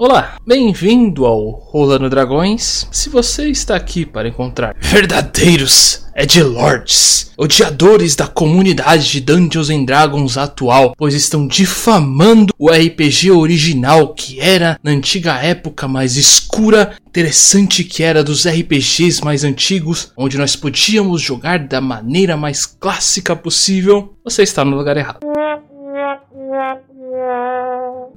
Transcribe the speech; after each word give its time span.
Olá, 0.00 0.36
bem-vindo 0.46 1.26
ao 1.26 1.50
Rolando 1.50 2.08
Dragões. 2.08 2.86
Se 2.92 3.08
você 3.08 3.50
está 3.50 3.74
aqui 3.74 4.06
para 4.06 4.28
encontrar 4.28 4.76
verdadeiros 4.78 6.06
Edgelords, 6.14 7.32
odiadores 7.36 8.14
da 8.14 8.28
comunidade 8.28 9.10
de 9.10 9.20
Dungeons 9.20 9.70
and 9.70 9.84
Dragons 9.84 10.38
atual, 10.38 10.94
pois 10.96 11.14
estão 11.14 11.48
difamando 11.48 12.54
o 12.56 12.70
RPG 12.70 13.32
original 13.32 14.14
que 14.14 14.38
era 14.38 14.78
na 14.84 14.92
antiga 14.92 15.34
época 15.42 15.88
mais 15.88 16.14
escura, 16.14 16.94
interessante 17.08 17.82
que 17.82 18.04
era 18.04 18.22
dos 18.22 18.46
RPGs 18.46 19.24
mais 19.24 19.42
antigos, 19.42 20.12
onde 20.16 20.38
nós 20.38 20.54
podíamos 20.54 21.20
jogar 21.20 21.58
da 21.58 21.80
maneira 21.80 22.36
mais 22.36 22.64
clássica 22.64 23.34
possível, 23.34 24.14
você 24.22 24.44
está 24.44 24.64
no 24.64 24.76
lugar 24.76 24.96
errado. 24.96 25.18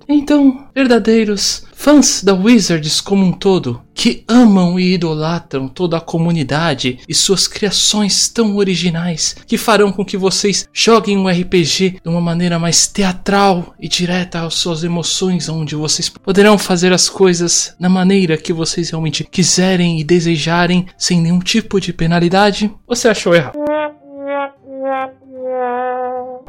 Então, 0.08 0.68
verdadeiros 0.76 1.71
fãs 1.82 2.22
da 2.24 2.36
Wizards 2.36 3.02
como 3.02 3.26
um 3.26 3.32
todo, 3.32 3.82
que 3.92 4.24
amam 4.28 4.80
e 4.80 4.94
idolatram 4.94 5.68
toda 5.68 5.98
a 5.98 6.02
comunidade 6.02 7.00
e 7.10 7.14
suas 7.16 7.48
criações 7.48 8.30
tão 8.30 8.56
originais, 8.56 9.36
que 9.48 9.58
farão 9.58 9.92
com 9.92 10.06
que 10.06 10.16
vocês 10.16 10.70
joguem 10.72 11.18
um 11.18 11.28
RPG 11.28 12.00
de 12.04 12.08
uma 12.08 12.22
maneira 12.22 12.60
mais 12.60 12.86
teatral 12.86 13.74
e 13.80 13.88
direta 13.88 14.46
às 14.46 14.54
suas 14.54 14.84
emoções, 14.84 15.50
onde 15.50 15.74
vocês 15.74 16.08
poderão 16.08 16.56
fazer 16.56 16.94
as 16.94 17.10
coisas 17.10 17.76
na 17.80 17.90
maneira 17.90 18.38
que 18.38 18.54
vocês 18.54 18.92
realmente 18.92 19.24
quiserem 19.24 20.00
e 20.00 20.04
desejarem, 20.04 20.86
sem 20.96 21.20
nenhum 21.20 21.40
tipo 21.40 21.82
de 21.82 21.92
penalidade, 21.92 22.72
você 22.88 23.08
achou 23.08 23.34
errado. 23.34 23.58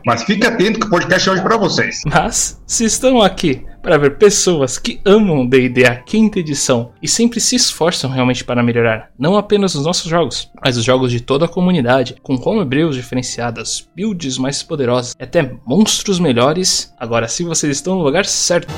Mas 0.04 0.24
fique 0.24 0.46
atento 0.46 0.80
que 0.80 0.86
o 0.86 0.90
podcast 0.90 1.28
é 1.28 1.32
hoje 1.32 1.42
para 1.42 1.56
vocês. 1.56 2.00
Mas, 2.06 2.60
se 2.66 2.84
estão 2.84 3.22
aqui 3.22 3.64
para 3.82 3.98
ver 3.98 4.16
pessoas 4.16 4.78
que 4.78 5.00
amam 5.04 5.46
D&D 5.46 5.84
a 5.84 5.96
quinta 5.96 6.38
edição 6.38 6.92
e 7.02 7.08
sempre 7.08 7.40
se 7.40 7.56
esforçam 7.56 8.10
realmente 8.10 8.44
para 8.44 8.62
melhorar, 8.62 9.10
não 9.18 9.36
apenas 9.36 9.74
os 9.74 9.84
nossos 9.84 10.10
jogos, 10.10 10.50
mas 10.64 10.76
os 10.76 10.84
jogos 10.84 11.10
de 11.10 11.20
toda 11.20 11.44
a 11.44 11.48
comunidade, 11.48 12.16
com 12.22 12.34
homebrews 12.34 12.96
diferenciadas, 12.96 13.88
builds 13.94 14.38
mais 14.38 14.62
poderosas 14.62 15.14
até 15.18 15.52
monstros 15.66 16.18
melhores, 16.18 16.92
agora 16.98 17.28
sim 17.28 17.44
vocês 17.44 17.76
estão 17.76 17.96
no 17.96 18.02
lugar 18.02 18.24
certo. 18.24 18.72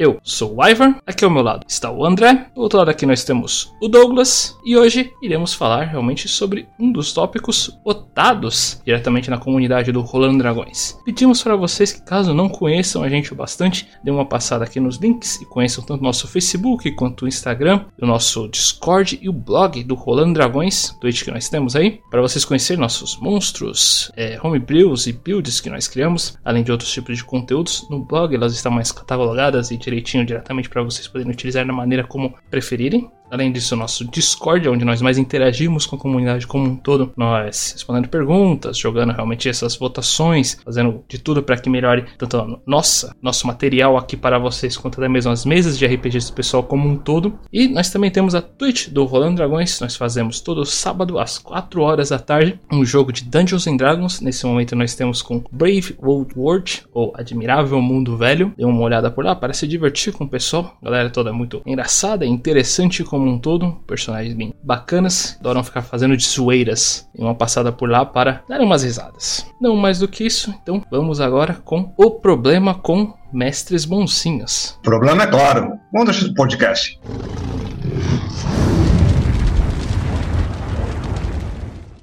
Eu 0.00 0.18
sou 0.22 0.56
o 0.56 0.66
Ivar, 0.66 0.98
aqui 1.06 1.26
ao 1.26 1.30
meu 1.30 1.42
lado 1.42 1.66
está 1.68 1.90
o 1.90 2.06
André, 2.06 2.46
do 2.54 2.62
outro 2.62 2.78
lado 2.78 2.88
aqui 2.88 3.04
nós 3.04 3.22
temos 3.22 3.70
o 3.82 3.86
Douglas, 3.86 4.56
e 4.64 4.74
hoje 4.74 5.12
iremos 5.20 5.52
falar 5.52 5.88
realmente 5.88 6.26
sobre 6.26 6.66
um 6.78 6.90
dos 6.90 7.12
tópicos 7.12 7.78
votados 7.84 8.80
diretamente 8.82 9.28
na 9.28 9.36
comunidade 9.36 9.92
do 9.92 10.00
Rolando 10.00 10.38
Dragões. 10.38 10.98
Pedimos 11.04 11.42
para 11.42 11.54
vocês 11.54 11.92
que, 11.92 12.00
caso 12.00 12.32
não 12.32 12.48
conheçam 12.48 13.02
a 13.02 13.10
gente 13.10 13.34
bastante, 13.34 13.88
dêem 14.02 14.16
uma 14.16 14.24
passada 14.24 14.64
aqui 14.64 14.80
nos 14.80 14.96
links 14.96 15.38
e 15.38 15.44
conheçam 15.44 15.84
tanto 15.84 16.00
o 16.00 16.04
nosso 16.04 16.26
Facebook 16.26 16.90
quanto 16.92 17.26
o 17.26 17.28
Instagram, 17.28 17.84
o 18.00 18.06
nosso 18.06 18.48
Discord 18.48 19.18
e 19.20 19.28
o 19.28 19.34
blog 19.34 19.84
do 19.84 19.94
Rolando 19.94 20.32
Dragões, 20.32 20.96
Twitch 20.98 21.24
que 21.24 21.30
nós 21.30 21.50
temos 21.50 21.76
aí, 21.76 22.00
para 22.10 22.22
vocês 22.22 22.42
conhecerem 22.42 22.80
nossos 22.80 23.18
monstros, 23.18 24.10
é, 24.16 24.40
homebrews 24.42 25.06
e 25.06 25.12
builds 25.12 25.60
que 25.60 25.68
nós 25.68 25.86
criamos, 25.86 26.38
além 26.42 26.64
de 26.64 26.72
outros 26.72 26.90
tipos 26.90 27.18
de 27.18 27.24
conteúdos. 27.24 27.86
No 27.90 28.02
blog 28.02 28.34
elas 28.34 28.54
estão 28.54 28.72
mais 28.72 28.90
catalogadas 28.90 29.70
e 29.70 29.89
direitinho 29.90 30.24
diretamente 30.24 30.68
para 30.68 30.82
vocês 30.82 31.06
poderem 31.08 31.32
utilizar 31.32 31.66
da 31.66 31.72
maneira 31.72 32.04
como 32.04 32.34
preferirem. 32.48 33.10
Além 33.30 33.52
disso, 33.52 33.76
nosso 33.76 34.04
Discord, 34.04 34.68
onde 34.68 34.84
nós 34.84 35.00
mais 35.00 35.18
interagimos 35.18 35.86
com 35.86 35.96
a 35.96 35.98
comunidade 35.98 36.46
como 36.46 36.66
um 36.66 36.76
todo, 36.76 37.12
nós 37.16 37.72
respondendo 37.72 38.08
perguntas, 38.08 38.78
jogando 38.78 39.12
realmente 39.12 39.48
essas 39.48 39.76
votações, 39.76 40.58
fazendo 40.64 41.04
de 41.08 41.18
tudo 41.18 41.42
para 41.42 41.56
que 41.56 41.70
melhore 41.70 42.04
tanto 42.18 42.36
a 42.36 42.58
nossa, 42.66 43.14
nosso 43.22 43.46
material 43.46 43.96
aqui 43.96 44.16
para 44.16 44.38
vocês, 44.38 44.76
quanto 44.76 45.00
até 45.00 45.08
mesmo 45.08 45.30
as 45.30 45.44
mesas 45.44 45.78
de 45.78 45.86
RPGs 45.86 46.30
do 46.30 46.34
pessoal 46.34 46.62
como 46.62 46.88
um 46.88 46.96
todo. 46.96 47.38
E 47.52 47.68
nós 47.68 47.90
também 47.90 48.10
temos 48.10 48.34
a 48.34 48.42
Twitch 48.42 48.88
do 48.88 49.04
Rolando 49.04 49.36
Dragões, 49.36 49.80
nós 49.80 49.96
fazemos 49.96 50.40
todo 50.40 50.64
sábado 50.64 51.18
às 51.18 51.38
4 51.38 51.82
horas 51.82 52.10
da 52.10 52.18
tarde 52.18 52.58
um 52.72 52.84
jogo 52.84 53.12
de 53.12 53.24
Dungeons 53.24 53.66
and 53.66 53.76
Dragons. 53.76 54.20
Nesse 54.20 54.46
momento 54.46 54.76
nós 54.76 54.94
temos 54.94 55.22
com 55.22 55.42
Brave 55.50 55.96
World 56.02 56.32
World, 56.36 56.82
ou 56.92 57.12
Admirável 57.16 57.80
Mundo 57.80 58.16
Velho. 58.16 58.52
Dê 58.56 58.64
uma 58.64 58.80
olhada 58.80 59.10
por 59.10 59.24
lá 59.24 59.34
para 59.34 59.52
se 59.52 59.66
divertir 59.66 60.12
com 60.12 60.24
o 60.24 60.28
pessoal. 60.28 60.76
A 60.80 60.84
galera 60.84 61.10
toda 61.10 61.32
muito 61.32 61.62
engraçada, 61.66 62.26
interessante 62.26 63.04
com 63.04 63.19
como 63.20 63.32
um 63.32 63.38
todo, 63.38 63.72
personagens 63.86 64.34
bem 64.34 64.54
bacanas, 64.62 65.36
adoram 65.40 65.62
ficar 65.62 65.82
fazendo 65.82 66.16
de 66.16 66.26
zoeiras 66.26 67.06
em 67.14 67.22
uma 67.22 67.34
passada 67.34 67.70
por 67.70 67.90
lá 67.90 68.02
para 68.06 68.42
dar 68.48 68.62
umas 68.62 68.82
risadas. 68.82 69.46
Não 69.60 69.76
mais 69.76 69.98
do 69.98 70.08
que 70.08 70.24
isso, 70.24 70.54
então 70.62 70.82
vamos 70.90 71.20
agora 71.20 71.60
com 71.62 71.92
o 71.98 72.12
problema 72.12 72.74
com 72.74 73.12
mestres 73.30 73.84
bonzinhos. 73.84 74.78
O 74.78 74.82
problema 74.82 75.24
é 75.24 75.26
claro, 75.26 75.78
vamos 75.92 76.08
deixar 76.08 76.30
o 76.30 76.34
podcast. 76.34 76.98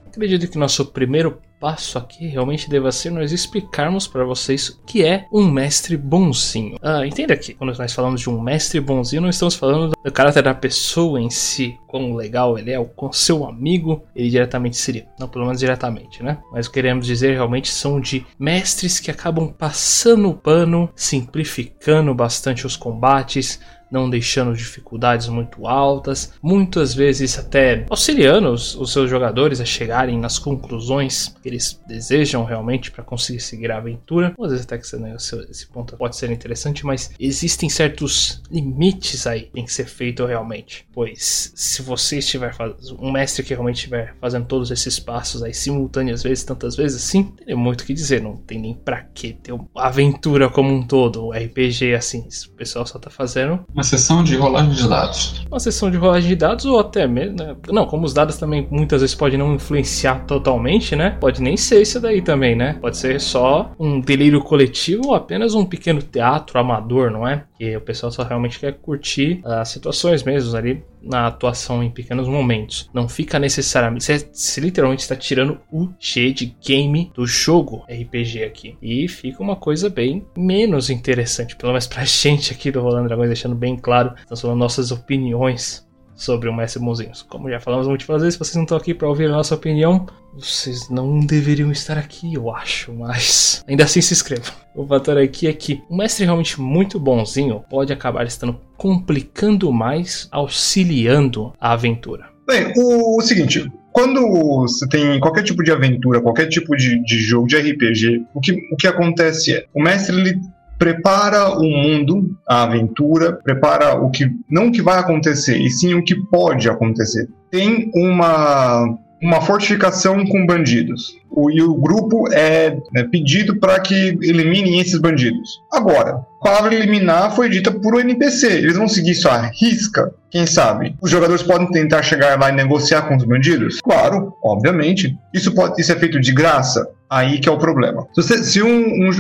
Acredito 0.10 0.52
que 0.52 0.58
nosso 0.60 0.86
primeiro 0.86 1.40
passo 1.60 1.98
aqui 1.98 2.28
realmente 2.28 2.70
deva 2.70 2.92
ser 2.92 3.10
nós 3.10 3.32
explicarmos 3.32 4.08
para 4.08 4.24
vocês 4.24 4.70
o 4.70 4.80
que 4.86 5.04
é 5.04 5.26
um 5.32 5.50
mestre 5.50 5.98
bonzinho. 5.98 6.78
Ah, 6.82 7.06
entenda 7.06 7.34
aqui, 7.34 7.54
quando 7.54 7.78
nós 7.78 7.94
falamos 7.94 8.22
de 8.22 8.30
um 8.30 8.42
mestre 8.42 8.80
bonzinho, 8.80 9.22
não 9.22 9.30
estamos 9.30 9.56
falando 9.56 9.94
do 10.04 10.12
caráter 10.12 10.44
da 10.44 10.54
pessoa 10.54 11.20
em 11.20 11.30
si, 11.30 11.78
quão 11.88 12.16
legal 12.16 12.58
ele 12.58 12.72
é, 12.72 12.80
o 12.80 12.90
seu 13.12 13.46
amigo 13.46 14.04
ele 14.16 14.30
diretamente 14.30 14.78
seria. 14.78 15.08
Não, 15.20 15.28
pelo 15.28 15.46
menos 15.46 15.60
diretamente, 15.60 16.22
né? 16.24 16.38
Mas 16.52 16.68
queremos 16.68 17.06
dizer 17.06 17.34
realmente 17.34 17.70
são 17.70 18.00
de 18.00 18.26
mestres 18.40 19.00
que 19.00 19.12
acabam 19.12 19.52
passando 19.52 20.30
o 20.30 20.36
pano, 20.36 20.90
simplificando 20.96 22.14
bastante 22.14 22.66
os 22.66 22.76
combates, 22.76 23.60
não 23.92 24.10
deixando 24.10 24.56
dificuldades 24.56 25.28
muito 25.28 25.68
altas, 25.68 26.34
muitas 26.42 26.94
vezes 26.94 27.38
até 27.38 27.86
auxiliando 27.90 28.50
os, 28.52 28.76
os 28.76 28.92
seus 28.92 29.10
jogadores 29.10 29.62
a 29.62 29.66
chegarem 29.66 30.20
nas 30.20 30.40
conclusões 30.40 31.36
que 31.42 31.50
eles 31.50 31.80
desejam 31.88 32.44
realmente 32.44 32.92
para 32.92 33.04
conseguir 33.04 33.40
seguir 33.40 33.72
a 33.72 33.78
aventura. 33.78 34.34
Às 34.40 34.52
vezes 34.52 34.66
até 34.66 34.78
que 34.78 34.96
né, 34.98 35.16
esse 35.50 35.68
ponto 35.68 35.96
pode 35.98 36.16
ser 36.16 36.32
interessante, 36.32 36.86
mas 36.86 37.12
existem 37.20 37.70
certos 37.70 38.42
limites 38.52 39.26
aí 39.28 39.44
que 39.44 39.52
tem 39.52 39.66
que 39.66 39.74
ser 39.74 39.86
feito 39.86 40.26
realmente. 40.26 40.86
Pois 40.94 41.52
se 41.56 41.82
você 41.82 42.20
estiver 42.20 42.54
fazendo, 42.54 42.78
um 43.00 43.12
mestre 43.12 43.44
que 43.44 43.54
realmente 43.54 43.78
estiver 43.78 44.16
fazendo 44.20 44.46
todos 44.46 44.72
esses 44.72 45.00
passos 45.00 45.44
aí 45.44 45.54
simultâneas 45.54 46.24
vezes, 46.24 46.44
tantas 46.44 46.76
vezes 46.76 47.04
assim, 47.04 47.24
tem 47.46 47.56
muito 47.56 47.82
o 47.82 47.86
que 47.86 47.94
dizer, 47.94 48.22
não 48.22 48.36
tem 48.36 48.60
nem 48.60 48.74
pra 48.74 49.02
que 49.02 49.34
ter 49.34 49.52
uma 49.52 49.68
aventura 49.76 50.50
como 50.50 50.72
um 50.72 50.86
todo, 50.86 51.28
um 51.28 51.32
RPG 51.32 51.94
assim, 51.94 52.28
o 52.48 52.52
pessoal 52.52 52.86
só 52.86 53.00
tá 53.00 53.10
fazendo 53.10 53.66
uma 53.78 53.84
sessão 53.84 54.24
de 54.24 54.36
rolagem 54.36 54.72
de 54.72 54.90
dados. 54.90 55.46
Uma 55.52 55.60
sessão 55.60 55.92
de 55.92 55.98
rolagem 55.98 56.30
de 56.30 56.36
dados, 56.36 56.66
ou 56.66 56.80
até 56.80 57.08
mesmo. 57.08 57.38
Né? 57.38 57.56
Não, 57.70 57.86
como 57.86 58.08
os 58.08 58.14
dados 58.14 58.36
também 58.36 58.68
muitas 58.72 59.02
vezes 59.02 59.16
podem 59.16 59.38
não 59.38 59.54
influenciar 59.54 60.26
totalmente, 60.26 60.96
né? 60.96 61.12
Pode 61.12 61.44
nem 61.44 61.56
ser 61.56 61.84
isso 61.84 62.00
daí 62.00 62.24
também, 62.24 62.56
né? 62.56 62.74
Pode 62.82 62.98
ser 62.98 63.22
só 63.22 63.72
um 63.80 64.02
delírio 64.02 64.42
coletivo 64.42 65.10
ou 65.10 65.14
apenas 65.14 65.54
um 65.54 65.64
pequeno 65.64 66.02
teatro 66.02 66.60
amador, 66.60 67.12
não 67.12 67.28
é? 67.28 67.44
Que 67.58 67.76
o 67.76 67.82
pessoal 67.82 68.12
só 68.12 68.24
realmente 68.24 68.60
quer 68.60 68.74
curtir 68.74 69.42
as 69.44 69.70
situações 69.70 70.24
mesmo 70.24 70.56
ali 70.56 70.84
na 71.02 71.28
atuação 71.28 71.82
em 71.82 71.90
pequenos 71.90 72.28
momentos. 72.28 72.90
Não 72.94 73.08
fica 73.08 73.40
necessariamente. 73.40 74.04
Você, 74.04 74.30
você 74.32 74.62
literalmente 74.62 75.02
está 75.02 75.16
tirando 75.16 75.60
o 75.72 75.90
G 76.00 76.32
de 76.32 76.56
game 76.64 77.12
do 77.16 77.26
jogo 77.26 77.86
RPG 77.90 78.44
aqui. 78.44 78.78
E 78.82 79.08
fica 79.08 79.42
uma 79.42 79.56
coisa 79.56 79.90
bem 79.90 80.26
menos 80.36 80.90
interessante. 80.90 81.56
Pelo 81.56 81.72
menos 81.72 81.88
pra 81.88 82.04
gente 82.06 82.54
aqui 82.54 82.72
do 82.72 82.82
Rolando 82.82 83.08
Dragões, 83.08 83.30
deixando 83.30 83.56
bem 83.56 83.78
claro. 83.78 84.14
Estamos 84.18 84.42
falando 84.42 84.60
nossas 84.60 84.92
opiniões 84.92 85.87
sobre 86.18 86.50
o 86.50 86.54
Mestre 86.54 86.82
Bonzinhos. 86.82 87.22
Como 87.22 87.50
já 87.50 87.60
falamos 87.60 87.88
múltiplas 87.88 88.22
vezes, 88.22 88.34
se 88.34 88.40
vocês 88.40 88.56
não 88.56 88.64
estão 88.64 88.78
aqui 88.78 88.94
para 88.94 89.08
ouvir 89.08 89.26
a 89.26 89.32
nossa 89.32 89.56
opinião, 89.56 90.08
vocês 90.34 90.90
não 90.90 91.20
deveriam 91.20 91.72
estar 91.72 91.98
aqui, 91.98 92.34
eu 92.34 92.54
acho, 92.54 92.92
mas 92.92 93.64
ainda 93.68 93.84
assim 93.84 94.02
se 94.02 94.14
inscrevam. 94.14 94.52
O 94.76 94.86
fator 94.86 95.18
aqui 95.18 95.48
é 95.48 95.54
que 95.54 95.82
um 95.90 95.98
mestre 95.98 96.26
realmente 96.26 96.60
muito 96.60 97.00
bonzinho 97.00 97.64
pode 97.70 97.94
acabar 97.94 98.26
estando 98.26 98.60
complicando 98.76 99.72
mais, 99.72 100.28
auxiliando 100.32 101.54
a 101.60 101.74
aventura. 101.74 102.26
Bem, 102.48 102.74
o, 102.78 103.18
o 103.18 103.22
seguinte, 103.22 103.70
quando 103.92 104.22
você 104.62 104.88
tem 104.88 105.20
qualquer 105.20 105.44
tipo 105.44 105.64
de 105.64 105.72
aventura, 105.72 106.22
qualquer 106.22 106.48
tipo 106.48 106.76
de, 106.76 107.04
de 107.04 107.18
jogo 107.18 107.48
de 107.48 107.58
RPG, 107.58 108.26
o 108.34 108.40
que, 108.40 108.54
o 108.72 108.78
que 108.78 108.88
acontece 108.88 109.54
é, 109.54 109.66
o 109.74 109.82
mestre 109.82 110.16
ele 110.16 110.40
prepara 110.78 111.50
o 111.58 111.64
mundo, 111.64 112.38
a 112.48 112.64
aventura, 112.64 113.34
prepara 113.34 113.96
o 113.96 114.10
que 114.10 114.30
não 114.50 114.68
o 114.68 114.72
que 114.72 114.82
vai 114.82 115.00
acontecer, 115.00 115.58
e 115.58 115.70
sim 115.70 115.94
o 115.94 116.04
que 116.04 116.16
pode 116.16 116.70
acontecer. 116.70 117.28
Tem 117.50 117.92
uma 117.96 118.98
uma 119.22 119.42
fortificação 119.42 120.26
com 120.26 120.46
bandidos. 120.46 121.18
O, 121.30 121.52
e 121.52 121.62
o 121.62 121.74
grupo 121.76 122.32
é, 122.32 122.78
é 122.96 123.04
pedido 123.04 123.60
para 123.60 123.80
que 123.80 124.18
eliminem 124.22 124.80
esses 124.80 125.00
bandidos. 125.00 125.62
Agora, 125.72 126.22
a 126.42 126.44
palavra 126.44 126.76
eliminar 126.76 127.36
foi 127.36 127.50
dita 127.50 127.72
por 127.72 127.96
um 127.96 128.00
NPC. 128.00 128.48
Eles 128.48 128.78
vão 128.78 128.88
seguir 128.88 129.12
isso 129.12 129.28
à 129.28 129.42
risca? 129.48 130.12
Quem 130.30 130.46
sabe? 130.46 130.96
Os 131.02 131.10
jogadores 131.10 131.44
podem 131.44 131.70
tentar 131.72 132.04
chegar 132.04 132.40
lá 132.40 132.50
e 132.50 132.56
negociar 132.56 133.04
com 133.04 133.16
os 133.16 133.24
bandidos? 133.24 133.82
Claro, 133.82 134.34
obviamente. 134.44 135.18
Isso, 135.34 135.54
pode, 135.54 135.80
isso 135.82 135.92
é 135.92 135.96
feito 135.96 136.20
de 136.20 136.32
graça? 136.32 136.88
Aí 137.10 137.40
que 137.40 137.48
é 137.48 137.52
o 137.52 137.58
problema. 137.58 138.06
Se, 138.16 138.44
se 138.44 138.62
um, 138.62 139.08
um, 139.08 139.12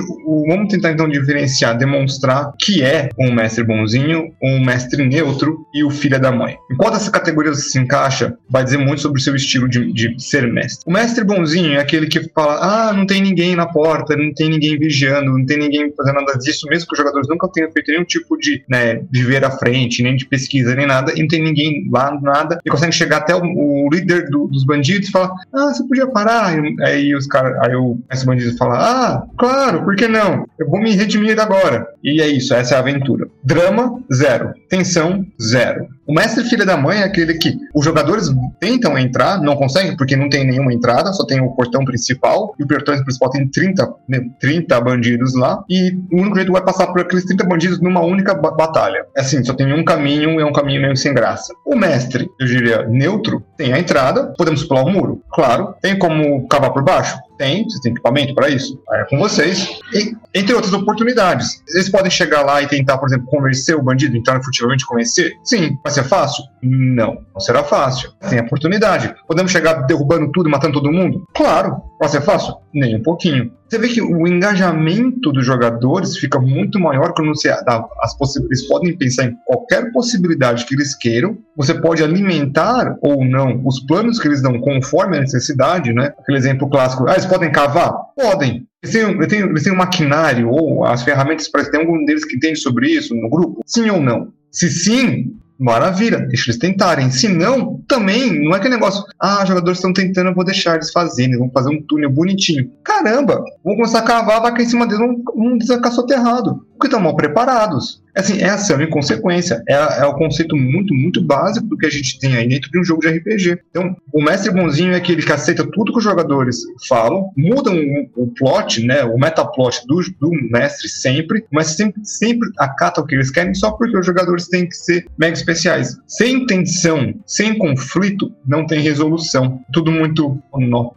Vamos 0.47 0.69
tentar 0.69 0.91
então 0.91 1.09
diferenciar, 1.09 1.77
demonstrar 1.77 2.53
que 2.59 2.81
é 2.81 3.09
um 3.19 3.33
mestre 3.33 3.63
bonzinho, 3.63 4.31
um 4.41 4.63
mestre 4.63 5.05
neutro 5.05 5.65
e 5.73 5.83
o 5.83 5.89
filho 5.89 6.19
da 6.19 6.31
mãe. 6.31 6.57
Enquanto 6.71 6.95
essa 6.95 7.11
categoria 7.11 7.53
se 7.53 7.77
encaixa, 7.77 8.37
vai 8.49 8.63
dizer 8.63 8.77
muito 8.77 9.01
sobre 9.01 9.19
o 9.19 9.23
seu 9.23 9.35
estilo 9.35 9.67
de, 9.67 9.91
de 9.91 10.15
ser 10.17 10.51
mestre. 10.51 10.83
O 10.87 10.91
mestre 10.91 11.23
bonzinho 11.23 11.73
é 11.73 11.81
aquele 11.81 12.07
que 12.07 12.29
fala: 12.33 12.59
ah, 12.61 12.93
não 12.93 13.05
tem 13.05 13.21
ninguém 13.21 13.55
na 13.55 13.65
porta, 13.65 14.15
não 14.15 14.33
tem 14.33 14.49
ninguém 14.49 14.77
vigiando, 14.77 15.37
não 15.37 15.45
tem 15.45 15.57
ninguém 15.57 15.93
fazendo 15.95 16.15
nada 16.15 16.37
disso, 16.37 16.67
mesmo 16.69 16.87
que 16.87 16.93
os 16.93 16.97
jogadores 16.97 17.27
nunca 17.27 17.49
tenham 17.49 17.71
feito 17.71 17.91
nenhum 17.91 18.05
tipo 18.05 18.37
de, 18.37 18.63
né, 18.69 19.01
ver 19.11 19.43
à 19.43 19.51
frente, 19.51 20.01
nem 20.01 20.15
de 20.15 20.25
pesquisa, 20.25 20.75
nem 20.75 20.87
nada, 20.87 21.13
e 21.15 21.21
não 21.21 21.27
tem 21.27 21.43
ninguém 21.43 21.87
lá, 21.91 22.17
nada, 22.21 22.59
e 22.65 22.69
consegue 22.69 22.93
chegar 22.93 23.17
até 23.17 23.35
o, 23.35 23.41
o 23.41 23.89
líder 23.91 24.29
do, 24.29 24.47
dos 24.47 24.65
bandidos 24.65 25.09
e 25.09 25.11
falar: 25.11 25.31
ah, 25.53 25.73
você 25.73 25.85
podia 25.85 26.07
parar? 26.07 26.55
Aí 26.81 27.13
os 27.15 27.27
caras, 27.27 27.57
o 27.77 27.99
esse 28.11 28.25
bandido 28.25 28.57
fala: 28.57 28.75
ah, 28.77 29.23
claro, 29.37 29.83
por 29.83 29.95
que 29.95 30.07
não? 30.07 30.45
Eu 30.59 30.69
vou 30.69 30.79
me 30.79 30.91
redimir 30.95 31.39
agora. 31.39 31.87
E 32.03 32.21
é 32.21 32.27
isso, 32.27 32.53
essa 32.53 32.75
é 32.75 32.77
a 32.77 32.81
aventura. 32.81 33.27
Drama, 33.43 34.01
zero. 34.13 34.53
Tensão, 34.69 35.25
zero. 35.41 35.87
O 36.07 36.13
mestre 36.13 36.45
filha 36.45 36.65
da 36.65 36.77
mãe 36.77 36.99
é 36.99 37.03
aquele 37.03 37.33
que 37.33 37.53
os 37.75 37.83
jogadores 37.83 38.33
tentam 38.61 38.97
entrar, 38.97 39.41
não 39.41 39.57
conseguem 39.57 39.97
porque 39.97 40.15
não 40.15 40.29
tem 40.29 40.47
nenhuma 40.47 40.73
entrada, 40.73 41.11
só 41.11 41.25
tem 41.25 41.41
o 41.41 41.51
portão 41.51 41.83
principal, 41.83 42.55
e 42.57 42.63
o 42.63 42.67
portão 42.67 42.97
principal 43.03 43.29
tem 43.29 43.45
30, 43.45 43.93
30 44.39 44.75
né, 44.75 44.81
bandidos 44.81 45.35
lá, 45.35 45.61
e 45.69 45.99
o 46.09 46.21
único 46.21 46.37
jeito 46.37 46.53
vai 46.53 46.63
passar 46.63 46.87
por 46.87 47.01
aqueles 47.01 47.25
30 47.25 47.43
bandidos 47.43 47.81
numa 47.81 47.99
única 47.99 48.33
batalha. 48.33 49.05
É 49.17 49.19
assim, 49.19 49.43
só 49.43 49.53
tem 49.53 49.73
um 49.73 49.83
caminho, 49.83 50.39
é 50.39 50.45
um 50.45 50.53
caminho 50.53 50.81
meio 50.81 50.95
sem 50.95 51.13
graça. 51.13 51.53
O 51.65 51.75
mestre, 51.75 52.29
eu 52.39 52.47
diria, 52.47 52.87
neutro, 52.87 53.43
tem 53.57 53.73
a 53.73 53.79
entrada, 53.79 54.33
podemos 54.37 54.63
pular 54.63 54.83
o 54.83 54.89
muro? 54.89 55.21
Claro. 55.33 55.75
Tem 55.81 55.99
como 55.99 56.47
cavar 56.47 56.71
por 56.71 56.83
baixo? 56.83 57.17
Tem, 57.37 57.63
você 57.63 57.79
tem 57.81 57.91
equipamento 57.91 58.33
para 58.33 58.49
isso? 58.49 58.81
É 58.91 59.05
com 59.05 59.17
vocês. 59.17 59.79
E, 59.93 60.15
entre 60.33 60.53
outras 60.53 60.73
oportunidades. 60.73 61.63
Eles 61.73 61.89
podem 61.89 62.11
chegar 62.11 62.41
lá 62.41 62.61
e 62.61 62.67
tentar, 62.67 62.97
por 62.97 63.07
exemplo, 63.07 63.27
convencer 63.27 63.75
o 63.75 63.81
bandido, 63.81 64.17
entrar 64.17 64.41
furtivamente 64.43 64.85
convencer? 64.85 65.33
Sim. 65.43 65.77
Vai 65.83 65.91
ser 65.91 66.03
fácil? 66.03 66.43
Não. 66.61 67.21
Não 67.33 67.39
será 67.39 67.63
fácil. 67.63 68.11
Tem 68.29 68.39
oportunidade. 68.39 69.13
Podemos 69.27 69.51
chegar 69.51 69.73
derrubando 69.85 70.31
tudo 70.31 70.49
matando 70.49 70.73
todo 70.73 70.91
mundo? 70.91 71.23
Claro. 71.33 71.81
Vai 71.99 72.09
ser 72.09 72.21
fácil? 72.21 72.55
Nem 72.73 72.95
um 72.95 73.03
pouquinho. 73.03 73.51
Você 73.69 73.77
vê 73.77 73.89
que 73.89 74.01
o 74.01 74.25
engajamento 74.25 75.31
dos 75.31 75.45
jogadores 75.45 76.17
fica 76.17 76.39
muito 76.39 76.79
maior 76.79 77.13
quando 77.13 77.35
você 77.35 77.49
dá 77.65 77.85
as 77.99 78.17
possibilidades. 78.17 78.67
Podem 78.67 78.97
pensar 78.97 79.25
em 79.25 79.35
qualquer 79.45 79.91
possibilidade 79.91 80.65
que 80.65 80.73
eles 80.73 80.95
queiram. 80.95 81.37
Você 81.55 81.73
pode 81.73 82.01
alimentar 82.01 82.97
ou 83.01 83.25
não 83.25 83.61
os 83.65 83.81
planos 83.81 84.19
que 84.19 84.27
eles 84.27 84.41
dão 84.41 84.59
conforme 84.61 85.17
a 85.17 85.21
necessidade, 85.21 85.91
né? 85.93 86.13
Aquele 86.17 86.37
exemplo 86.37 86.69
clássico. 86.69 87.07
Ah, 87.09 87.13
eles 87.13 87.25
podem 87.25 87.51
cavar? 87.51 87.91
Podem. 88.15 88.65
Eles 88.81 88.95
têm, 88.95 89.11
eles 89.11 89.27
têm, 89.27 89.39
eles 89.41 89.63
têm 89.63 89.73
um 89.73 89.77
maquinário 89.77 90.49
ou 90.49 90.85
as 90.85 91.03
ferramentas 91.03 91.49
para 91.49 91.69
ter 91.69 91.77
algum 91.77 92.05
deles 92.05 92.23
que 92.23 92.37
entende 92.37 92.59
sobre 92.59 92.87
isso 92.87 93.13
no 93.13 93.29
grupo? 93.29 93.61
Sim 93.65 93.89
ou 93.89 94.01
não? 94.01 94.31
Se 94.49 94.69
sim, 94.69 95.35
Maravilha, 95.59 96.19
deixa 96.19 96.51
eles 96.51 96.59
tentarem. 96.59 97.09
Se 97.09 97.27
não, 97.27 97.81
também, 97.87 98.43
não 98.43 98.55
é 98.55 98.59
que 98.59 98.69
negócio, 98.69 99.03
ah, 99.19 99.43
jogadores 99.45 99.79
estão 99.79 99.91
tentando, 99.91 100.29
eu 100.29 100.35
vou 100.35 100.45
deixar 100.45 100.75
eles 100.75 100.91
fazerem, 100.91 101.37
vão 101.37 101.49
fazer 101.49 101.69
um 101.69 101.81
túnel 101.81 102.11
bonitinho. 102.11 102.71
Caramba, 102.83 103.43
vão 103.63 103.75
começar 103.75 103.99
a 103.99 104.03
cavar, 104.03 104.41
vai 104.41 104.53
cair 104.53 104.65
em 104.65 104.69
cima 104.69 104.85
deles, 104.85 105.03
vão 105.35 105.57
desacar 105.57 105.91
soterrado, 105.91 106.65
porque 106.77 106.87
estão 106.87 106.99
mal 106.99 107.15
preparados. 107.15 108.01
Assim, 108.15 108.41
essa 108.41 108.73
é 108.73 108.75
uma 108.75 108.85
inconsequência. 108.85 109.63
É, 109.67 109.73
é 109.73 110.05
o 110.05 110.15
conceito 110.15 110.55
muito, 110.55 110.93
muito 110.93 111.23
básico 111.23 111.67
do 111.67 111.77
que 111.77 111.85
a 111.85 111.89
gente 111.89 112.19
tem 112.19 112.35
aí 112.35 112.47
dentro 112.47 112.71
de 112.71 112.79
um 112.79 112.83
jogo 112.83 113.01
de 113.01 113.09
RPG. 113.09 113.59
Então, 113.69 113.95
o 114.11 114.23
mestre 114.23 114.51
bonzinho 114.51 114.93
é 114.93 114.95
aquele 114.95 115.21
que 115.21 115.31
aceita 115.31 115.69
tudo 115.71 115.91
que 115.91 115.99
os 115.99 116.03
jogadores 116.03 116.57
falam, 116.87 117.31
mudam 117.37 117.75
o, 117.75 118.23
o 118.23 118.27
plot, 118.33 118.83
né, 118.83 119.03
o 119.03 119.17
metaplot 119.19 119.85
do, 119.85 120.01
do 120.19 120.31
mestre 120.51 120.89
sempre, 120.89 121.45
mas 121.51 121.67
sempre, 121.67 122.03
sempre 122.03 122.49
acata 122.57 123.01
o 123.01 123.05
que 123.05 123.13
eles 123.13 123.29
querem 123.29 123.53
só 123.53 123.71
porque 123.71 123.97
os 123.97 124.05
jogadores 124.05 124.47
têm 124.47 124.67
que 124.67 124.75
ser 124.75 125.05
mega 125.17 125.33
especiais. 125.33 125.97
Sem 126.07 126.45
tensão, 126.47 127.13
sem 127.25 127.57
conflito, 127.57 128.31
não 128.47 128.65
tem 128.65 128.81
resolução. 128.81 129.61
Tudo 129.71 129.91
muito. 129.91 130.41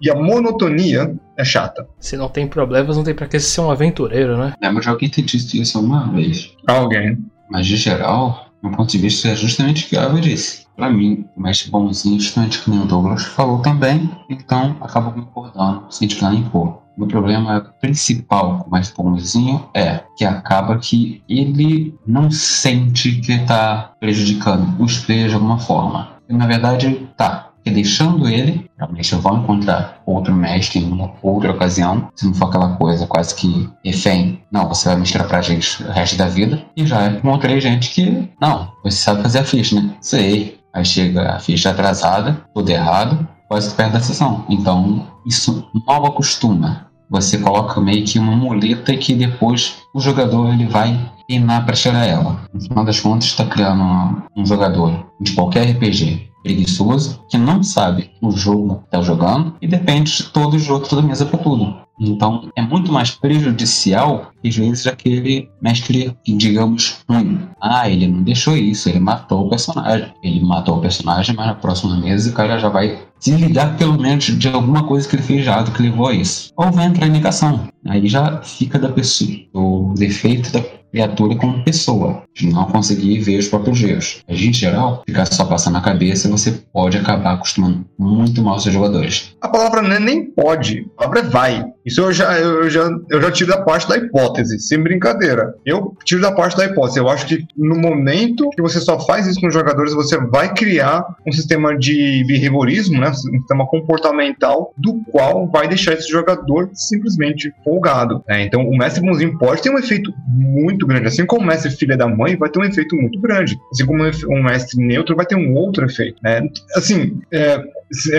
E 0.01 0.11
a 0.11 0.15
monotonia 0.15 1.15
é 1.41 1.45
chata. 1.45 1.89
Se 1.99 2.17
não 2.17 2.29
tem 2.29 2.47
problemas, 2.47 2.97
não 2.97 3.05
tem 3.05 3.15
pra 3.15 3.27
que 3.27 3.41
ser 3.41 3.61
um 3.61 3.71
aventureiro, 3.71 4.37
né? 4.37 4.55
É, 4.61 4.71
mas 4.71 4.87
alguém 4.87 5.09
tem 5.09 5.25
dito 5.25 5.57
isso 5.57 5.81
uma 5.81 6.13
vez. 6.13 6.55
Alguém. 6.67 7.19
Mas, 7.51 7.67
de 7.67 7.77
geral, 7.77 8.47
meu 8.63 8.73
ponto 8.73 8.91
de 8.91 8.99
vista 8.99 9.29
é 9.29 9.35
justamente 9.35 9.87
o 9.87 9.89
que 9.89 9.97
a 9.97 10.05
Ava 10.05 10.21
disse. 10.21 10.67
Pra 10.77 10.89
mim, 10.89 11.27
o 11.37 11.43
mestre 11.43 11.71
bonzinho, 11.71 12.21
justamente 12.21 12.61
como 12.63 12.83
o 12.83 12.87
Douglas 12.87 13.25
falou 13.25 13.61
também, 13.61 14.11
então 14.29 14.77
acaba 14.81 15.11
concordando, 15.11 15.85
sem 15.91 16.09
tirar 16.09 16.31
nem 16.31 16.43
pôr. 16.45 16.81
O 16.97 17.07
problema 17.07 17.61
principal 17.81 18.59
com 18.59 18.69
o 18.69 18.73
mestre 18.73 19.03
bonzinho 19.03 19.69
é 19.75 20.01
que 20.17 20.25
acaba 20.25 20.79
que 20.79 21.23
ele 21.29 21.95
não 22.07 22.31
sente 22.31 23.21
que 23.21 23.33
está 23.33 23.93
prejudicando 23.99 24.83
os 24.83 24.99
players 24.99 25.31
de 25.31 25.35
alguma 25.35 25.59
forma. 25.59 26.11
E, 26.29 26.35
na 26.35 26.47
verdade, 26.47 27.09
tá, 27.17 27.50
que 27.65 27.71
deixando 27.71 28.29
ele, 28.29 28.71
realmente 28.77 29.15
vão 29.17 29.43
encontrar 29.43 30.03
outro 30.07 30.35
mestre 30.35 30.79
em 30.79 30.91
uma 30.91 31.13
outra 31.23 31.53
ocasião, 31.53 32.09
se 32.15 32.27
não 32.27 32.35
for 32.35 32.47
aquela 32.47 32.77
coisa 32.77 33.07
quase 33.07 33.35
que 33.35 33.69
refém, 33.85 34.43
não, 34.51 34.69
você 34.69 34.89
vai 34.89 34.99
mostrar 34.99 35.25
pra 35.25 35.43
gente 35.43 35.83
o 35.83 35.91
resto 35.91 36.17
da 36.17 36.27
vida, 36.27 36.63
e 36.77 36.87
já 36.87 37.09
encontrei 37.09 37.61
gente 37.61 37.91
que, 37.91 38.29
não, 38.41 38.73
você 38.83 38.97
sabe 38.97 39.23
fazer 39.23 39.41
a 39.41 39.45
ficha, 39.45 39.81
né? 39.81 39.95
Sei. 40.01 40.59
Aí 40.73 40.85
chega 40.85 41.35
a 41.35 41.41
ficha 41.41 41.71
atrasada, 41.71 42.45
tudo 42.55 42.71
errado, 42.71 43.27
quase 43.49 43.75
perto 43.75 43.95
da 43.95 44.01
sessão. 44.01 44.45
Então, 44.49 45.05
isso 45.27 45.69
mal 45.87 46.07
acostuma. 46.07 46.87
Você 47.11 47.39
coloca 47.39 47.81
meio 47.81 48.05
que 48.05 48.21
uma 48.21 48.37
muleta 48.37 48.97
que 48.97 49.15
depois 49.15 49.79
o 49.93 49.99
jogador 49.99 50.53
ele 50.53 50.67
vai 50.67 50.97
pinar 51.27 51.67
para 51.67 51.75
a 51.75 52.07
ela. 52.07 52.41
No 52.55 52.61
final 52.61 52.85
das 52.85 53.01
contas, 53.01 53.25
está 53.25 53.45
criando 53.45 54.23
um 54.37 54.47
jogador 54.47 55.07
de 55.21 55.33
qualquer 55.33 55.73
RPG 55.73 56.30
preguiçoso 56.43 57.25
que 57.29 57.39
não 57.39 57.63
sabe 57.63 58.11
o 58.21 58.31
jogo 58.31 58.77
que 58.77 58.85
está 58.85 59.03
jogando 59.03 59.55
e 59.61 59.67
depende 59.67 60.17
de 60.17 60.25
todos 60.25 60.63
os 60.63 60.71
outros 60.71 60.93
da 60.93 61.03
mesa 61.03 61.27
para 61.27 61.39
tudo. 61.39 61.81
Então 62.01 62.49
é 62.57 62.63
muito 62.63 62.91
mais 62.91 63.11
prejudicial 63.11 64.33
que 64.41 64.49
às 64.49 64.57
vezes 64.57 64.87
aquele 64.87 65.51
mestre, 65.61 66.17
digamos, 66.27 66.99
ruim. 67.09 67.41
Ah, 67.61 67.91
ele 67.91 68.09
não 68.09 68.23
deixou 68.23 68.57
isso, 68.57 68.89
ele 68.89 68.99
matou 68.99 69.47
o 69.47 69.51
personagem. 69.51 70.13
Ele 70.23 70.41
matou 70.41 70.79
o 70.79 70.81
personagem, 70.81 71.37
mas 71.37 71.47
na 71.47 71.55
próxima 71.55 71.97
mesa 71.99 72.31
o 72.31 72.33
cara 72.33 72.59
já 72.59 72.71
vai 72.71 72.99
se 73.19 73.33
ligar 73.33 73.77
pelo 73.77 74.01
menos 74.01 74.25
de 74.25 74.49
alguma 74.49 74.85
coisa 74.85 75.07
que 75.07 75.17
ele 75.17 75.23
fez 75.23 75.47
errado 75.47 75.73
que 75.73 75.83
levou 75.83 76.09
a 76.09 76.15
isso. 76.15 76.51
Ou 76.57 76.73
vai 76.73 76.87
entrar 76.87 77.07
em 77.07 77.11
negação. 77.11 77.69
Aí 77.87 78.09
já 78.09 78.41
fica 78.41 78.79
da 78.79 78.89
pessoa, 78.89 79.31
o 79.53 79.93
defeito 79.95 80.51
da 80.53 80.63
criatura 80.91 81.37
como 81.37 81.65
pessoa, 81.65 82.23
de 82.35 82.47
não 82.47 82.67
conseguir 82.67 83.21
ver 83.21 83.39
os 83.39 83.49
próprios 83.49 83.83
erros. 83.83 84.23
Mas, 84.29 84.41
em 84.41 84.53
geral, 84.53 85.03
ficar 85.07 85.27
só 85.27 85.45
passando 85.45 85.75
na 85.75 85.81
cabeça, 85.81 86.29
você 86.29 86.53
pode 86.73 86.97
acabar 86.97 87.35
acostumando 87.35 87.85
muito 87.99 88.43
mal 88.43 88.57
os 88.57 88.63
seus 88.63 88.75
jogadores. 88.75 89.37
A 89.41 89.49
palavra 89.49 89.83
não 89.83 89.93
é 89.93 90.01
nem 90.01 90.31
pode, 90.31 90.87
a 90.97 91.05
palavra 91.05 91.21
é 91.21 91.31
vai. 91.31 91.65
Isso 91.85 92.01
eu 92.01 92.13
já, 92.13 92.39
eu, 92.39 92.69
já, 92.69 92.91
eu 93.11 93.23
já 93.23 93.31
tiro 93.31 93.51
da 93.51 93.63
parte 93.63 93.89
da 93.89 93.97
hipótese, 93.97 94.59
sem 94.61 94.83
brincadeira. 94.83 95.55
Eu 95.65 95.97
tiro 96.05 96.21
da 96.21 96.33
parte 96.33 96.57
da 96.57 96.67
hipótese. 96.67 96.99
Eu 96.99 97.09
acho 97.09 97.27
que 97.27 97.47
no 97.57 97.77
momento 97.77 98.51
que 98.51 98.63
você 98.63 98.81
só 98.81 98.99
faz 99.01 99.27
isso 99.27 99.41
com 99.41 99.49
os 99.49 99.55
jogadores, 99.55 99.95
você 99.95 100.19
vai 100.19 100.53
criar 100.53 101.05
um 101.27 101.33
sistema 101.33 101.77
de 101.77 102.25
behaviorismo, 102.27 103.01
né? 103.01 103.11
um 103.11 103.15
sistema 103.15 103.67
comportamental, 103.67 104.75
do 104.77 105.01
qual 105.11 105.49
vai 105.49 105.69
deixar 105.69 105.95
esse 105.95 106.09
jogador 106.09 106.71
simplesmente 106.75 107.53
folgado. 107.65 108.23
Né? 108.29 108.45
Então, 108.45 108.69
o 108.69 108.77
mestre 108.77 109.03
bonzinho 109.03 109.39
pode 109.39 109.63
ter 109.63 109.71
um 109.71 109.79
efeito 109.79 110.13
muito 110.29 110.87
grande. 110.87 111.09
Assim 111.09 111.27
como 111.27 111.43
o 111.43 111.47
mestre 111.47 111.71
filha 111.71 111.97
da 111.97 112.07
mãe 112.07 112.37
vai 112.37 112.51
ter 112.51 112.61
um 112.61 112.65
efeito 112.65 112.97
muito 112.97 113.19
grande. 113.21 113.59
Assim 113.73 113.87
como 113.87 114.03
um 114.03 114.43
mestre 114.43 114.85
neutro 114.85 115.17
vai 115.17 115.27
ter 115.27 115.37
um 115.37 115.55
outro 115.55 115.87
efeito. 115.87 116.19
Né? 116.23 116.47
Assim, 116.77 117.21
é, 117.33 117.63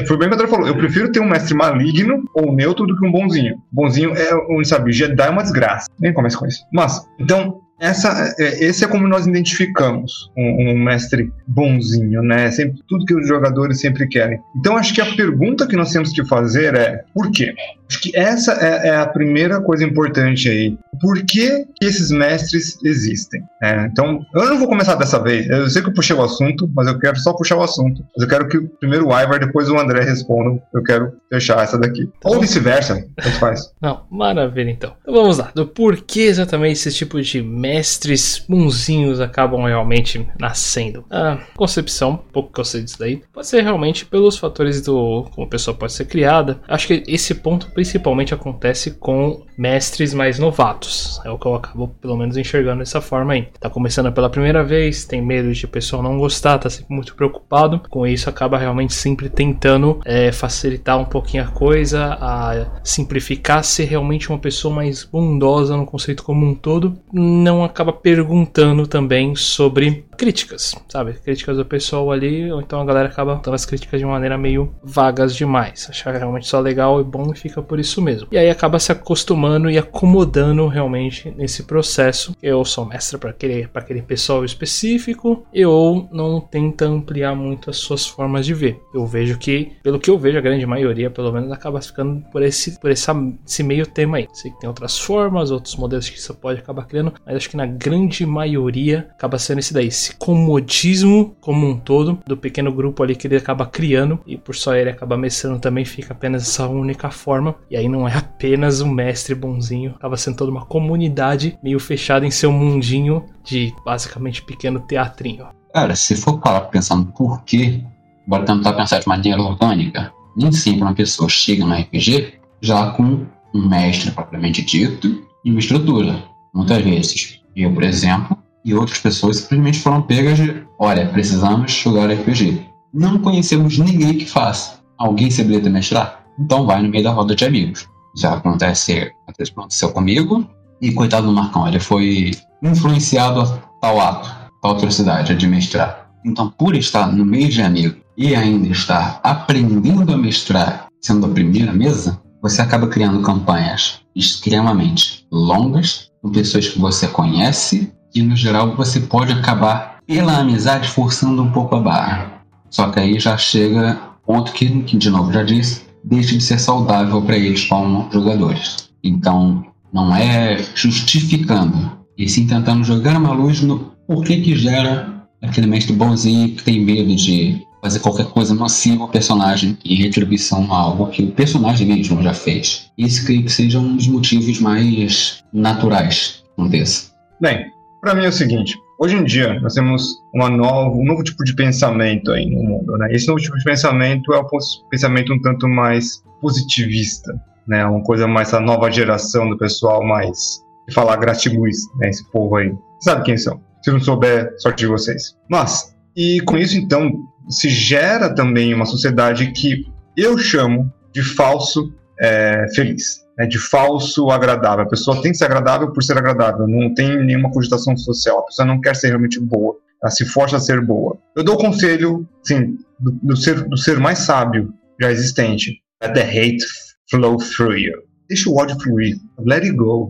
foi 0.05 0.17
bem 0.17 0.27
o 0.27 0.37
que 0.37 0.43
a 0.43 0.47
falou. 0.47 0.67
Eu 0.67 0.77
prefiro 0.77 1.11
ter 1.11 1.19
um 1.19 1.29
mestre 1.29 1.55
maligno 1.55 2.23
ou 2.33 2.53
neutro 2.53 2.85
do 2.85 2.97
que 2.97 3.05
um 3.05 3.11
bonzinho. 3.11 3.55
Bonzinho 3.71 4.13
é, 4.15 4.35
onde 4.49 4.67
sabe, 4.67 4.91
Jedi 4.91 5.27
é 5.27 5.29
uma 5.29 5.43
desgraça. 5.43 5.87
Nem 5.99 6.13
começa 6.13 6.37
com 6.37 6.45
isso. 6.45 6.63
Mas, 6.73 7.05
então, 7.19 7.61
essa, 7.79 8.35
é, 8.37 8.63
esse 8.63 8.85
é 8.85 8.87
como 8.87 9.07
nós 9.07 9.25
identificamos 9.25 10.29
um, 10.37 10.71
um, 10.71 10.83
mestre 10.83 11.31
bonzinho, 11.47 12.21
né? 12.21 12.51
Sempre, 12.51 12.79
tudo 12.87 13.05
que 13.05 13.15
os 13.15 13.27
jogadores 13.27 13.79
sempre 13.79 14.07
querem. 14.07 14.39
Então, 14.55 14.77
acho 14.77 14.93
que 14.93 15.01
a 15.01 15.15
pergunta 15.15 15.67
que 15.67 15.75
nós 15.75 15.91
temos 15.91 16.11
que 16.11 16.23
fazer 16.27 16.75
é 16.75 17.03
por 17.13 17.31
quê? 17.31 17.55
Acho 17.91 18.01
que 18.01 18.15
essa 18.15 18.53
é, 18.53 18.87
é 18.89 18.95
a 18.95 19.05
primeira 19.05 19.61
coisa 19.61 19.83
importante 19.83 20.49
aí. 20.49 20.77
Por 20.99 21.25
que, 21.25 21.65
que 21.79 21.85
esses 21.85 22.11
mestres 22.11 22.77
existem? 22.83 23.41
É, 23.61 23.85
então, 23.85 24.25
eu 24.33 24.49
não 24.49 24.57
vou 24.57 24.67
começar 24.67 24.95
dessa 24.95 25.21
vez. 25.21 25.49
Eu 25.49 25.69
sei 25.69 25.81
que 25.81 25.89
eu 25.89 25.93
puxei 25.93 26.15
o 26.15 26.23
assunto, 26.23 26.69
mas 26.75 26.87
eu 26.87 26.97
quero 26.99 27.17
só 27.17 27.33
puxar 27.33 27.57
o 27.57 27.63
assunto. 27.63 28.03
Mas 28.15 28.23
eu 28.23 28.29
quero 28.29 28.47
que 28.47 28.59
primeiro 28.79 29.07
o 29.07 29.19
Ivar, 29.19 29.39
depois 29.39 29.69
o 29.69 29.77
André 29.77 30.03
respondam. 30.03 30.61
Eu 30.73 30.83
quero 30.83 31.13
fechar 31.29 31.63
essa 31.63 31.77
daqui. 31.77 32.05
Tá 32.21 32.29
Ou 32.29 32.39
vice-versa, 32.39 33.05
tanto 33.15 33.39
faz. 33.39 33.73
Não, 33.81 34.03
maravilha 34.09 34.69
então. 34.69 34.93
Então 35.01 35.13
vamos 35.13 35.37
lá. 35.37 35.51
Do 35.53 35.67
porquê 35.67 36.21
exatamente 36.21 36.73
esse 36.73 36.91
tipo 36.91 37.21
de 37.21 37.41
mestre 37.41 37.91
mestres 38.01 38.43
bonzinhos 38.47 39.19
acabam 39.19 39.63
realmente 39.65 40.27
nascendo. 40.39 41.05
A 41.09 41.39
concepção, 41.55 42.17
pouco 42.31 42.51
que 42.53 42.59
eu 42.59 42.65
sei 42.65 42.83
disso 42.83 42.99
daí, 42.99 43.21
pode 43.33 43.47
ser 43.47 43.61
realmente 43.61 44.05
pelos 44.05 44.37
fatores 44.37 44.81
do 44.81 45.25
como 45.31 45.47
a 45.47 45.49
pessoa 45.49 45.75
pode 45.75 45.93
ser 45.93 46.05
criada. 46.05 46.61
Acho 46.67 46.87
que 46.87 47.03
esse 47.07 47.35
ponto 47.35 47.71
principalmente 47.81 48.31
acontece 48.31 48.91
com 48.91 49.41
mestres 49.57 50.13
mais 50.13 50.37
novatos. 50.37 51.19
É 51.25 51.31
o 51.31 51.37
que 51.37 51.47
eu 51.47 51.55
acabo, 51.55 51.87
pelo 51.99 52.15
menos, 52.15 52.37
enxergando 52.37 52.79
dessa 52.79 53.01
forma 53.01 53.33
aí. 53.33 53.47
Tá 53.59 53.71
começando 53.71 54.11
pela 54.11 54.29
primeira 54.29 54.63
vez, 54.63 55.03
tem 55.03 55.19
medo 55.19 55.51
de 55.51 55.65
o 55.65 55.67
pessoal 55.67 56.03
não 56.03 56.19
gostar, 56.19 56.59
tá 56.59 56.69
sempre 56.69 56.93
muito 56.93 57.15
preocupado. 57.15 57.81
Com 57.89 58.05
isso, 58.05 58.29
acaba 58.29 58.57
realmente 58.57 58.93
sempre 58.93 59.29
tentando 59.29 59.99
é, 60.05 60.31
facilitar 60.31 60.99
um 60.99 61.05
pouquinho 61.05 61.43
a 61.43 61.47
coisa, 61.47 62.17
a 62.21 62.67
simplificar, 62.83 63.63
ser 63.63 63.85
realmente 63.85 64.29
uma 64.29 64.37
pessoa 64.37 64.73
mais 64.73 65.03
bondosa 65.03 65.75
no 65.75 65.85
conceito 65.85 66.23
como 66.23 66.45
um 66.45 66.53
todo. 66.53 66.95
Não 67.11 67.63
acaba 67.63 67.91
perguntando 67.91 68.85
também 68.85 69.35
sobre 69.35 70.05
críticas, 70.21 70.75
sabe? 70.87 71.13
Críticas 71.13 71.57
do 71.57 71.65
pessoal 71.65 72.11
ali, 72.11 72.51
ou 72.51 72.61
então 72.61 72.79
a 72.79 72.85
galera 72.85 73.09
acaba 73.09 73.41
dando 73.43 73.55
as 73.55 73.65
críticas 73.65 73.99
de 73.99 74.05
maneira 74.05 74.37
meio 74.37 74.71
vagas 74.83 75.35
demais. 75.35 75.87
Achar 75.89 76.13
realmente 76.13 76.45
só 76.45 76.59
legal 76.59 77.01
e 77.01 77.03
bom 77.03 77.31
e 77.33 77.35
fica 77.35 77.59
por 77.59 77.79
isso 77.79 77.99
mesmo. 78.03 78.27
E 78.31 78.37
aí 78.37 78.47
acaba 78.47 78.77
se 78.77 78.91
acostumando 78.91 79.67
e 79.67 79.79
acomodando 79.79 80.67
realmente 80.67 81.33
nesse 81.35 81.63
processo. 81.63 82.35
Eu 82.39 82.63
sou 82.63 82.85
mestre 82.85 83.17
para 83.17 83.31
aquele, 83.31 83.67
aquele 83.73 84.03
pessoal 84.03 84.45
específico, 84.45 85.43
ou 85.65 86.07
não 86.11 86.39
tenta 86.39 86.85
ampliar 86.85 87.33
muito 87.33 87.71
as 87.71 87.77
suas 87.77 88.05
formas 88.05 88.45
de 88.45 88.53
ver. 88.53 88.79
Eu 88.93 89.07
vejo 89.07 89.39
que, 89.39 89.71
pelo 89.81 89.99
que 89.99 90.11
eu 90.11 90.19
vejo, 90.19 90.37
a 90.37 90.41
grande 90.41 90.67
maioria, 90.67 91.09
pelo 91.09 91.31
menos, 91.31 91.51
acaba 91.51 91.81
ficando 91.81 92.21
por 92.31 92.43
esse, 92.43 92.79
por 92.79 92.91
essa, 92.91 93.11
esse 93.43 93.63
meio 93.63 93.87
tema 93.87 94.17
aí. 94.17 94.27
Sei 94.33 94.51
que 94.51 94.59
tem 94.59 94.69
outras 94.69 94.99
formas, 94.99 95.49
outros 95.49 95.75
modelos 95.75 96.07
que 96.07 96.21
você 96.21 96.31
pode 96.31 96.59
acabar 96.59 96.85
criando, 96.85 97.11
mas 97.25 97.37
acho 97.37 97.49
que 97.49 97.57
na 97.57 97.65
grande 97.65 98.23
maioria 98.23 99.09
acaba 99.15 99.39
sendo 99.39 99.57
esse 99.57 99.73
daí. 99.73 99.87
Esse 99.87 100.10
esse 100.11 100.15
comodismo 100.15 101.35
como 101.39 101.67
um 101.67 101.77
todo 101.77 102.19
do 102.25 102.35
pequeno 102.35 102.71
grupo 102.71 103.01
ali 103.01 103.15
que 103.15 103.27
ele 103.27 103.37
acaba 103.37 103.65
criando 103.65 104.19
e 104.27 104.37
por 104.37 104.55
só 104.55 104.75
ele 104.75 104.89
acaba 104.89 105.17
mestrando 105.17 105.59
também 105.59 105.85
fica 105.85 106.13
apenas 106.13 106.43
essa 106.43 106.67
única 106.67 107.09
forma 107.09 107.55
e 107.69 107.77
aí 107.77 107.87
não 107.87 108.07
é 108.07 108.17
apenas 108.17 108.81
um 108.81 108.89
mestre 108.89 109.33
bonzinho, 109.33 109.93
acaba 109.95 110.17
sendo 110.17 110.37
toda 110.37 110.51
uma 110.51 110.65
comunidade 110.65 111.57
meio 111.63 111.79
fechada 111.79 112.25
em 112.25 112.31
seu 112.31 112.51
mundinho 112.51 113.25
de 113.43 113.73
basicamente 113.85 114.43
pequeno 114.43 114.79
teatrinho. 114.81 115.47
Cara, 115.73 115.95
se 115.95 116.15
for 116.15 116.39
parar 116.39 116.61
pensando 116.61 117.11
por 117.13 117.43
quê, 117.43 117.81
bora 118.27 118.45
tentar 118.45 118.73
pensar 118.73 118.99
de 118.99 119.07
maneira 119.07 119.41
orgânica. 119.41 120.11
Nem 120.35 120.51
sempre 120.51 120.81
uma 120.81 120.93
pessoa 120.93 121.29
chega 121.29 121.65
no 121.65 121.73
RPG 121.73 122.33
já 122.61 122.91
com 122.91 123.25
um 123.53 123.67
mestre 123.67 124.11
propriamente 124.11 124.61
dito 124.61 125.23
e 125.43 125.49
uma 125.49 125.59
estrutura. 125.59 126.23
Muitas 126.53 126.83
vezes, 126.83 127.41
eu, 127.55 127.73
por 127.73 127.83
exemplo, 127.83 128.37
e 128.63 128.73
outras 128.73 128.99
pessoas 128.99 129.37
simplesmente 129.37 129.79
foram 129.79 130.01
pegas 130.01 130.37
de: 130.37 130.63
olha, 130.79 131.07
precisamos 131.07 131.71
jogar 131.71 132.11
RPG. 132.11 132.65
Não 132.93 133.19
conhecemos 133.19 133.77
ninguém 133.77 134.17
que 134.17 134.25
faça. 134.25 134.81
Alguém 134.97 135.31
se 135.31 135.41
habilita 135.41 135.67
a 135.67 135.71
mestrar? 135.71 136.25
Então 136.39 136.65
vai 136.65 136.81
no 136.81 136.89
meio 136.89 137.03
da 137.03 137.11
roda 137.11 137.35
de 137.35 137.45
amigos. 137.45 137.87
Já 138.17 138.33
acontece, 138.33 139.11
aconteceu 139.27 139.91
comigo, 139.91 140.45
e 140.81 140.91
coitado 140.91 141.27
do 141.27 141.33
Marcão, 141.33 141.67
ele 141.67 141.79
foi 141.79 142.31
influenciado 142.61 143.41
a 143.41 143.45
tal 143.79 143.99
ato, 143.99 144.29
tal 144.61 144.71
atrocidade, 144.71 145.35
de 145.35 145.47
mestrar. 145.47 146.09
Então, 146.25 146.49
por 146.49 146.75
estar 146.75 147.07
no 147.07 147.23
meio 147.23 147.49
de 147.49 147.61
amigos 147.61 148.01
e 148.17 148.35
ainda 148.35 148.67
estar 148.67 149.19
aprendendo 149.23 150.11
a 150.13 150.17
mestrar, 150.17 150.87
sendo 151.01 151.25
a 151.25 151.29
primeira 151.29 151.71
mesa, 151.71 152.19
você 152.41 152.61
acaba 152.61 152.87
criando 152.87 153.21
campanhas 153.21 154.01
extremamente 154.15 155.25
longas 155.31 156.11
com 156.21 156.31
pessoas 156.31 156.67
que 156.67 156.79
você 156.79 157.07
conhece 157.07 157.93
e 158.13 158.21
no 158.21 158.35
geral 158.35 158.75
você 158.75 158.99
pode 158.99 159.33
acabar 159.33 159.99
pela 160.05 160.37
amizade 160.37 160.87
forçando 160.87 161.41
um 161.41 161.51
pouco 161.51 161.75
a 161.75 161.79
barra. 161.79 162.41
Só 162.69 162.89
que 162.89 162.99
aí 162.99 163.19
já 163.19 163.37
chega 163.37 163.99
ponto 164.25 164.51
que, 164.53 164.67
que 164.83 164.97
de 164.97 165.09
novo 165.09 165.31
já 165.31 165.43
disse, 165.43 165.81
deixa 166.03 166.37
de 166.37 166.43
ser 166.43 166.59
saudável 166.59 167.21
para 167.21 167.37
eles 167.37 167.65
como 167.65 168.09
jogadores. 168.11 168.89
Então, 169.03 169.65
não 169.91 170.15
é 170.15 170.63
justificando, 170.75 171.91
e 172.17 172.27
sim 172.29 172.47
tentando 172.47 172.83
jogar 172.83 173.17
uma 173.17 173.33
luz 173.33 173.61
no 173.61 173.91
porquê 174.07 174.39
que 174.41 174.55
gera 174.55 175.27
aquele 175.41 175.67
mestre 175.67 175.93
bonzinho 175.93 176.55
que 176.55 176.63
tem 176.63 176.79
medo 176.79 177.15
de 177.15 177.65
fazer 177.81 177.99
qualquer 177.99 178.27
coisa 178.27 178.53
nociva 178.53 179.03
ao 179.03 179.09
personagem 179.09 179.77
em 179.83 179.95
retribuição 179.95 180.71
a 180.71 180.77
algo 180.77 181.07
que 181.07 181.23
o 181.23 181.31
personagem 181.31 181.87
mesmo 181.87 182.21
já 182.21 182.33
fez. 182.33 182.91
Isso 182.97 183.25
creio 183.25 183.43
que 183.43 183.51
seja 183.51 183.79
um 183.79 183.95
dos 183.95 184.07
motivos 184.07 184.59
mais 184.59 185.43
naturais 185.51 186.43
desse. 186.69 187.09
Bem, 187.41 187.65
para 188.01 188.15
mim 188.15 188.25
é 188.25 188.29
o 188.29 188.33
seguinte: 188.33 188.77
hoje 188.99 189.15
em 189.15 189.23
dia 189.23 189.59
nós 189.61 189.75
temos 189.75 190.21
uma 190.33 190.49
nova, 190.49 190.95
um 190.95 191.05
novo 191.05 191.23
tipo 191.23 191.43
de 191.43 191.55
pensamento 191.55 192.31
aí 192.31 192.49
no 192.49 192.63
mundo, 192.63 192.97
né? 192.97 193.07
Esse 193.11 193.27
novo 193.27 193.39
tipo 193.39 193.57
de 193.57 193.63
pensamento 193.63 194.33
é 194.33 194.37
o 194.37 194.47
pensamento 194.89 195.33
um 195.33 195.41
tanto 195.41 195.67
mais 195.69 196.23
positivista, 196.41 197.33
né? 197.67 197.85
Uma 197.85 198.03
coisa 198.03 198.27
mais 198.27 198.53
a 198.53 198.59
nova 198.59 198.91
geração 198.91 199.49
do 199.49 199.57
pessoal 199.57 200.03
mais 200.03 200.61
falar 200.93 201.15
gratiluz, 201.17 201.77
né? 201.99 202.09
Esse 202.09 202.29
povo 202.31 202.57
aí, 202.57 202.73
sabe 202.99 203.23
quem 203.23 203.37
são? 203.37 203.61
Se 203.83 203.91
não 203.91 203.99
souber, 203.99 204.53
sorte 204.57 204.79
de 204.79 204.87
vocês. 204.87 205.37
Mas 205.49 205.95
e 206.15 206.41
com 206.41 206.57
isso 206.57 206.77
então 206.77 207.13
se 207.49 207.69
gera 207.69 208.33
também 208.33 208.73
uma 208.73 208.85
sociedade 208.85 209.51
que 209.51 209.85
eu 210.17 210.37
chamo 210.37 210.91
de 211.13 211.21
falso 211.21 211.93
é, 212.19 212.65
feliz 212.75 213.21
né, 213.41 213.47
de 213.47 213.57
falso 213.57 214.29
agradável. 214.29 214.85
A 214.85 214.89
pessoa 214.89 215.21
tem 215.21 215.31
que 215.31 215.37
ser 215.37 215.45
agradável 215.45 215.91
por 215.91 216.03
ser 216.03 216.17
agradável, 216.17 216.67
não 216.67 216.93
tem 216.93 217.23
nenhuma 217.25 217.51
cogitação 217.51 217.97
social. 217.97 218.39
A 218.39 218.43
pessoa 218.43 218.67
não 218.67 218.79
quer 218.79 218.95
ser 218.95 219.07
realmente 219.07 219.39
boa, 219.39 219.75
ela 220.01 220.11
se 220.11 220.25
força 220.25 220.57
a 220.57 220.59
ser 220.59 220.81
boa. 220.81 221.17
Eu 221.35 221.43
dou 221.43 221.55
o 221.55 221.57
conselho, 221.57 222.27
sim, 222.43 222.77
do, 222.99 223.11
do, 223.11 223.35
ser, 223.35 223.63
do 223.67 223.77
ser 223.77 223.99
mais 223.99 224.19
sábio 224.19 224.71
já 225.01 225.11
existente. 225.11 225.81
Let 226.03 226.13
the 226.13 226.23
hate 226.23 226.63
flow 227.09 227.37
through 227.37 227.77
you. 227.77 227.93
Deixa 228.29 228.49
o 228.49 228.55
ódio 228.55 228.79
fluir. 228.79 229.17
Let 229.39 229.63
it 229.63 229.75
go. 229.75 230.07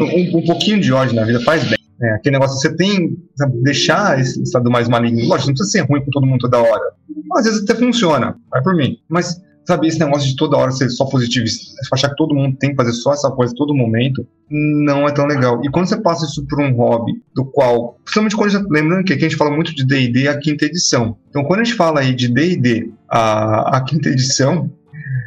Um, 0.00 0.38
um 0.38 0.44
pouquinho 0.44 0.80
de 0.80 0.92
ódio 0.92 1.14
na 1.14 1.24
vida 1.24 1.40
faz 1.40 1.64
bem. 1.64 1.78
É, 2.00 2.10
aquele 2.14 2.36
negócio, 2.36 2.56
você 2.58 2.74
tem 2.76 3.16
sabe, 3.36 3.60
deixar 3.62 4.20
esse 4.20 4.40
estado 4.40 4.70
mais 4.70 4.88
maligno. 4.88 5.26
Lógico, 5.26 5.48
não 5.48 5.54
precisa 5.54 5.70
ser 5.70 5.80
ruim 5.80 6.04
com 6.04 6.10
todo 6.10 6.26
mundo 6.26 6.40
toda 6.40 6.58
hora. 6.58 6.92
Às 7.36 7.44
vezes 7.44 7.62
até 7.62 7.74
funciona, 7.74 8.36
vai 8.50 8.62
por 8.62 8.74
mim. 8.74 8.98
Mas 9.08 9.40
sabe, 9.68 9.86
esse 9.86 9.98
negócio 9.98 10.26
de 10.26 10.34
toda 10.34 10.56
hora 10.56 10.70
ser 10.70 10.88
só 10.88 11.04
positivista, 11.04 11.74
achar 11.92 12.08
que 12.08 12.16
todo 12.16 12.34
mundo 12.34 12.56
tem 12.56 12.70
que 12.70 12.76
fazer 12.76 12.92
só 12.94 13.12
essa 13.12 13.30
coisa 13.30 13.52
todo 13.54 13.74
momento, 13.74 14.26
não 14.50 15.06
é 15.06 15.12
tão 15.12 15.26
legal. 15.26 15.60
E 15.62 15.68
quando 15.68 15.86
você 15.86 16.00
passa 16.00 16.24
isso 16.24 16.42
por 16.46 16.58
um 16.58 16.72
hobby, 16.72 17.12
do 17.34 17.44
qual, 17.44 17.98
principalmente 18.02 18.34
quando 18.34 18.50
já, 18.50 18.64
lembrando 18.70 19.04
que 19.04 19.12
aqui 19.12 19.26
a 19.26 19.28
gente 19.28 19.36
fala 19.36 19.50
muito 19.50 19.74
de 19.74 19.84
D&D 19.84 20.26
a 20.26 20.38
quinta 20.38 20.64
edição. 20.64 21.18
Então, 21.28 21.44
quando 21.44 21.60
a 21.60 21.64
gente 21.64 21.76
fala 21.76 22.00
aí 22.00 22.14
de 22.14 22.28
D&D 22.28 22.90
a, 23.10 23.76
a 23.76 23.84
quinta 23.84 24.08
edição, 24.08 24.70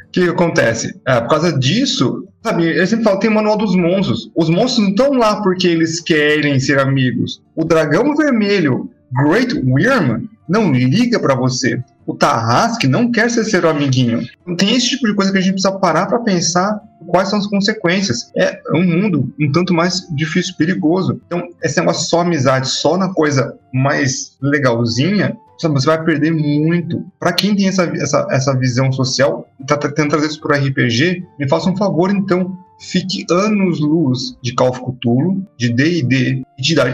o 0.07 0.12
que, 0.12 0.24
que 0.24 0.29
acontece? 0.29 1.00
É, 1.07 1.21
por 1.21 1.29
causa 1.29 1.55
disso, 1.60 2.27
sabe, 2.41 2.65
eu 2.65 2.88
sempre 2.88 3.05
falo, 3.05 3.19
tem 3.19 3.29
o 3.29 3.36
manual 3.36 3.60
dos 3.60 3.75
monstros. 3.75 4.31
Os 4.36 4.50
monstros 4.50 4.79
não 4.79 4.89
estão 4.89 5.13
lá 5.13 5.39
porque 5.43 5.67
eles 5.67 6.01
querem 6.01 6.60
ser 6.60 6.79
amigos. 6.79 7.43
O 7.55 7.63
dragão 7.63 8.15
vermelho, 8.15 8.89
Great 9.24 9.53
Wyrm, 9.53 10.25
não 10.51 10.72
liga 10.72 11.20
para 11.20 11.36
você 11.36 11.81
o 12.05 12.15
Tarrasque 12.15 12.88
não 12.88 13.12
quer 13.12 13.29
ser 13.29 13.43
seu 13.46 13.67
amiguinho. 13.70 14.27
Então, 14.41 14.55
tem 14.55 14.75
esse 14.75 14.89
tipo 14.89 15.08
de 15.08 15.15
coisa 15.15 15.31
que 15.31 15.38
a 15.38 15.41
gente 15.41 15.53
precisa 15.53 15.77
parar 15.77 16.08
para 16.08 16.20
pensar 16.20 16.81
quais 17.08 17.29
são 17.29 17.39
as 17.39 17.48
consequências. 17.48 18.31
É 18.36 18.60
um 18.74 18.84
mundo 18.84 19.34
um 19.39 19.51
tanto 19.51 19.74
mais 19.74 20.08
difícil, 20.13 20.55
perigoso. 20.58 21.22
Então, 21.25 21.48
esse 21.63 21.79
negócio 21.79 22.08
só 22.10 22.22
amizade, 22.22 22.67
só 22.67 22.98
na 22.98 23.13
coisa 23.13 23.58
mais 23.74 24.38
legalzinha, 24.41 25.38
você 25.60 25.86
vai 25.86 26.03
perder 26.03 26.31
muito. 26.31 27.05
Para 27.20 27.34
quem 27.34 27.55
tem 27.55 27.67
essa, 27.67 27.84
essa, 27.84 28.27
essa 28.31 28.58
visão 28.58 28.91
social, 28.91 29.48
tá 29.67 29.77
tentando 29.77 30.10
trazer 30.10 30.27
isso 30.27 30.41
para 30.41 30.58
RPG, 30.58 31.24
me 31.39 31.48
faça 31.48 31.70
um 31.70 31.77
favor, 31.77 32.10
então, 32.10 32.58
fique 32.82 33.26
anos-luz 33.30 34.36
de 34.42 34.54
Call 34.54 34.70
of 34.70 34.82
Cthulhu, 34.82 35.46
de 35.58 35.72
D&D 35.72 36.42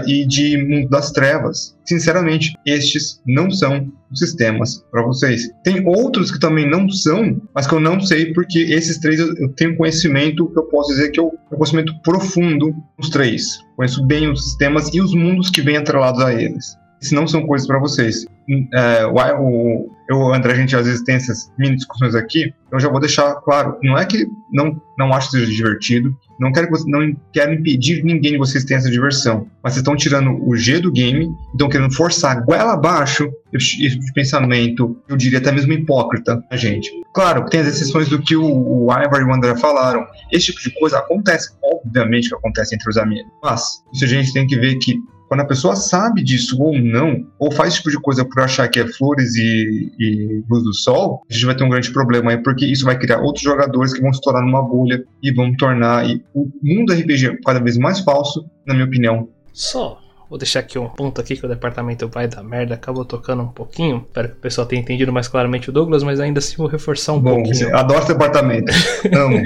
e 0.06 0.26
de, 0.26 0.58
Mundo 0.58 0.90
das 0.90 1.12
Trevas. 1.12 1.76
Sinceramente, 1.86 2.54
estes 2.66 3.22
não 3.26 3.50
são 3.50 3.92
sistemas 4.14 4.84
para 4.92 5.04
vocês. 5.04 5.50
Tem 5.64 5.86
outros 5.88 6.32
que 6.32 6.40
também 6.40 6.70
não 6.70 6.90
são, 6.90 7.42
mas 7.54 7.66
que 7.66 7.74
eu 7.74 7.80
não 7.80 8.00
sei 8.00 8.34
porque 8.34 8.60
esses 8.60 8.98
três 9.00 9.20
eu 9.20 9.50
tenho 9.54 9.78
conhecimento 9.78 10.48
que 10.48 10.60
eu 10.60 10.64
posso 10.64 10.90
dizer 10.92 11.12
que 11.12 11.20
eu 11.20 11.30
tenho 11.50 11.58
conhecimento 11.58 11.94
profundo 12.02 12.74
nos 12.98 13.10
três. 13.10 13.58
Conheço 13.76 14.06
bem 14.06 14.30
os 14.30 14.44
sistemas 14.44 14.94
e 14.94 15.02
os 15.02 15.14
mundos 15.14 15.50
que 15.50 15.62
vêm 15.62 15.78
atrelados 15.78 16.22
a 16.22 16.34
eles. 16.34 16.78
Se 17.00 17.14
não 17.14 17.28
são 17.28 17.46
coisas 17.46 17.68
para 17.68 17.80
vocês. 17.80 18.26
É, 18.74 19.06
o, 19.06 19.90
eu, 20.10 20.34
André, 20.34 20.54
a 20.54 20.56
gente 20.56 20.76
às 20.76 20.86
vezes 20.86 21.04
tem 21.04 21.16
essas 21.16 21.52
mini 21.58 21.76
discussões 21.76 22.16
aqui, 22.16 22.54
então 22.68 22.80
já 22.80 22.90
vou 22.90 23.00
deixar 23.00 23.36
claro, 23.42 23.78
não 23.84 23.98
é 23.98 24.06
que 24.06 24.28
não, 24.52 24.82
não 24.98 25.14
acho 25.14 25.32
que 25.32 25.38
seja 25.38 25.52
divertido, 25.52 26.16
não 26.40 26.52
quero, 26.52 26.68
que 26.68 26.72
você, 26.72 26.90
não 26.90 27.16
quero 27.34 27.54
impedir 27.54 28.04
ninguém 28.04 28.34
de 28.34 28.38
vocês 28.38 28.64
terem 28.64 28.78
essa 28.78 28.90
diversão, 28.90 29.48
mas 29.64 29.74
vocês 29.74 29.82
estão 29.82 29.96
tirando 29.96 30.32
o 30.48 30.56
G 30.56 30.80
do 30.80 30.92
game, 30.92 31.30
estão 31.52 31.68
querendo 31.68 31.94
forçar 31.94 32.38
a 32.38 32.42
goela 32.42 32.74
abaixo 32.74 33.30
esse 33.54 34.14
pensamento, 34.14 34.98
eu 35.08 35.18
diria 35.18 35.40
até 35.40 35.52
mesmo 35.52 35.74
hipócrita, 35.74 36.44
a 36.50 36.56
gente. 36.56 36.90
Claro, 37.14 37.50
tem 37.50 37.62
as 37.62 37.68
exceções 37.68 38.08
do 38.08 38.22
que 38.22 38.36
o, 38.36 38.44
o 38.44 38.92
Ivar 38.92 39.22
e 39.22 39.24
o 39.24 39.34
André 39.34 39.56
falaram, 39.58 40.06
esse 40.32 40.48
tipo 40.48 40.62
de 40.62 40.80
coisa 40.80 41.00
acontece, 41.00 41.50
obviamente 41.64 42.30
que 42.30 42.36
acontece 42.36 42.76
entre 42.76 42.90
os 42.90 42.98
amigos, 42.98 43.32
mas 43.44 43.84
isso 43.94 44.06
a 44.06 44.08
gente 44.08 44.32
tem 44.34 44.46
que 44.46 44.58
ver 44.58 44.76
que 44.76 45.02
Quando 45.28 45.42
a 45.42 45.46
pessoa 45.46 45.76
sabe 45.76 46.24
disso 46.24 46.62
ou 46.62 46.78
não, 46.80 47.26
ou 47.38 47.52
faz 47.52 47.70
esse 47.70 47.78
tipo 47.78 47.92
de 47.92 48.02
coisa 48.02 48.24
por 48.24 48.42
achar 48.42 48.68
que 48.68 48.80
é 48.80 48.88
flores 48.88 49.36
e, 49.36 49.92
e 50.00 50.44
luz 50.50 50.64
do 50.64 50.74
sol, 50.74 51.22
a 51.30 51.34
gente 51.34 51.46
vai 51.46 51.56
ter 51.56 51.64
um 51.64 51.70
grande 51.70 51.92
problema 51.92 52.32
aí, 52.32 52.38
porque 52.38 52.66
isso 52.66 52.86
vai 52.86 52.98
criar 52.98 53.20
outros 53.20 53.44
jogadores 53.44 53.94
que 53.94 54.02
vão 54.02 54.14
se 54.14 54.22
tornar 54.22 54.42
numa 54.42 54.62
bolha 54.62 55.04
e 55.22 55.32
vão 55.32 55.56
tornar 55.56 56.06
o 56.34 56.50
mundo 56.62 56.94
RPG 56.94 57.40
cada 57.46 57.60
vez 57.60 57.78
mais 57.78 58.00
falso, 58.00 58.46
na 58.66 58.74
minha 58.74 58.86
opinião. 58.86 59.30
Só 59.52 60.00
Vou 60.30 60.38
deixar 60.38 60.60
aqui 60.60 60.78
um 60.78 60.90
ponto 60.90 61.22
aqui 61.22 61.38
que 61.38 61.46
o 61.46 61.50
departamento 61.50 62.08
vai 62.10 62.28
da 62.28 62.44
merda 62.44 62.76
acabou 62.76 63.06
tocando 63.06 63.44
um 63.44 63.48
pouquinho. 63.48 64.04
Espero 64.06 64.30
que 64.30 64.36
o 64.36 64.40
pessoal 64.40 64.68
tenha 64.68 64.82
entendido 64.82 65.12
mais 65.12 65.28
claramente 65.28 65.70
o 65.70 65.74
Douglas, 65.74 66.04
mas 66.04 66.20
ainda 66.20 66.40
assim 66.40 66.58
vou 66.58 66.68
reforçar 66.68 67.14
um 67.14 67.22
Bom, 67.22 67.44
pouquinho. 67.44 67.74
Adoro 67.74 68.00
esse 68.00 68.10
departamento. 68.10 68.72
Amo. 69.16 69.42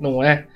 Não 0.00 0.22
é? 0.22 0.46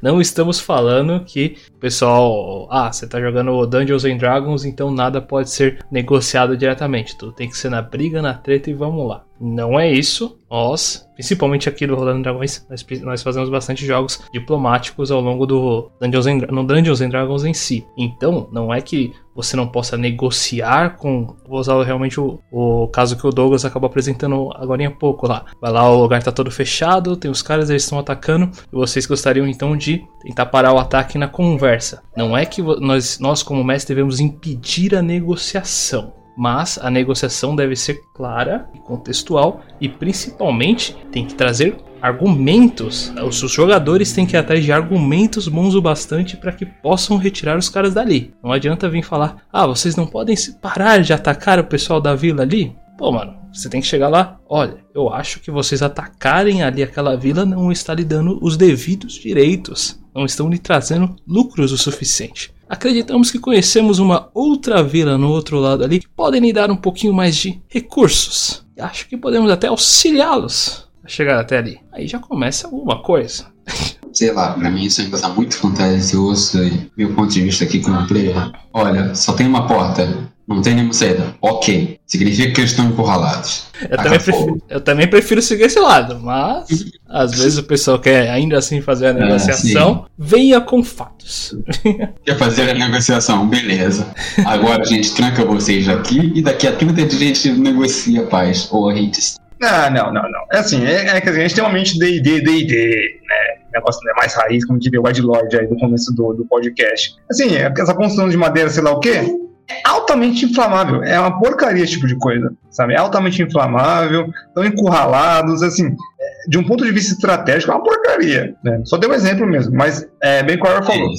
Não 0.00 0.20
estamos 0.22 0.58
falando 0.58 1.22
que 1.24 1.56
pessoal, 1.86 2.66
ah, 2.68 2.92
você 2.92 3.06
tá 3.06 3.20
jogando 3.20 3.64
Dungeons 3.64 4.04
and 4.04 4.16
Dragons, 4.16 4.64
então 4.64 4.90
nada 4.90 5.20
pode 5.20 5.48
ser 5.50 5.86
negociado 5.88 6.56
diretamente. 6.56 7.16
Tudo 7.16 7.30
tem 7.30 7.48
que 7.48 7.56
ser 7.56 7.70
na 7.70 7.80
briga, 7.80 8.20
na 8.20 8.34
treta 8.34 8.68
e 8.68 8.74
vamos 8.74 9.08
lá. 9.08 9.24
Não 9.40 9.78
é 9.78 9.88
isso. 9.88 10.36
Nós, 10.50 11.08
principalmente 11.14 11.68
aqui 11.68 11.86
do 11.86 11.94
Rolando 11.94 12.24
Dragões, 12.24 12.66
nós, 12.68 12.84
nós, 13.02 13.22
fazemos 13.22 13.48
bastante 13.48 13.86
jogos 13.86 14.20
diplomáticos 14.32 15.12
ao 15.12 15.20
longo 15.20 15.46
do 15.46 15.88
Dungeons 16.00 16.26
and, 16.26 16.38
no 16.50 16.64
Dungeons 16.64 17.00
and 17.00 17.10
Dragons 17.10 17.44
em 17.44 17.54
si. 17.54 17.86
Então, 17.96 18.48
não 18.50 18.74
é 18.74 18.80
que 18.80 19.12
você 19.36 19.56
não 19.56 19.68
possa 19.68 19.96
negociar 19.96 20.96
com. 20.96 21.36
Vou 21.46 21.60
usar 21.60 21.80
realmente 21.84 22.18
o, 22.18 22.40
o 22.50 22.88
caso 22.88 23.16
que 23.16 23.26
o 23.26 23.30
Douglas 23.30 23.64
acabou 23.64 23.88
apresentando 23.88 24.50
agora 24.54 24.86
há 24.86 24.90
pouco 24.90 25.28
lá. 25.28 25.44
Vai 25.60 25.70
lá, 25.70 25.88
o 25.90 26.00
lugar 26.00 26.22
tá 26.22 26.32
todo 26.32 26.50
fechado, 26.50 27.16
tem 27.16 27.30
os 27.30 27.42
caras, 27.42 27.70
eles 27.70 27.82
estão 27.82 27.98
atacando, 27.98 28.50
e 28.72 28.74
vocês 28.74 29.06
gostariam 29.06 29.46
então 29.46 29.76
de 29.76 30.04
tentar 30.22 30.46
parar 30.46 30.72
o 30.72 30.78
ataque 30.78 31.18
na 31.18 31.28
conversa. 31.28 32.02
Não 32.16 32.36
é 32.36 32.46
que 32.46 32.62
nós, 32.62 33.18
nós 33.18 33.42
como 33.42 33.62
mestre, 33.62 33.94
devemos 33.94 34.20
impedir 34.20 34.94
a 34.94 35.02
negociação 35.02 36.14
mas 36.36 36.78
a 36.82 36.90
negociação 36.90 37.56
deve 37.56 37.74
ser 37.74 38.00
clara 38.14 38.68
e 38.74 38.78
contextual 38.78 39.62
e 39.80 39.88
principalmente 39.88 40.96
tem 41.10 41.24
que 41.24 41.34
trazer 41.34 41.76
argumentos. 42.00 43.12
Os 43.24 43.38
jogadores 43.50 44.12
têm 44.12 44.26
que 44.26 44.36
ir 44.36 44.38
atrás 44.38 44.64
de 44.64 44.70
argumentos 44.70 45.48
bons 45.48 45.74
o 45.74 45.82
bastante 45.82 46.36
para 46.36 46.52
que 46.52 46.66
possam 46.66 47.16
retirar 47.16 47.56
os 47.58 47.68
caras 47.68 47.94
dali. 47.94 48.34
Não 48.42 48.52
adianta 48.52 48.88
vir 48.88 49.02
falar: 49.02 49.42
"Ah, 49.52 49.66
vocês 49.66 49.96
não 49.96 50.06
podem 50.06 50.36
parar 50.60 50.98
de 50.98 51.12
atacar 51.12 51.58
o 51.58 51.64
pessoal 51.64 52.00
da 52.00 52.14
vila 52.14 52.42
ali". 52.42 52.76
Pô, 52.96 53.12
mano, 53.12 53.36
você 53.52 53.68
tem 53.68 53.80
que 53.80 53.86
chegar 53.86 54.08
lá. 54.08 54.38
Olha, 54.48 54.78
eu 54.94 55.12
acho 55.12 55.40
que 55.40 55.50
vocês 55.50 55.82
atacarem 55.82 56.62
ali 56.62 56.82
aquela 56.82 57.16
vila 57.16 57.44
não 57.44 57.70
está 57.70 57.92
lhe 57.92 58.04
dando 58.04 58.38
os 58.42 58.56
devidos 58.56 59.14
direitos. 59.14 60.00
Não 60.14 60.24
estão 60.24 60.48
lhe 60.48 60.58
trazendo 60.58 61.14
lucros 61.26 61.72
o 61.72 61.78
suficiente. 61.78 62.54
Acreditamos 62.68 63.30
que 63.30 63.38
conhecemos 63.38 63.98
uma 63.98 64.28
outra 64.34 64.82
vila 64.82 65.16
no 65.16 65.30
outro 65.30 65.60
lado 65.60 65.84
ali 65.84 66.00
que 66.00 66.08
podem 66.08 66.40
lhe 66.40 66.52
dar 66.52 66.70
um 66.70 66.76
pouquinho 66.76 67.14
mais 67.14 67.36
de 67.36 67.60
recursos. 67.68 68.66
E 68.76 68.80
acho 68.80 69.08
que 69.08 69.16
podemos 69.16 69.50
até 69.50 69.68
auxiliá-los 69.68 70.88
a 71.04 71.08
chegar 71.08 71.38
até 71.38 71.58
ali. 71.58 71.78
Aí 71.92 72.08
já 72.08 72.18
começa 72.18 72.66
alguma 72.66 73.02
coisa. 73.02 73.46
Sei 74.12 74.32
lá, 74.32 74.54
pra 74.54 74.70
mim 74.70 74.84
isso 74.84 75.00
ainda 75.00 75.18
tá 75.18 75.28
muito 75.28 75.56
fantasioso 75.56 76.58
meu 76.96 77.14
ponto 77.14 77.32
de 77.32 77.42
vista 77.42 77.64
aqui 77.64 77.80
como 77.80 78.06
player. 78.06 78.50
Olha, 78.72 79.14
só 79.14 79.34
tem 79.34 79.46
uma 79.46 79.66
porta. 79.66 80.08
Não 80.48 80.62
tem 80.62 80.74
nenhuma 80.74 80.92
saída. 80.92 81.34
Ok. 81.42 81.98
Significa 82.06 82.52
que 82.52 82.60
eles 82.60 82.70
estão 82.70 82.86
encurralados. 82.86 83.66
Eu 83.90 83.96
também, 83.96 84.20
prefiro, 84.20 84.62
eu 84.70 84.80
também, 84.80 85.08
prefiro, 85.08 85.42
seguir 85.42 85.64
esse 85.64 85.80
lado, 85.80 86.20
mas 86.20 86.66
às 87.08 87.32
vezes 87.32 87.58
o 87.58 87.64
pessoal 87.64 87.98
quer 87.98 88.30
ainda 88.30 88.56
assim 88.56 88.80
fazer 88.80 89.06
a 89.06 89.10
é, 89.10 89.12
negociação. 89.12 90.06
É, 90.06 90.10
venha 90.16 90.60
com 90.60 90.84
fatos. 90.84 91.56
Quer 92.24 92.38
fazer 92.38 92.70
a 92.70 92.74
negociação, 92.74 93.48
beleza. 93.48 94.06
Agora 94.44 94.82
a 94.82 94.84
gente 94.84 95.12
tranca 95.14 95.44
vocês 95.44 95.88
aqui 95.88 96.32
e 96.34 96.42
daqui 96.42 96.68
a 96.68 96.72
30 96.72 97.04
dias 97.06 97.20
a 97.20 97.24
gente 97.24 97.50
negocia 97.58 98.22
paz. 98.26 98.68
Ou 98.70 98.88
a 98.88 98.94
gente. 98.94 99.34
Não, 99.60 99.90
não, 99.90 100.12
não, 100.12 100.22
não. 100.22 100.46
É 100.52 100.58
assim, 100.58 100.84
é, 100.84 101.06
é 101.08 101.20
que 101.20 101.28
a 101.28 101.32
gente 101.32 101.54
tem 101.54 101.64
uma 101.64 101.72
mente 101.72 101.98
DD, 101.98 102.40
DD, 102.40 103.20
né? 103.28 103.66
O 103.68 103.72
negócio 103.72 104.00
não 104.04 104.12
é 104.12 104.16
mais 104.16 104.34
raiz, 104.34 104.64
como 104.64 104.78
diria 104.78 105.00
o 105.00 105.08
Ed 105.08 105.20
Lord 105.20 105.56
aí 105.56 105.66
do 105.66 105.76
começo 105.76 106.14
do, 106.14 106.32
do 106.32 106.46
podcast. 106.46 107.16
Assim, 107.30 107.56
essa 107.56 107.94
construção 107.94 108.28
de 108.28 108.36
madeira, 108.36 108.70
sei 108.70 108.82
lá 108.82 108.92
o 108.92 109.00
quê, 109.00 109.22
é 109.68 109.80
altamente 109.84 110.44
inflamável. 110.44 111.02
É 111.02 111.18
uma 111.18 111.38
porcaria 111.38 111.82
esse 111.82 111.92
tipo 111.92 112.06
de 112.06 112.16
coisa, 112.16 112.52
sabe? 112.70 112.94
É 112.94 112.98
altamente 112.98 113.42
inflamável, 113.42 114.32
estão 114.48 114.64
encurralados, 114.64 115.62
assim, 115.62 115.86
é, 115.86 116.48
de 116.48 116.58
um 116.58 116.64
ponto 116.64 116.84
de 116.84 116.92
vista 116.92 117.12
estratégico, 117.12 117.72
é 117.72 117.74
uma 117.74 117.84
porcaria. 117.84 118.54
Né? 118.62 118.82
Só 118.84 118.96
dei 118.96 119.10
um 119.10 119.14
exemplo 119.14 119.46
mesmo, 119.46 119.76
mas 119.76 120.06
é 120.22 120.42
bem 120.42 120.58
como 120.58 120.82
falou. 120.82 121.10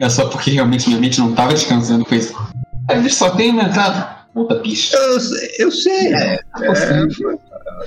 É, 0.00 0.06
é 0.06 0.08
só 0.08 0.26
porque 0.26 0.50
realmente 0.50 0.88
minha 0.88 1.00
mente 1.00 1.20
não 1.20 1.30
estava 1.30 1.52
descansando 1.52 2.04
com 2.04 2.14
isso. 2.14 2.34
A 2.88 2.96
gente 2.96 3.14
só 3.14 3.30
tem 3.30 3.50
uma 3.50 3.64
entrada. 3.64 4.24
Puta 4.34 4.56
bicha. 4.56 4.96
Eu, 4.96 5.18
eu 5.60 5.70
sei. 5.70 6.12
É, 6.12 6.34
é, 6.34 7.06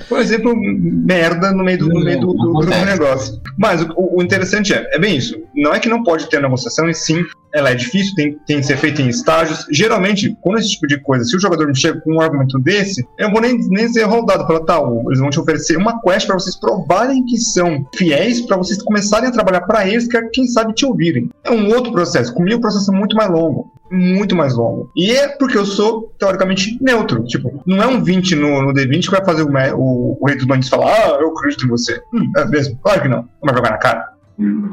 por 0.08 0.18
exemplo, 0.18 0.54
merda 0.56 1.52
no 1.52 1.62
meio 1.62 1.78
do, 1.78 1.88
no 1.88 2.00
meio 2.00 2.20
do, 2.20 2.32
do, 2.32 2.52
do 2.60 2.66
negócio. 2.66 3.40
Mas 3.58 3.82
o, 3.82 4.16
o, 4.16 4.22
interessante 4.22 4.72
é, 4.72 4.88
é 4.92 4.98
bem 4.98 5.16
isso. 5.16 5.38
Não 5.54 5.74
é 5.74 5.78
que 5.78 5.88
não 5.88 6.02
pode 6.02 6.28
ter 6.28 6.40
negociação, 6.40 6.88
e 6.88 6.94
sim, 6.94 7.22
ela 7.52 7.70
é 7.70 7.74
difícil, 7.74 8.14
tem, 8.14 8.38
tem 8.46 8.60
que 8.60 8.66
ser 8.66 8.76
feita 8.76 9.02
em 9.02 9.08
estágios. 9.08 9.66
Geralmente, 9.70 10.36
quando 10.40 10.58
esse 10.58 10.70
tipo 10.70 10.86
de 10.86 11.00
coisa, 11.00 11.24
se 11.24 11.36
o 11.36 11.40
jogador 11.40 11.66
me 11.66 11.76
chega 11.76 12.00
com 12.00 12.14
um 12.14 12.20
argumento 12.20 12.58
desse, 12.58 13.06
eu 13.18 13.30
vou 13.30 13.40
nem, 13.40 13.58
nem 13.68 13.88
ser 13.88 14.04
rodado 14.04 14.46
para 14.46 14.60
tal. 14.64 15.04
Eles 15.06 15.18
vão 15.18 15.30
te 15.30 15.40
oferecer 15.40 15.76
uma 15.76 16.00
quest 16.00 16.26
para 16.26 16.38
vocês 16.38 16.56
provarem 16.56 17.24
que 17.24 17.38
são 17.38 17.86
fiéis, 17.94 18.40
para 18.42 18.56
vocês 18.56 18.82
começarem 18.82 19.28
a 19.28 19.32
trabalhar 19.32 19.62
para 19.62 19.86
eles, 19.86 20.06
que 20.06 20.20
quem 20.28 20.46
sabe 20.46 20.74
te 20.74 20.84
ouvirem. 20.84 21.30
É 21.44 21.50
um 21.50 21.68
outro 21.68 21.92
processo. 21.92 22.34
Comigo 22.34 22.58
o 22.58 22.60
processo 22.60 22.92
é 22.92 22.96
muito 22.96 23.16
mais 23.16 23.30
longo 23.30 23.70
muito 23.90 24.36
mais 24.36 24.54
longo. 24.54 24.90
E 24.94 25.12
é 25.12 25.28
porque 25.28 25.56
eu 25.56 25.64
sou, 25.64 26.12
teoricamente, 26.18 26.78
neutro. 26.80 27.24
Tipo, 27.24 27.62
não 27.66 27.82
é 27.82 27.86
um 27.86 28.02
20 28.02 28.36
no, 28.36 28.62
no 28.62 28.72
D20 28.72 29.04
que 29.04 29.10
vai 29.10 29.24
fazer 29.24 29.42
o, 29.42 29.48
o, 29.76 30.18
o 30.20 30.26
rei 30.26 30.36
dos 30.36 30.44
bandidos 30.44 30.68
falar, 30.68 30.92
ah, 30.92 31.18
eu 31.20 31.28
acredito 31.28 31.64
em 31.64 31.68
você. 31.68 32.00
Hum, 32.12 32.30
é 32.36 32.44
mesmo? 32.46 32.78
Claro 32.82 33.02
que 33.02 33.08
não. 33.08 33.18
Não 33.18 33.28
vai 33.44 33.54
jogar 33.54 33.70
na 33.70 33.78
cara. 33.78 34.17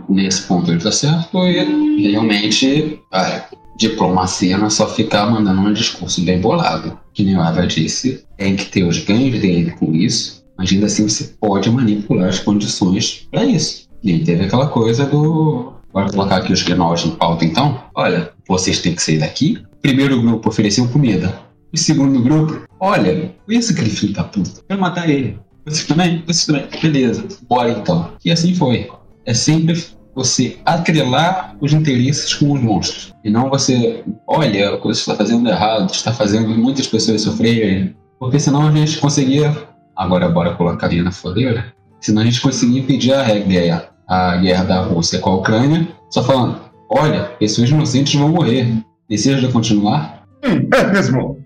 Nesse 0.08 0.44
ponto 0.44 0.72
ele 0.72 0.82
tá 0.82 0.92
certo 0.92 1.38
e 1.48 2.12
realmente 2.12 3.02
a 3.12 3.50
diplomacia 3.78 4.58
não 4.58 4.68
é 4.68 4.70
só 4.70 4.88
ficar 4.88 5.30
mandando 5.30 5.62
um 5.62 5.74
discurso 5.74 6.24
bem 6.24 6.40
bolado. 6.40 6.98
Que 7.14 7.24
nem 7.24 7.36
o 7.36 7.42
Ava 7.42 7.66
disse, 7.66 8.24
tem 8.38 8.56
que 8.56 8.66
ter 8.66 8.84
os 8.84 9.00
ganhos 9.00 9.40
dele 9.42 9.72
com 9.72 9.94
isso, 9.94 10.44
mas 10.58 10.72
ainda 10.72 10.86
assim 10.86 11.08
você 11.08 11.36
pode 11.40 11.70
manipular 11.72 12.30
as 12.30 12.40
condições 12.40 13.28
para 13.32 13.44
isso. 13.44 13.88
E 14.04 14.20
teve 14.20 14.46
aquela 14.46 14.68
coisa 14.68 15.06
do 15.06 15.76
Bora 15.96 16.12
colocar 16.12 16.36
aqui 16.36 16.52
os 16.52 16.62
grenós 16.62 17.06
em 17.06 17.12
pauta 17.12 17.46
então. 17.46 17.82
Olha, 17.96 18.34
vocês 18.46 18.80
têm 18.80 18.94
que 18.94 19.02
sair 19.02 19.18
daqui. 19.18 19.64
Primeiro 19.82 20.22
grupo 20.22 20.50
ofereceu 20.50 20.86
comida. 20.90 21.40
O 21.72 21.78
segundo 21.78 22.22
grupo, 22.22 22.68
olha, 22.82 23.34
conheço 23.46 23.72
aquele 23.72 23.90
filho 23.90 24.12
da 24.12 24.26
puta. 24.26 24.62
Quero 24.68 24.82
matar 24.82 25.10
ele. 25.10 25.40
Vocês 25.66 25.88
também? 25.88 26.22
Vocês 26.28 26.46
também. 26.46 26.66
Beleza, 26.82 27.26
bora 27.48 27.72
então. 27.72 28.12
E 28.26 28.30
assim 28.30 28.54
foi. 28.54 28.90
É 29.26 29.34
sempre 29.34 29.84
você 30.14 30.58
atrelar 30.64 31.56
os 31.60 31.74
interesses 31.74 32.34
com 32.34 32.54
os 32.54 32.62
monstros. 32.62 33.14
E 33.24 33.30
não 33.30 33.50
você, 33.50 34.04
olha, 34.28 34.74
o 34.74 34.82
que 34.82 34.88
você 34.88 35.00
está 35.02 35.16
fazendo 35.16 35.50
errado, 35.50 35.92
está 35.92 36.14
fazendo 36.14 36.50
muitas 36.50 36.88
pessoas 36.88 37.22
sofrerem. 37.22 37.96
Porque 38.20 38.40
senão 38.40 38.68
a 38.68 38.72
gente 38.72 39.00
conseguia. 39.00 39.56
Agora 39.96 40.30
bora 40.30 40.56
colocar 40.56 40.88
ali 40.88 41.02
na 41.02 41.12
fogueira. 41.12 41.74
Senão 42.00 42.22
a 42.22 42.26
gente 42.26 42.42
conseguia 42.42 42.82
impedir 42.82 43.14
a 43.14 43.24
guerra 43.40 43.96
a 44.08 44.38
guerra 44.38 44.64
da 44.64 44.82
Rússia 44.82 45.20
com 45.20 45.32
a 45.32 45.36
Ucrânia, 45.38 45.88
só 46.10 46.24
falando: 46.24 46.62
olha, 46.90 47.26
pessoas 47.40 47.70
inocentes 47.70 48.14
vão 48.16 48.30
morrer. 48.30 48.72
Deseja 49.10 49.52
continuar? 49.52 50.24
Hum, 50.44 50.68
é 50.74 50.84
mesmo. 50.92 51.44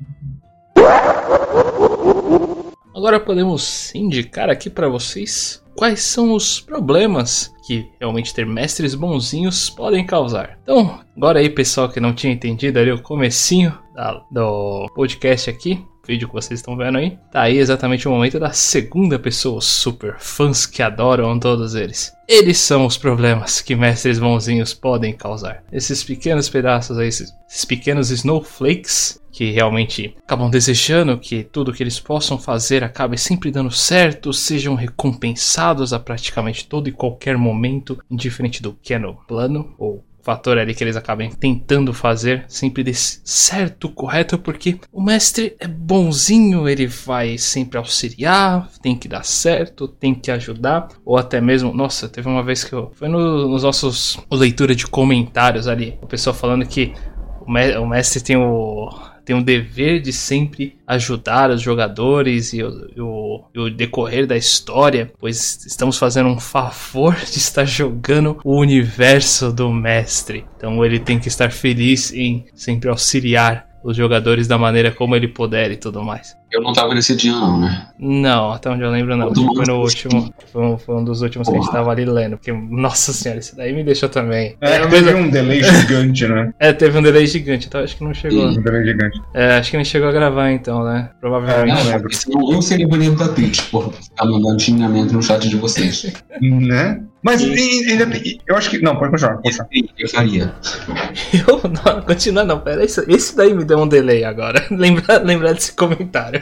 Agora 2.95 3.19
podemos 3.19 3.93
indicar 3.95 4.49
aqui 4.49 4.69
para 4.69 4.89
vocês 4.89 5.63
quais 5.79 6.01
são 6.01 6.33
os 6.33 6.59
problemas 6.59 7.55
que 7.65 7.89
realmente 8.01 8.33
ter 8.33 8.45
mestres 8.45 8.93
bonzinhos 8.93 9.69
podem 9.69 10.05
causar. 10.05 10.59
Então, 10.61 10.99
agora 11.15 11.39
aí 11.39 11.49
pessoal 11.49 11.87
que 11.87 12.01
não 12.01 12.13
tinha 12.13 12.33
entendido 12.33 12.77
ali 12.77 12.91
o 12.91 13.01
comecinho 13.01 13.73
da, 13.95 14.21
do 14.29 14.91
podcast 14.93 15.49
aqui, 15.49 15.81
vídeo 16.05 16.27
que 16.27 16.33
vocês 16.33 16.59
estão 16.59 16.75
vendo 16.75 16.97
aí, 16.97 17.17
tá 17.31 17.43
aí 17.43 17.57
exatamente 17.57 18.09
o 18.09 18.11
momento 18.11 18.37
da 18.37 18.51
segunda 18.51 19.17
pessoa, 19.17 19.61
super 19.61 20.17
fãs 20.19 20.65
que 20.65 20.83
adoram 20.83 21.39
todos 21.39 21.75
eles. 21.75 22.11
Eles 22.27 22.57
são 22.57 22.85
os 22.85 22.97
problemas 22.97 23.61
que 23.61 23.73
mestres 23.73 24.19
bonzinhos 24.19 24.73
podem 24.73 25.13
causar. 25.13 25.63
Esses 25.71 26.03
pequenos 26.03 26.49
pedaços 26.49 26.97
aí, 26.97 27.07
esses, 27.07 27.33
esses 27.49 27.63
pequenos 27.63 28.11
snowflakes 28.11 29.17
que 29.31 29.51
realmente 29.51 30.15
acabam 30.23 30.49
desejando 30.49 31.17
que 31.17 31.43
tudo 31.43 31.73
que 31.73 31.83
eles 31.83 31.99
possam 31.99 32.37
fazer 32.37 32.83
acabe 32.83 33.17
sempre 33.17 33.51
dando 33.51 33.71
certo, 33.71 34.33
sejam 34.33 34.75
recompensados 34.75 35.93
a 35.93 35.99
praticamente 35.99 36.67
todo 36.67 36.89
e 36.89 36.91
qualquer 36.91 37.37
momento, 37.37 37.99
indiferente 38.09 38.61
do 38.61 38.77
que 38.81 38.93
é 38.93 38.99
no 38.99 39.15
plano 39.15 39.73
ou 39.77 40.03
fator 40.21 40.57
ali 40.57 40.75
que 40.75 40.83
eles 40.83 40.95
acabem 40.95 41.31
tentando 41.31 41.93
fazer 41.93 42.45
sempre 42.47 42.83
dê 42.83 42.93
certo, 42.93 43.89
correto, 43.89 44.37
porque 44.37 44.77
o 44.91 45.01
mestre 45.01 45.55
é 45.59 45.67
bonzinho, 45.67 46.67
ele 46.67 46.87
vai 46.87 47.37
sempre 47.37 47.77
auxiliar, 47.77 48.69
tem 48.81 48.95
que 48.95 49.07
dar 49.07 49.23
certo, 49.23 49.87
tem 49.87 50.13
que 50.13 50.29
ajudar, 50.29 50.89
ou 51.03 51.17
até 51.17 51.41
mesmo, 51.41 51.73
nossa, 51.73 52.07
teve 52.07 52.27
uma 52.27 52.43
vez 52.43 52.63
que 52.63 52.73
eu 52.73 52.91
foi 52.93 53.07
no, 53.07 53.47
nos 53.47 53.63
nossos 53.63 54.19
leitura 54.31 54.75
de 54.75 54.85
comentários 54.85 55.67
ali, 55.67 55.97
o 56.01 56.07
pessoal 56.07 56.35
falando 56.35 56.65
que 56.65 56.93
o 57.41 57.87
mestre 57.87 58.21
tem 58.21 58.37
o 58.37 58.89
tem 59.29 59.37
o 59.37 59.43
dever 59.43 60.01
de 60.01 60.11
sempre 60.11 60.75
ajudar 60.87 61.51
os 61.51 61.61
jogadores 61.61 62.51
e 62.51 62.63
o, 62.63 62.89
e 62.95 62.99
o, 62.99 63.43
e 63.53 63.59
o 63.59 63.69
decorrer 63.69 64.25
da 64.25 64.35
história, 64.35 65.11
pois 65.19 65.63
estamos 65.67 65.99
fazendo 65.99 66.29
um 66.29 66.39
favor 66.39 67.13
de 67.13 67.37
estar 67.37 67.63
jogando 67.63 68.39
o 68.43 68.57
universo 68.57 69.53
do 69.53 69.71
mestre. 69.71 70.45
Então 70.57 70.83
ele 70.83 70.97
tem 70.97 71.19
que 71.19 71.27
estar 71.27 71.51
feliz 71.51 72.11
em 72.11 72.47
sempre 72.55 72.89
auxiliar 72.89 73.69
os 73.83 73.95
jogadores 73.95 74.47
da 74.47 74.57
maneira 74.57 74.91
como 74.91 75.15
ele 75.15 75.27
puder 75.27 75.69
e 75.69 75.77
tudo 75.77 76.01
mais. 76.01 76.35
Eu 76.51 76.61
não 76.61 76.73
tava 76.73 76.95
nesse 76.95 77.15
dia, 77.15 77.31
não, 77.31 77.59
né? 77.59 77.87
Não, 77.99 78.51
até 78.51 78.69
onde 78.69 78.81
eu 78.81 78.89
lembro, 78.89 79.15
não. 79.15 79.33
Foi 79.33 79.65
no 79.67 79.79
último. 79.81 80.33
Foi 80.51 80.61
um, 80.63 80.77
foi 80.77 80.95
um 80.95 81.03
dos 81.03 81.21
últimos 81.21 81.47
que 81.47 81.53
a 81.53 81.57
gente 81.57 81.65
Porra. 81.67 81.77
tava 81.77 81.91
ali 81.91 82.05
lendo. 82.05 82.37
Porque, 82.37 82.51
nossa 82.51 83.13
senhora, 83.13 83.39
esse 83.39 83.55
daí 83.55 83.73
me 83.73 83.83
deixou 83.83 84.09
também. 84.09 84.55
É, 84.61 84.81
o 84.81 84.89
teve 84.89 85.13
um 85.13 85.29
delay 85.29 85.61
gigante, 85.63 86.27
né? 86.27 86.53
é, 86.59 86.73
teve 86.73 86.97
um 86.97 87.01
delay 87.01 87.27
gigante, 87.27 87.67
então 87.67 87.81
acho 87.83 87.95
que 87.97 88.03
não 88.03 88.13
chegou. 88.13 88.47
Um 88.47 88.61
delay 88.61 88.85
gigante. 88.85 89.21
É, 89.33 89.57
acho 89.57 89.69
que 89.71 89.77
não 89.77 89.83
chegou 89.83 90.09
a 90.09 90.11
gravar 90.11 90.49
então, 90.51 90.83
né? 90.83 91.09
É, 91.15 91.19
Provavelmente. 91.19 91.67
não 91.69 91.75
Não, 91.77 91.85
lembro. 91.85 92.01
porque 92.01 92.15
senão 92.15 92.51
eu 92.51 92.61
seria 92.61 92.87
banido 92.87 93.15
da 93.15 93.27
Twitch, 93.27 93.69
porra, 93.69 93.89
pra 93.89 94.01
ficar 94.01 94.25
mandando 94.25 94.59
xingamento 94.59 95.13
no 95.13 95.21
chat 95.21 95.47
de 95.47 95.55
vocês. 95.57 96.11
Né? 96.41 97.01
Mas 97.21 97.41
Isso. 97.41 97.53
e- 97.53 97.91
ainda 97.91 98.07
tem- 98.07 98.39
eu 98.47 98.55
acho 98.55 98.69
que. 98.69 98.79
Não, 98.81 98.95
pode 98.95 99.11
continuar. 99.11 99.37
Pode 99.41 99.57
continuar. 99.57 99.89
Eu 99.97 100.09
faria. 100.09 100.53
Eu, 101.47 101.61
não, 101.69 102.01
continua 102.01 102.43
não, 102.45 102.59
pera, 102.59 102.83
esse, 102.83 103.03
esse 103.11 103.35
daí 103.35 103.53
me 103.53 103.65
deu 103.65 103.77
um 103.79 103.87
delay 103.87 104.23
agora. 104.23 104.65
lembrar, 104.71 105.17
lembrar 105.23 105.53
desse 105.53 105.73
comentário. 105.73 106.38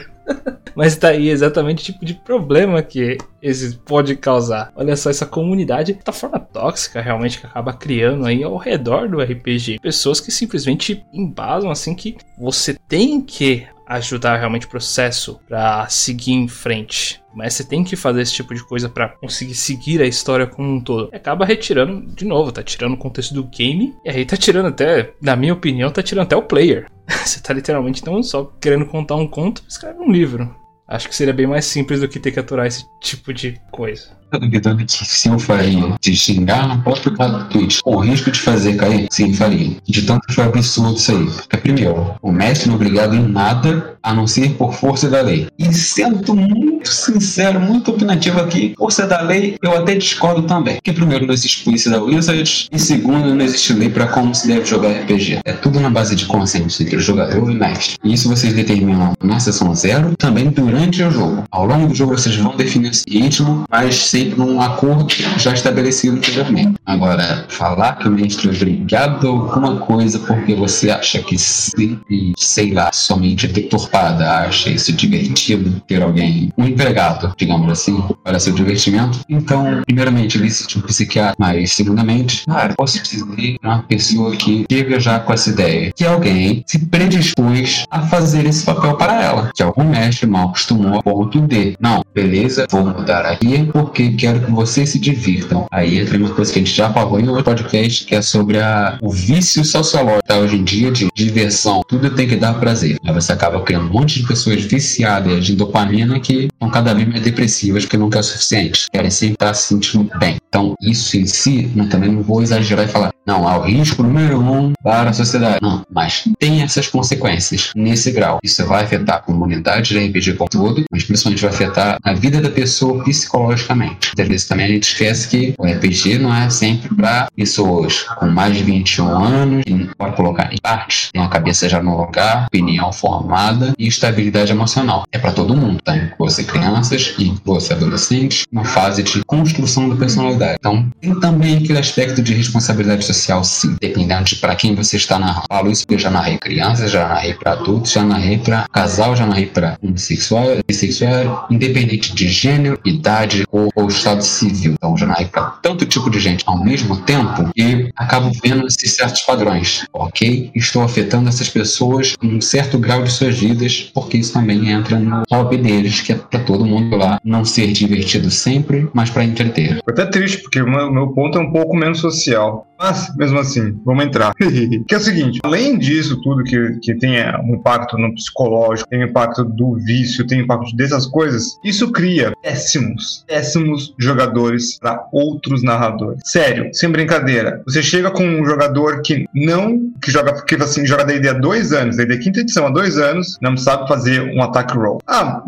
Mas 0.78 0.94
tá 0.94 1.08
aí 1.08 1.28
exatamente 1.28 1.80
o 1.80 1.92
tipo 1.92 2.04
de 2.04 2.14
problema 2.14 2.80
que 2.84 3.18
esse 3.42 3.74
pode 3.78 4.14
causar. 4.14 4.72
Olha 4.76 4.94
só, 4.94 5.10
essa 5.10 5.26
comunidade 5.26 5.94
tá 5.94 6.12
forma 6.12 6.38
tóxica 6.38 7.00
realmente 7.00 7.40
que 7.40 7.46
acaba 7.46 7.72
criando 7.72 8.24
aí 8.24 8.44
ao 8.44 8.56
redor 8.56 9.08
do 9.08 9.20
RPG. 9.20 9.80
Pessoas 9.82 10.20
que 10.20 10.30
simplesmente 10.30 11.04
embasam 11.12 11.68
assim 11.68 11.96
que 11.96 12.16
você 12.38 12.76
tem 12.88 13.20
que 13.20 13.66
ajudar 13.88 14.36
realmente 14.36 14.66
o 14.66 14.70
processo 14.70 15.40
pra 15.48 15.88
seguir 15.88 16.34
em 16.34 16.46
frente. 16.46 17.20
Mas 17.34 17.54
você 17.54 17.64
tem 17.64 17.82
que 17.82 17.96
fazer 17.96 18.22
esse 18.22 18.34
tipo 18.34 18.54
de 18.54 18.64
coisa 18.64 18.88
pra 18.88 19.08
conseguir 19.08 19.56
seguir 19.56 20.00
a 20.00 20.06
história 20.06 20.46
como 20.46 20.70
um 20.70 20.80
todo. 20.80 21.08
E 21.12 21.16
acaba 21.16 21.44
retirando, 21.44 22.06
de 22.14 22.24
novo, 22.24 22.52
tá 22.52 22.62
tirando 22.62 22.92
o 22.92 22.98
contexto 22.98 23.34
do 23.34 23.42
game. 23.42 23.96
E 24.04 24.10
aí 24.10 24.24
tá 24.24 24.36
tirando 24.36 24.66
até, 24.66 25.12
na 25.20 25.34
minha 25.34 25.54
opinião, 25.54 25.90
tá 25.90 26.04
tirando 26.04 26.26
até 26.26 26.36
o 26.36 26.42
player. 26.42 26.86
Você 27.08 27.40
tá 27.40 27.52
literalmente 27.52 28.06
não 28.06 28.22
só 28.22 28.44
querendo 28.60 28.86
contar 28.86 29.16
um 29.16 29.26
conto, 29.26 29.64
escreve 29.68 29.98
um 29.98 30.12
livro. 30.12 30.54
Acho 30.88 31.06
que 31.06 31.14
seria 31.14 31.34
bem 31.34 31.46
mais 31.46 31.66
simples 31.66 32.00
do 32.00 32.08
que 32.08 32.18
ter 32.18 32.32
que 32.32 32.40
aturar 32.40 32.66
esse 32.66 32.86
tipo 32.98 33.32
de 33.34 33.60
coisa. 33.70 34.17
Tá 34.30 34.38
duvidando 34.38 34.84
que 34.84 34.92
se 34.92 35.28
eu 35.28 35.38
faria 35.38 35.94
de 36.00 36.14
xingar 36.14 36.68
no 36.68 36.82
próprio 36.82 37.16
canal 37.16 37.40
do 37.40 37.48
Twitch, 37.48 37.80
com 37.82 37.96
o 37.96 38.00
risco 38.00 38.30
de 38.30 38.38
fazer 38.38 38.76
cair, 38.76 39.08
sim, 39.10 39.32
faria. 39.32 39.76
De 39.86 40.02
tanto 40.02 40.26
que 40.26 40.34
foi 40.34 40.44
absurdo 40.44 40.96
isso 40.96 41.12
aí. 41.12 41.24
Porque, 41.24 41.56
primeiro, 41.56 42.14
o 42.20 42.30
mestre 42.30 42.68
não 42.68 42.74
é 42.74 42.76
obrigado 42.76 43.14
em 43.14 43.26
nada 43.26 43.96
a 44.02 44.14
não 44.14 44.26
ser 44.26 44.50
por 44.50 44.74
força 44.74 45.08
da 45.08 45.22
lei. 45.22 45.48
E 45.58 45.72
sendo 45.72 46.34
muito 46.34 46.88
sincero, 46.88 47.58
muito 47.60 47.90
opinativo 47.90 48.40
aqui, 48.40 48.74
força 48.76 49.06
da 49.06 49.20
lei 49.20 49.56
eu 49.62 49.76
até 49.76 49.94
discordo 49.94 50.42
também. 50.42 50.74
Porque, 50.74 50.92
primeiro, 50.92 51.26
não 51.26 51.34
existe 51.34 51.64
polícia 51.64 51.90
da 51.90 52.02
Wizards, 52.02 52.68
e 52.70 52.78
segundo, 52.78 53.34
não 53.34 53.44
existe 53.44 53.72
lei 53.72 53.88
para 53.88 54.06
como 54.06 54.34
se 54.34 54.46
deve 54.46 54.64
jogar 54.64 54.90
RPG. 54.90 55.40
É 55.44 55.52
tudo 55.52 55.80
na 55.80 55.90
base 55.90 56.14
de 56.14 56.26
consenso 56.26 56.82
entre 56.82 56.98
jogador 56.98 57.50
e 57.50 57.54
mestre. 57.54 57.96
E 58.04 58.12
isso 58.12 58.28
vocês 58.28 58.52
determinam 58.52 59.12
na 59.22 59.40
sessão 59.40 59.74
zero, 59.74 60.14
também 60.16 60.50
durante 60.50 61.02
o 61.02 61.10
jogo. 61.10 61.44
Ao 61.50 61.66
longo 61.66 61.88
do 61.88 61.94
jogo 61.94 62.16
vocês 62.16 62.36
vão 62.36 62.56
definir 62.56 62.90
esse 62.90 63.04
ritmo, 63.08 63.64
mas 63.70 63.96
sempre 64.18 64.38
num 64.38 64.60
acordo 64.60 65.06
já 65.38 65.52
estabelecido 65.52 66.16
anteriormente. 66.16 66.74
Agora, 66.84 67.46
falar 67.48 67.96
que 67.96 68.08
o 68.08 68.10
mestre 68.10 68.48
é 68.48 68.52
obrigado 68.52 69.26
a 69.26 69.30
alguma 69.30 69.76
coisa 69.76 70.18
porque 70.20 70.54
você 70.54 70.90
acha 70.90 71.20
que 71.22 71.38
sim, 71.38 71.98
e, 72.10 72.32
sei 72.36 72.72
lá, 72.72 72.90
somente 72.92 73.46
deturpada 73.46 74.28
acha 74.40 74.70
isso 74.70 74.92
divertido 74.92 75.80
ter 75.86 76.02
alguém, 76.02 76.50
um 76.58 76.64
empregado, 76.64 77.32
digamos 77.36 77.70
assim, 77.70 78.02
para 78.24 78.40
seu 78.40 78.52
divertimento. 78.52 79.20
Então, 79.28 79.82
primeiramente, 79.84 80.36
ele 80.36 80.46
existe 80.46 80.78
um 80.78 80.82
psiquiatra, 80.82 81.36
mas 81.38 81.72
segundamente, 81.72 82.44
cara, 82.46 82.74
posso 82.74 83.02
dizer 83.02 83.56
é 83.62 83.66
uma 83.66 83.82
pessoa 83.82 84.34
que 84.34 84.64
chega 84.70 84.98
já 84.98 85.20
com 85.20 85.32
essa 85.32 85.50
ideia, 85.50 85.92
que 85.94 86.04
alguém 86.04 86.64
se 86.66 86.78
predispôs 86.86 87.84
a 87.90 88.02
fazer 88.02 88.46
esse 88.46 88.64
papel 88.64 88.96
para 88.96 89.22
ela, 89.22 89.50
que 89.54 89.62
algum 89.62 89.84
mestre 89.84 90.26
mal 90.26 90.48
acostumou 90.48 90.98
a 90.98 91.02
ponto 91.02 91.40
de, 91.42 91.76
não, 91.80 92.04
beleza, 92.14 92.66
vou 92.70 92.84
mudar 92.84 93.24
aqui 93.26 93.68
porque 93.72 94.07
quero 94.16 94.40
que 94.40 94.50
vocês 94.50 94.90
se 94.90 94.98
divirtam. 94.98 95.66
Aí 95.70 95.98
entra 95.98 96.16
uma 96.18 96.30
coisa 96.30 96.52
que 96.52 96.58
a 96.58 96.62
gente 96.62 96.74
já 96.74 96.92
falou 96.92 97.20
em 97.20 97.28
outro 97.28 97.44
podcast, 97.44 98.04
que 98.04 98.14
é 98.14 98.22
sobre 98.22 98.58
a, 98.58 98.98
o 99.00 99.10
vício 99.10 99.64
sociológico 99.64 100.26
tá, 100.26 100.38
hoje 100.38 100.56
em 100.56 100.64
dia 100.64 100.90
de 100.90 101.08
diversão. 101.14 101.82
Tudo 101.86 102.10
tem 102.10 102.28
que 102.28 102.36
dar 102.36 102.54
prazer. 102.54 102.98
Aí 103.04 103.12
você 103.12 103.32
acaba 103.32 103.60
criando 103.62 103.88
um 103.88 103.92
monte 103.92 104.20
de 104.20 104.26
pessoas 104.26 104.62
viciadas 104.62 105.44
de 105.44 105.54
dopamina 105.54 106.18
que 106.20 106.48
estão 106.58 106.68
cada 106.68 106.92
vez 106.92 107.08
mais 107.08 107.22
depressivas 107.22 107.84
porque 107.84 107.96
nunca 107.96 108.18
é 108.18 108.20
o 108.20 108.24
suficiente. 108.24 108.86
Querem 108.92 109.10
sempre 109.10 109.34
estar 109.34 109.54
se 109.54 109.68
sentindo 109.68 110.10
bem. 110.18 110.36
Então, 110.48 110.74
isso 110.80 111.16
em 111.16 111.26
si, 111.26 111.70
também 111.90 112.10
não 112.10 112.22
vou 112.22 112.42
exagerar 112.42 112.84
e 112.84 112.88
falar, 112.88 113.10
não, 113.26 113.46
há 113.46 113.58
o 113.58 113.62
risco 113.62 114.02
número 114.02 114.40
um 114.40 114.72
para 114.82 115.10
a 115.10 115.12
sociedade. 115.12 115.58
Não, 115.62 115.84
mas 115.90 116.24
tem 116.38 116.62
essas 116.62 116.88
consequências 116.88 117.70
nesse 117.76 118.10
grau. 118.10 118.38
Isso 118.42 118.64
vai 118.66 118.84
afetar 118.84 119.16
a 119.16 119.20
comunidade 119.20 119.90
de 119.90 119.98
RPG 119.98 120.34
como 120.34 120.48
todo, 120.48 120.84
mas 120.90 121.04
principalmente 121.04 121.42
vai 121.42 121.50
afetar 121.50 121.98
a 122.02 122.12
vida 122.14 122.40
da 122.40 122.50
pessoa 122.50 123.04
psicologicamente. 123.04 124.12
Às 124.18 124.26
vezes 124.26 124.48
também 124.48 124.66
a 124.66 124.68
gente 124.70 124.84
esquece 124.84 125.28
que 125.28 125.54
o 125.58 125.66
RPG 125.66 126.18
não 126.18 126.34
é 126.34 126.48
sempre 126.48 126.94
para 126.94 127.28
pessoas 127.36 128.04
com 128.18 128.26
mais 128.26 128.56
de 128.56 128.64
21 128.64 129.08
anos, 129.08 129.64
que 129.64 129.90
pode 129.96 130.16
colocar 130.16 130.52
em 130.52 130.56
partes, 130.56 131.10
tem 131.12 131.22
a 131.22 131.28
cabeça 131.28 131.68
já 131.68 131.82
no 131.82 131.96
lugar, 131.96 132.46
opinião 132.46 132.90
formada 132.92 133.74
e 133.78 133.86
estabilidade 133.86 134.50
emocional. 134.50 135.04
É 135.12 135.18
para 135.18 135.32
todo 135.32 135.54
mundo, 135.54 135.78
tá? 135.82 135.94
Você 136.18 136.44
crianças 136.48 137.14
e 137.18 137.32
você 137.44 137.72
adolescentes, 137.72 138.44
uma 138.50 138.64
fase 138.64 139.02
de 139.02 139.22
construção 139.24 139.88
da 139.88 139.96
personalidade. 139.96 140.56
Então, 140.58 140.90
tem 141.00 141.18
também 141.20 141.58
aquele 141.58 141.78
aspecto 141.78 142.22
de 142.22 142.34
responsabilidade 142.34 143.04
social, 143.04 143.44
sim, 143.44 143.76
dependendo 143.80 144.24
de 144.24 144.36
para 144.36 144.56
quem 144.56 144.74
você 144.74 144.96
está 144.96 145.18
narrando. 145.18 145.46
Falo 145.48 145.70
isso 145.70 145.82
porque 145.82 145.94
eu 145.94 145.98
já 145.98 146.10
narrei 146.10 146.38
crianças, 146.38 146.90
já 146.90 147.06
narrei 147.08 147.34
para 147.34 147.52
adultos, 147.52 147.92
já 147.92 148.02
narrei 148.02 148.38
para 148.38 148.66
casal, 148.72 149.14
já 149.14 149.26
narrei 149.26 149.46
para 149.46 149.78
homossexual, 149.82 150.46
bissexual, 150.66 151.46
independente 151.50 152.14
de 152.14 152.28
gênero, 152.28 152.78
idade 152.84 153.44
ou, 153.50 153.68
ou 153.74 153.88
estado 153.88 154.22
civil. 154.22 154.72
Então, 154.72 154.96
já 154.96 155.06
narrei 155.06 155.26
para 155.26 155.42
tanto 155.62 155.86
tipo 155.86 156.10
de 156.10 156.18
gente 156.18 156.42
ao 156.46 156.62
mesmo 156.62 156.96
tempo 156.96 157.50
e 157.56 157.90
acabo 157.96 158.30
vendo 158.42 158.66
esses 158.66 158.94
certos 158.94 159.22
padrões. 159.22 159.84
Ok, 159.92 160.50
estou 160.54 160.82
afetando 160.82 161.28
essas 161.28 161.48
pessoas 161.48 162.14
em 162.22 162.36
um 162.36 162.40
certo 162.40 162.78
grau 162.78 163.02
de 163.02 163.10
suas 163.10 163.38
vidas, 163.38 163.90
porque 163.94 164.16
isso 164.16 164.32
também 164.32 164.70
entra 164.70 164.98
no 164.98 165.22
hobby 165.30 165.56
deles, 165.56 166.00
que 166.00 166.12
é 166.12 166.16
para 166.38 166.44
todo 166.44 166.64
mundo 166.64 166.96
lá 166.96 167.20
não 167.24 167.44
ser 167.44 167.72
divertido 167.72 168.30
sempre, 168.30 168.88
mas 168.92 169.10
para 169.10 169.24
entreter. 169.24 169.80
Foi 169.84 169.92
até 169.92 170.06
triste, 170.06 170.42
porque 170.42 170.62
o 170.62 170.68
meu, 170.68 170.90
meu 170.90 171.08
ponto 171.08 171.38
é 171.38 171.40
um 171.40 171.50
pouco 171.50 171.76
menos 171.76 171.98
social. 171.98 172.67
Mas, 172.78 173.14
mesmo 173.16 173.38
assim, 173.38 173.78
vamos 173.84 174.04
entrar. 174.04 174.32
que 174.38 174.94
é 174.94 174.96
o 174.96 175.00
seguinte, 175.00 175.40
além 175.42 175.78
disso 175.78 176.20
tudo 176.22 176.44
que, 176.44 176.78
que 176.80 176.94
tem 176.94 177.18
é, 177.18 177.36
um 177.38 177.56
impacto 177.56 177.98
no 177.98 178.14
psicológico, 178.14 178.88
tem 178.88 179.00
um 179.00 179.08
impacto 179.08 179.44
do 179.44 179.74
vício, 179.76 180.26
tem 180.26 180.40
um 180.40 180.44
impacto 180.44 180.74
dessas 180.76 181.06
coisas, 181.06 181.58
isso 181.64 181.90
cria 181.90 182.32
péssimos, 182.42 183.24
péssimos 183.26 183.94
jogadores 183.98 184.78
para 184.78 185.06
outros 185.12 185.62
narradores. 185.62 186.20
Sério, 186.24 186.70
sem 186.72 186.90
brincadeira. 186.90 187.62
Você 187.66 187.82
chega 187.82 188.10
com 188.10 188.24
um 188.24 188.44
jogador 188.44 189.02
que 189.02 189.26
não, 189.34 189.90
que 190.00 190.10
joga, 190.10 190.44
que 190.44 190.54
assim, 190.56 190.86
joga 190.86 191.04
D&D 191.04 191.28
há 191.28 191.32
dois 191.32 191.72
anos, 191.72 191.96
D&D 191.96 192.18
quinta 192.18 192.40
edição 192.40 192.66
há 192.66 192.70
dois 192.70 192.98
anos, 192.98 193.36
não 193.40 193.56
sabe 193.56 193.88
fazer 193.88 194.22
um 194.34 194.42
ataque 194.42 194.76
roll. 194.76 195.00
Ah, 195.06 195.42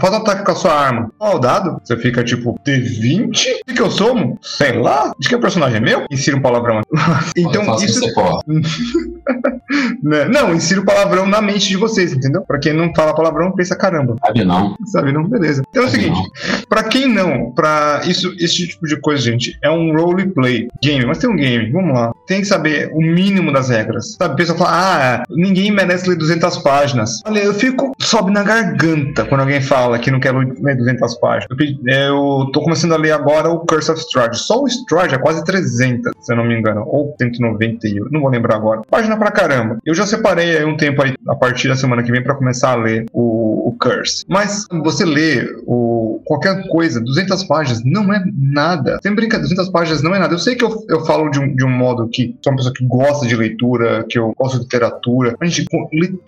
faz 0.00 0.12
um 0.12 0.18
ataque 0.18 0.44
com 0.44 0.52
a 0.52 0.56
sua 0.56 0.72
arma. 0.72 1.10
Ó, 1.18 1.36
o 1.36 1.38
dado, 1.38 1.80
você 1.82 1.96
fica 1.96 2.22
tipo, 2.22 2.58
D20? 2.66 3.60
O 3.70 3.74
que 3.74 3.82
eu 3.82 3.90
somo? 3.90 4.38
Sei 4.42 4.72
lá. 4.72 5.12
De 5.18 5.28
que 5.28 5.34
o 5.34 5.40
personagem 5.40 5.78
é 5.78 5.80
meu? 5.80 6.04
Insira 6.10 6.36
um 6.36 6.42
palavrão. 6.66 6.82
então, 7.36 7.62
Eu 7.62 7.64
faço 7.64 7.84
isso 7.84 8.00
você 8.00 8.12
né? 10.02 10.24
Não, 10.26 10.54
insira 10.54 10.80
o 10.80 10.84
palavrão 10.84 11.26
na 11.26 11.40
mente 11.40 11.68
de 11.68 11.76
vocês, 11.76 12.12
entendeu? 12.12 12.42
Pra 12.42 12.58
quem 12.58 12.72
não 12.72 12.92
fala 12.94 13.14
palavrão, 13.14 13.52
pensa 13.52 13.76
caramba. 13.76 14.16
Sabe 14.24 14.44
não? 14.44 14.76
Sabe, 14.86 15.12
não? 15.12 15.24
Beleza. 15.24 15.62
Então 15.68 15.84
é 15.84 15.86
o 15.86 15.90
seguinte, 15.90 16.20
pra 16.68 16.84
quem 16.84 17.08
não, 17.08 17.50
pra 17.52 18.02
isso, 18.04 18.32
esse 18.38 18.66
tipo 18.68 18.86
de 18.86 19.00
coisa, 19.00 19.22
gente, 19.22 19.56
é 19.62 19.70
um 19.70 19.96
roleplay 19.96 20.68
game, 20.82 21.04
mas 21.04 21.18
tem 21.18 21.28
um 21.28 21.36
game, 21.36 21.70
vamos 21.70 21.94
lá. 21.94 22.12
Tem 22.26 22.40
que 22.40 22.46
saber 22.46 22.90
o 22.92 23.00
mínimo 23.00 23.52
das 23.52 23.68
regras. 23.68 24.16
Sabe, 24.20 24.34
o 24.34 24.36
pessoal 24.36 24.58
fala, 24.58 24.70
ah, 24.72 25.22
ninguém 25.30 25.70
merece 25.70 26.08
ler 26.08 26.16
200 26.16 26.58
páginas. 26.58 27.20
Olha, 27.24 27.40
eu 27.40 27.54
fico, 27.54 27.92
sobe 28.00 28.32
na 28.32 28.42
garganta 28.42 29.24
quando 29.24 29.40
alguém 29.40 29.60
fala 29.60 29.98
que 29.98 30.10
não 30.10 30.20
quer 30.20 30.32
ler 30.32 30.76
200 30.76 31.14
páginas. 31.18 31.46
Eu, 31.86 32.16
eu 32.46 32.50
tô 32.52 32.62
começando 32.62 32.92
a 32.92 32.96
ler 32.96 33.12
agora 33.12 33.50
o 33.50 33.60
Curse 33.60 33.90
of 33.90 34.00
Strahd. 34.00 34.36
Só 34.36 34.62
o 34.62 34.66
Strahd 34.66 35.14
é 35.14 35.18
quase 35.18 35.44
300, 35.44 36.12
se 36.20 36.32
eu 36.32 36.36
não 36.36 36.44
me 36.44 36.55
engano, 36.58 36.82
ou 36.86 37.14
190, 37.20 37.88
não 38.10 38.20
vou 38.20 38.30
lembrar 38.30 38.56
agora. 38.56 38.82
Página 38.88 39.16
pra 39.16 39.30
caramba. 39.30 39.78
Eu 39.84 39.94
já 39.94 40.06
separei 40.06 40.58
aí 40.58 40.64
um 40.64 40.76
tempo 40.76 41.02
aí, 41.02 41.14
a 41.28 41.34
partir 41.34 41.68
da 41.68 41.76
semana 41.76 42.02
que 42.02 42.12
vem, 42.12 42.22
para 42.22 42.34
começar 42.34 42.72
a 42.72 42.76
ler 42.76 43.06
o, 43.12 43.68
o 43.68 43.76
Curse. 43.78 44.24
Mas 44.28 44.66
você 44.82 45.04
lê 45.04 45.46
o, 45.66 46.20
qualquer 46.24 46.66
coisa, 46.68 47.00
200 47.00 47.44
páginas, 47.44 47.82
não 47.84 48.12
é 48.12 48.22
nada. 48.36 48.98
Sem 49.02 49.14
brincadeira, 49.14 49.48
200 49.48 49.70
páginas 49.70 50.02
não 50.02 50.14
é 50.14 50.18
nada. 50.18 50.34
Eu 50.34 50.38
sei 50.38 50.54
que 50.54 50.64
eu, 50.64 50.84
eu 50.88 51.04
falo 51.04 51.30
de 51.30 51.38
um, 51.38 51.54
de 51.54 51.64
um 51.64 51.70
modo 51.70 52.08
que 52.08 52.36
sou 52.42 52.52
uma 52.52 52.56
pessoa 52.56 52.74
que 52.74 52.84
gosta 52.84 53.26
de 53.26 53.36
leitura, 53.36 54.04
que 54.08 54.18
eu 54.18 54.32
gosto 54.36 54.58
de 54.58 54.64
literatura. 54.64 55.36
Mas, 55.40 55.52
gente, 55.52 55.68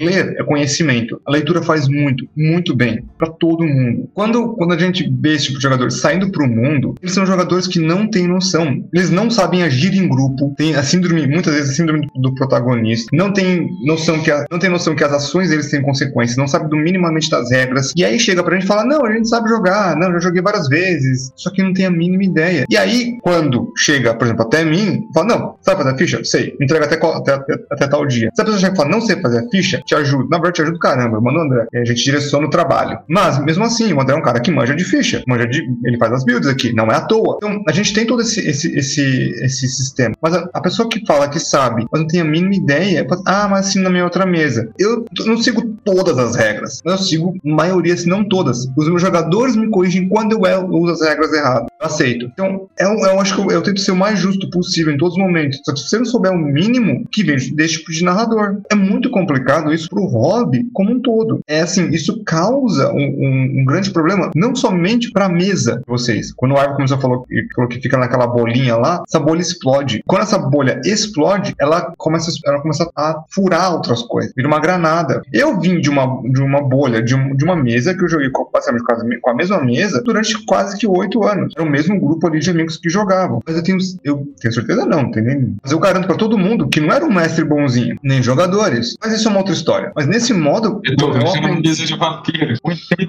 ler 0.00 0.36
é 0.38 0.44
conhecimento. 0.44 1.20
A 1.26 1.32
leitura 1.32 1.62
faz 1.62 1.88
muito, 1.88 2.28
muito 2.36 2.74
bem 2.74 3.04
para 3.16 3.30
todo 3.30 3.66
mundo. 3.66 4.08
Quando, 4.14 4.54
quando 4.54 4.72
a 4.72 4.78
gente 4.78 5.08
vê 5.20 5.34
esse 5.34 5.46
tipo 5.46 5.58
de 5.58 5.62
jogador 5.62 5.90
saindo 5.90 6.30
pro 6.30 6.48
mundo, 6.48 6.94
eles 7.02 7.14
são 7.14 7.26
jogadores 7.26 7.66
que 7.66 7.78
não 7.78 8.08
têm 8.08 8.26
noção. 8.26 8.84
Eles 8.92 9.10
não 9.10 9.30
sabem 9.30 9.62
agir 9.62 9.94
em 9.94 10.08
grupo. 10.08 10.17
Tem 10.56 10.74
a 10.74 10.82
síndrome, 10.82 11.26
muitas 11.26 11.54
vezes 11.54 11.70
a 11.70 11.74
síndrome 11.74 12.08
do 12.14 12.34
protagonista. 12.34 13.08
Não 13.12 13.32
tem 13.32 13.68
noção 13.84 14.20
que 14.20 14.30
a, 14.30 14.44
não 14.50 14.58
tem 14.58 14.70
noção 14.70 14.94
que 14.94 15.04
as 15.04 15.12
ações 15.12 15.50
deles 15.50 15.70
têm 15.70 15.82
consequências. 15.82 16.36
Não 16.36 16.48
sabe 16.48 16.68
do 16.68 16.76
minimamente 16.76 17.30
das 17.30 17.50
regras. 17.50 17.92
E 17.96 18.04
aí 18.04 18.18
chega 18.18 18.42
pra 18.42 18.54
gente 18.54 18.64
e 18.64 18.66
fala: 18.66 18.84
"Não, 18.84 19.04
a 19.04 19.12
gente 19.12 19.28
sabe 19.28 19.48
jogar. 19.48 19.96
Não, 19.96 20.12
já 20.12 20.18
joguei 20.18 20.42
várias 20.42 20.68
vezes". 20.68 21.32
Só 21.36 21.50
que 21.50 21.62
não 21.62 21.72
tem 21.72 21.86
a 21.86 21.90
mínima 21.90 22.24
ideia. 22.24 22.64
E 22.68 22.76
aí 22.76 23.18
quando 23.22 23.72
chega, 23.76 24.14
por 24.14 24.26
exemplo, 24.26 24.44
até 24.44 24.64
mim, 24.64 25.08
fala: 25.14 25.26
"Não, 25.26 25.54
sabe 25.62 25.82
fazer 25.82 25.94
a 25.94 25.98
ficha? 25.98 26.24
Sei. 26.24 26.54
Entrega 26.60 26.86
até, 26.86 26.96
até, 26.96 27.32
até, 27.32 27.54
até 27.70 27.86
tal 27.86 28.06
dia". 28.06 28.30
Se 28.34 28.42
a 28.42 28.44
pessoa 28.44 28.60
chega 28.60 28.74
e 28.74 28.76
fala: 28.76 28.88
"Não 28.90 29.00
sei 29.00 29.20
fazer 29.20 29.38
a 29.38 29.48
ficha", 29.50 29.80
te 29.84 29.94
ajuda. 29.94 30.28
Na 30.30 30.38
verdade, 30.38 30.56
te 30.56 30.62
ajuda 30.62 30.78
caramba. 30.78 31.20
Mano, 31.20 31.40
André. 31.40 31.66
A 31.74 31.84
gente 31.84 32.02
direciona 32.02 32.46
o 32.46 32.50
trabalho. 32.50 32.98
Mas 33.08 33.42
mesmo 33.44 33.64
assim, 33.64 33.92
o 33.92 34.00
André 34.00 34.14
é 34.14 34.18
um 34.18 34.22
cara 34.22 34.40
que 34.40 34.50
manja 34.50 34.74
de 34.74 34.84
ficha. 34.84 35.22
Manja 35.26 35.46
de, 35.46 35.62
ele 35.84 35.98
faz 35.98 36.12
as 36.12 36.24
builds 36.24 36.48
aqui, 36.48 36.72
não 36.72 36.86
é 36.86 36.94
à 36.94 37.00
toa. 37.00 37.36
Então, 37.36 37.62
a 37.66 37.72
gente 37.72 37.92
tem 37.92 38.06
todo 38.06 38.22
esse, 38.22 38.40
esse, 38.40 38.76
esse, 38.76 39.02
esse 39.42 39.68
sistema. 39.68 40.07
Mas 40.20 40.34
a, 40.34 40.48
a 40.52 40.60
pessoa 40.60 40.88
que 40.88 41.04
fala 41.06 41.28
que 41.28 41.40
sabe, 41.40 41.86
mas 41.90 42.00
não 42.00 42.08
tem 42.08 42.20
a 42.20 42.24
mínima 42.24 42.54
ideia, 42.54 43.06
ah, 43.26 43.48
mas 43.48 43.66
assim 43.66 43.80
na 43.80 43.90
minha 43.90 44.04
outra 44.04 44.26
mesa. 44.26 44.70
Eu 44.78 45.04
não 45.26 45.36
sigo 45.38 45.62
todas 45.84 46.18
as 46.18 46.36
regras, 46.36 46.80
mas 46.84 47.00
eu 47.00 47.06
sigo 47.06 47.36
maioria, 47.44 47.96
se 47.96 48.08
não 48.08 48.24
todas. 48.24 48.68
Os 48.76 48.88
meus 48.88 49.00
jogadores 49.00 49.56
me 49.56 49.68
corrigem 49.68 50.08
quando 50.08 50.46
eu 50.46 50.66
uso 50.70 50.92
as 50.92 51.02
regras 51.02 51.32
erradas. 51.32 51.68
Eu 51.80 51.86
aceito. 51.86 52.26
Então, 52.26 52.68
eu, 52.78 53.06
é 53.06 53.12
eu 53.12 53.20
acho 53.20 53.34
que 53.34 53.40
eu, 53.40 53.50
eu, 53.50 53.62
tento 53.62 53.80
ser 53.80 53.92
o 53.92 53.96
mais 53.96 54.18
justo 54.18 54.48
possível 54.50 54.92
em 54.92 54.98
todos 54.98 55.14
os 55.14 55.22
momentos. 55.22 55.60
Só 55.64 55.72
que 55.72 55.80
se 55.80 55.88
você 55.88 55.98
não 55.98 56.04
souber 56.04 56.32
o 56.32 56.38
mínimo, 56.38 57.06
que 57.10 57.22
vem 57.22 57.38
desse 57.54 57.78
tipo 57.78 57.92
de 57.92 58.04
narrador. 58.04 58.60
É 58.70 58.74
muito 58.74 59.10
complicado 59.10 59.72
isso 59.72 59.88
pro 59.88 60.04
hobby 60.06 60.68
como 60.72 60.92
um 60.92 61.00
todo. 61.00 61.40
É 61.46 61.60
assim, 61.60 61.88
isso 61.90 62.22
causa 62.24 62.92
um, 62.92 62.96
um, 62.96 63.60
um 63.60 63.64
grande 63.64 63.90
problema, 63.90 64.30
não 64.34 64.54
somente 64.54 65.10
pra 65.10 65.28
mesa 65.28 65.76
de 65.76 65.84
vocês. 65.86 66.32
Quando 66.32 66.54
o 66.54 66.62
Ivo 66.62 66.74
começou 66.74 66.96
a 66.96 67.00
falar 67.00 67.18
que 67.68 67.80
fica 67.80 67.96
naquela 67.96 68.26
bolinha 68.26 68.76
lá, 68.76 69.02
essa 69.06 69.20
bolha 69.20 69.40
explode. 69.40 69.97
Quando 70.06 70.22
essa 70.22 70.38
bolha 70.38 70.80
explode, 70.84 71.54
ela 71.58 71.92
começa, 71.96 72.30
ela 72.44 72.60
começa 72.60 72.90
a 72.96 73.22
furar 73.30 73.72
outras 73.72 74.02
coisas, 74.02 74.32
vira 74.36 74.48
uma 74.48 74.60
granada. 74.60 75.22
Eu 75.32 75.58
vim 75.60 75.80
de 75.80 75.90
uma, 75.90 76.22
de 76.22 76.40
uma 76.42 76.62
bolha, 76.62 77.02
de, 77.02 77.14
um, 77.14 77.34
de 77.34 77.44
uma 77.44 77.56
mesa 77.56 77.94
que 77.94 78.02
eu 78.02 78.08
joguei 78.08 78.30
com, 78.30 78.44
com 78.44 79.30
a 79.30 79.34
mesma 79.34 79.62
mesa 79.62 80.02
durante 80.02 80.44
quase 80.44 80.76
que 80.76 80.86
oito 80.86 81.22
anos. 81.24 81.52
Era 81.56 81.66
o 81.66 81.70
mesmo 81.70 81.98
grupo 82.00 82.26
ali 82.26 82.38
de 82.38 82.50
amigos 82.50 82.76
que 82.76 82.88
jogavam. 82.88 83.40
Mas 83.46 83.56
eu 83.56 83.62
tenho, 83.62 83.78
eu 84.04 84.26
tenho 84.40 84.54
certeza 84.54 84.84
não, 84.84 85.02
entendeu? 85.02 85.52
Mas 85.62 85.72
eu 85.72 85.78
garanto 85.78 86.06
para 86.06 86.16
todo 86.16 86.38
mundo 86.38 86.68
que 86.68 86.80
não 86.80 86.92
era 86.92 87.04
um 87.04 87.12
mestre 87.12 87.44
bonzinho, 87.44 87.96
nem 88.02 88.22
jogadores. 88.22 88.94
Mas 89.02 89.12
isso 89.12 89.28
é 89.28 89.30
uma 89.30 89.38
outra 89.40 89.54
história. 89.54 89.92
Mas 89.94 90.06
nesse 90.06 90.32
modo. 90.32 90.80
Eu 90.84 90.96
tô 90.96 91.12
vendo 91.12 91.26
uma 91.26 91.60
mesa 91.60 91.84
de 91.84 91.96
vampiro. 91.96 92.54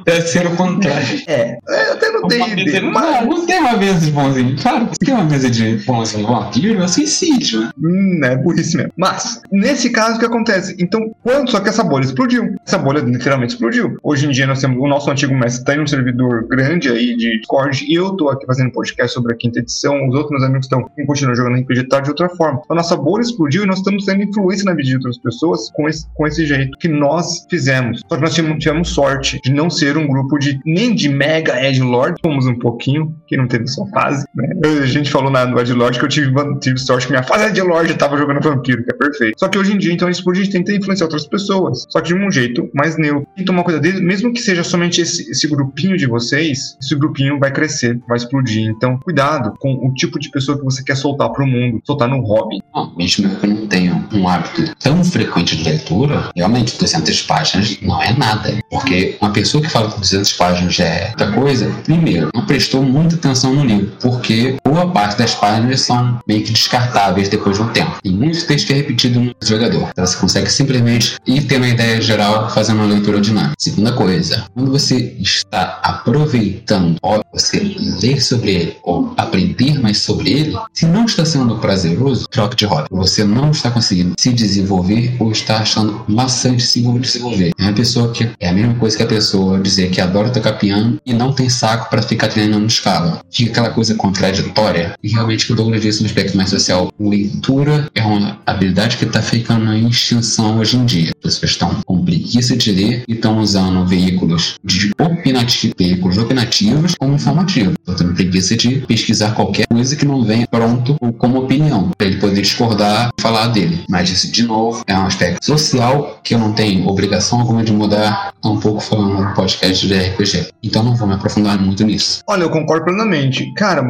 Deve 0.06 0.22
ser 0.22 0.46
o 0.48 0.56
contrário. 0.56 1.00
É, 1.30 1.60
eu 1.90 1.94
até 1.94 2.12
não. 2.12 2.22
Mas... 2.22 3.26
Não, 3.26 3.26
não 3.26 3.46
tem 3.46 3.60
uma 3.60 3.78
mesa 3.78 4.06
de 4.06 4.12
bonzinho. 4.12 4.56
Claro, 4.62 4.90
tem 5.00 5.14
uma 5.14 5.24
mesa 5.24 5.50
de 5.50 5.78
bonzinho 5.86 6.28
vampiro, 6.28 6.69
é 6.78 6.88
suicídio, 6.88 7.62
né? 7.62 7.72
Hum, 7.78 8.20
é 8.24 8.36
burrice 8.36 8.78
mesmo. 8.78 8.92
Mas, 8.98 9.42
nesse 9.52 9.90
caso, 9.90 10.18
o 10.18 10.20
que 10.20 10.26
acontece? 10.26 10.76
Então, 10.80 11.14
quando 11.24 11.50
só 11.50 11.60
que 11.60 11.70
essa 11.70 11.84
bolha 11.84 12.06
explodiu? 12.06 12.56
Essa 12.66 12.78
bolha 12.78 13.00
literalmente 13.00 13.54
explodiu. 13.54 13.98
Hoje 14.04 14.28
em 14.28 14.32
dia, 14.32 14.48
nós 14.48 14.62
temos 14.62 14.78
o 14.78 14.88
nosso 14.88 15.10
antigo 15.10 15.36
mestre 15.36 15.66
tá 15.66 15.76
em 15.76 15.82
um 15.82 15.88
servidor 15.88 16.48
grande 16.48 16.90
aí 16.90 17.16
de 17.16 17.38
Discord 17.38 17.86
e 17.88 17.94
eu 17.94 18.12
tô 18.16 18.30
aqui 18.30 18.46
fazendo 18.46 18.72
podcast 18.72 19.14
sobre 19.14 19.34
a 19.34 19.38
quinta 19.38 19.60
edição. 19.60 20.08
Os 20.08 20.16
outros 20.16 20.32
meus 20.32 20.44
amigos 20.44 20.66
estão 20.66 20.90
continuando 21.06 21.38
jogando 21.38 21.62
RPG 21.62 21.88
tá 21.88 22.00
de 22.00 22.10
outra 22.10 22.30
forma. 22.30 22.62
Então, 22.64 22.76
a 22.76 22.82
nossa 22.82 22.96
bolha 22.96 23.22
explodiu 23.22 23.64
e 23.64 23.66
nós 23.66 23.78
estamos 23.80 24.06
tendo 24.06 24.24
influência 24.24 24.66
na 24.66 24.74
vida 24.74 24.90
de 24.90 24.96
outras 24.96 25.18
pessoas 25.18 25.70
com 25.72 25.88
esse, 25.88 26.06
com 26.14 26.28
esse 26.28 26.46
jeito 26.46 26.78
que 26.80 26.88
nós 26.88 27.46
fizemos. 27.50 28.02
Só 28.08 28.16
que 28.16 28.22
nós 28.22 28.34
tivemos, 28.34 28.64
tivemos 28.64 28.90
sorte 28.90 29.40
de 29.44 29.52
não 29.52 29.70
ser 29.70 29.98
um 29.98 30.08
grupo 30.08 30.38
de 30.38 30.60
nem 30.66 30.94
de 30.94 31.10
mega 31.10 31.62
Edge 31.64 31.82
Lord, 31.82 32.16
fomos 32.22 32.46
um 32.46 32.58
pouquinho, 32.58 33.16
que 33.28 33.38
não 33.38 33.48
teve 33.48 33.68
sua 33.68 33.88
fase, 33.88 34.26
né? 34.36 34.50
A 34.64 34.86
gente 34.86 35.10
falou 35.10 35.32
na 35.32 35.46
do 35.46 35.60
Edge 35.60 35.74
Lord 35.74 36.00
que 36.00 36.06
eu 36.06 36.10
tive, 36.10 36.32
tive 36.60 36.78
sorte 36.80 37.08
que 37.08 37.12
minha 37.12 37.24
fase 37.24 37.46
Edge 37.46 37.62
Lord 37.62 37.94
tava 37.96 38.18
jogando 38.18 38.42
vampiro, 38.42 38.84
que 38.84 38.94
é 38.94 38.98
perfeito. 38.98 39.40
Só 39.40 39.48
que 39.48 39.58
hoje 39.58 39.74
em 39.74 39.78
dia, 39.78 39.94
então, 39.94 40.08
a 40.08 40.12
gente 40.12 40.50
tenta 40.50 40.74
influenciar 40.74 41.06
outras 41.06 41.26
pessoas, 41.28 41.86
só 41.90 42.02
que 42.02 42.10
de 42.10 42.16
um 42.16 42.32
jeito 42.32 42.70
mais 42.74 42.98
neutro. 42.98 43.28
Que 43.36 43.44
tomar 43.44 43.64
cuidado 43.64 43.82
dele, 43.82 44.02
mesmo 44.02 44.34
que 44.34 44.42
seja 44.42 44.64
somente 44.64 45.02
esse, 45.02 45.30
esse 45.30 45.48
grupinho 45.48 45.98
de 45.98 46.08
vocês, 46.08 46.78
esse 46.82 46.96
grupinho 46.96 47.40
vai 47.40 47.52
crescer, 47.52 48.00
vai 48.08 48.18
explodir. 48.18 48.70
Então, 48.70 48.98
cuidado 49.00 49.54
com 49.60 49.74
o 49.74 49.94
tipo 49.94 50.20
de 50.20 50.30
pessoa 50.32 50.58
que 50.58 50.64
você 50.64 50.84
quer 50.84 50.96
soltar 50.96 51.30
pro 51.32 51.46
mundo, 51.46 51.82
soltar 51.86 52.08
no 52.08 52.22
hobby. 52.22 52.58
Não, 52.74 52.96
mesmo 52.96 53.30
que 53.36 53.46
eu 53.46 53.50
não 53.50 53.68
tenha 53.68 54.08
um 54.14 54.28
hábito 54.28 54.74
tão 54.80 55.04
frequente 55.04 55.56
de 55.56 55.64
leitura, 55.64 56.30
realmente 56.36 56.78
200 56.78 57.22
páginas 57.24 57.78
não 57.82 58.02
é 58.02 58.14
nada. 58.18 58.60
Porque 58.70 59.18
uma 59.22 59.32
pessoa 59.32 59.64
que 59.64 59.70
fala 59.70 59.92
que 59.92 60.00
200 60.00 60.34
páginas 60.34 60.74
já 60.74 60.86
é 60.86 61.08
muita 61.08 61.32
coisa, 61.32 61.70
primeiro, 61.84 62.30
não 62.34 62.46
prestou 62.46 62.82
muita 62.82 63.16
atenção 63.16 63.54
no 63.54 63.66
livro, 63.66 63.92
porque 64.02 64.58
boa 64.70 64.92
parte 64.92 65.18
das 65.18 65.34
páginas 65.34 65.82
são 65.82 66.20
meio 66.28 66.44
que 66.44 66.52
descartáveis 66.52 67.28
depois 67.28 67.58
de 67.58 67.64
um 67.64 67.70
tempo. 67.70 67.98
Tem 68.04 68.12
muito 68.12 68.46
texto 68.46 68.68
que 68.68 68.74
é 68.74 68.76
repetido 68.78 69.20
no 69.20 69.34
jogador. 69.42 69.90
Então 69.90 70.06
você 70.06 70.18
consegue 70.18 70.52
simplesmente 70.52 71.18
ir 71.26 71.42
ter 71.42 71.58
uma 71.58 71.68
ideia 71.68 72.00
geral 72.00 72.50
fazendo 72.52 72.78
uma 72.78 72.86
leitura 72.86 73.20
dinâmica. 73.20 73.56
Segunda 73.58 73.92
coisa, 73.94 74.46
quando 74.54 74.72
você 74.72 75.16
está 75.20 75.80
aproveitando 75.82 76.98
ou 77.02 77.24
você 77.34 77.60
ler 78.02 78.22
sobre 78.22 78.52
ele 78.52 78.78
ou 78.84 79.14
aprender 79.18 79.80
mais 79.80 79.98
sobre 79.98 80.32
ele, 80.32 80.58
se 80.74 80.86
não 80.86 81.06
está 81.06 81.26
sendo 81.26 81.58
prazeroso, 81.58 82.28
troque 82.30 82.56
de 82.56 82.66
roda. 82.66 82.88
Você 82.92 83.24
não 83.24 83.50
está 83.50 83.72
conseguindo 83.72 84.14
se 84.20 84.32
desenvolver 84.32 85.16
ou 85.20 85.32
está 85.32 85.58
achando 85.58 86.04
maçante 86.08 86.64
se 86.64 86.82
desenvolver. 86.82 87.52
É 87.58 87.64
uma 87.64 87.74
pessoa 87.74 88.12
que 88.12 88.30
é 88.40 88.50
a 88.50 88.54
mesma 88.54 88.76
coisa 88.76 88.96
que 88.96 89.04
a 89.04 89.08
pessoa 89.08 89.60
dizer 89.60 89.90
que 89.90 90.00
adora 90.00 90.30
tocar 90.30 90.54
piano 90.54 91.00
e 91.06 91.14
não 91.14 91.34
tem 91.34 91.50
saco 91.50 91.90
para 91.90 92.02
ficar 92.02 92.28
treinando 92.28 92.68
escala. 92.68 93.22
Fica 93.32 93.52
aquela 93.52 93.70
coisa 93.72 93.96
contraditória. 93.96 94.60
E 95.04 95.10
realmente 95.10 95.52
o 95.52 95.56
Douglas 95.56 95.82
disse 95.82 96.02
no 96.02 96.06
aspecto 96.06 96.38
mais 96.38 96.50
social, 96.50 96.92
leitura 97.00 97.90
é 97.96 98.02
uma 98.02 98.40
habilidade 98.46 98.98
que 98.98 99.06
está 99.06 99.22
ficando 99.22 99.72
em 99.74 99.88
extinção 99.88 100.60
hoje 100.60 100.78
em 100.78 100.86
dia. 100.86 101.12
As 101.24 101.38
pessoas 101.38 101.52
estão 101.52 101.82
com 101.86 102.04
preguiça 102.04 102.56
de 102.56 102.72
ler 102.72 103.04
e 103.08 103.14
estão 103.14 103.40
usando 103.40 103.86
veículos 103.86 104.56
de 104.64 104.92
opinati 105.00 105.74
veículos 105.78 106.18
opinativos 106.18 106.96
como 106.96 107.16
informativo. 107.16 107.74
Estão 107.80 107.96
tendo 107.96 108.14
preguiça 108.14 108.56
de 108.56 108.80
pesquisar 108.82 109.34
qualquer 109.34 109.68
coisa 109.68 109.96
que 109.96 110.06
não 110.06 110.24
venha 110.24 110.48
pronto 110.48 110.98
como 111.18 111.40
opinião, 111.40 111.92
para 111.98 112.08
ele 112.08 112.18
poder 112.18 112.42
discordar 112.42 113.10
e 113.18 113.22
falar 113.22 113.48
dele. 113.48 113.84
Mas 113.90 114.10
isso, 114.10 114.32
de 114.32 114.44
novo, 114.44 114.84
é 114.88 114.98
um 114.98 115.06
aspecto 115.06 115.44
social 115.46 116.20
que 116.24 116.34
eu 116.34 116.40
não 116.40 116.54
tenho 116.54 116.88
obrigação 116.88 117.40
alguma 117.40 117.64
de 117.64 117.72
mudar, 117.72 118.34
um 118.44 118.60
pouco 118.60 118.80
falando 118.80 119.24
no 119.24 119.34
podcast 119.34 119.88
de 119.88 119.94
RPG. 119.94 120.48
Então 120.64 120.84
não 120.84 120.96
vou 120.96 121.08
me 121.08 121.14
aprofundar 121.14 121.60
muito 121.60 121.84
nisso. 121.84 122.22
Olha, 122.28 122.44
eu 122.44 122.50
concordo 122.50 122.86
plenamente. 122.86 123.52
Cara, 123.56 123.84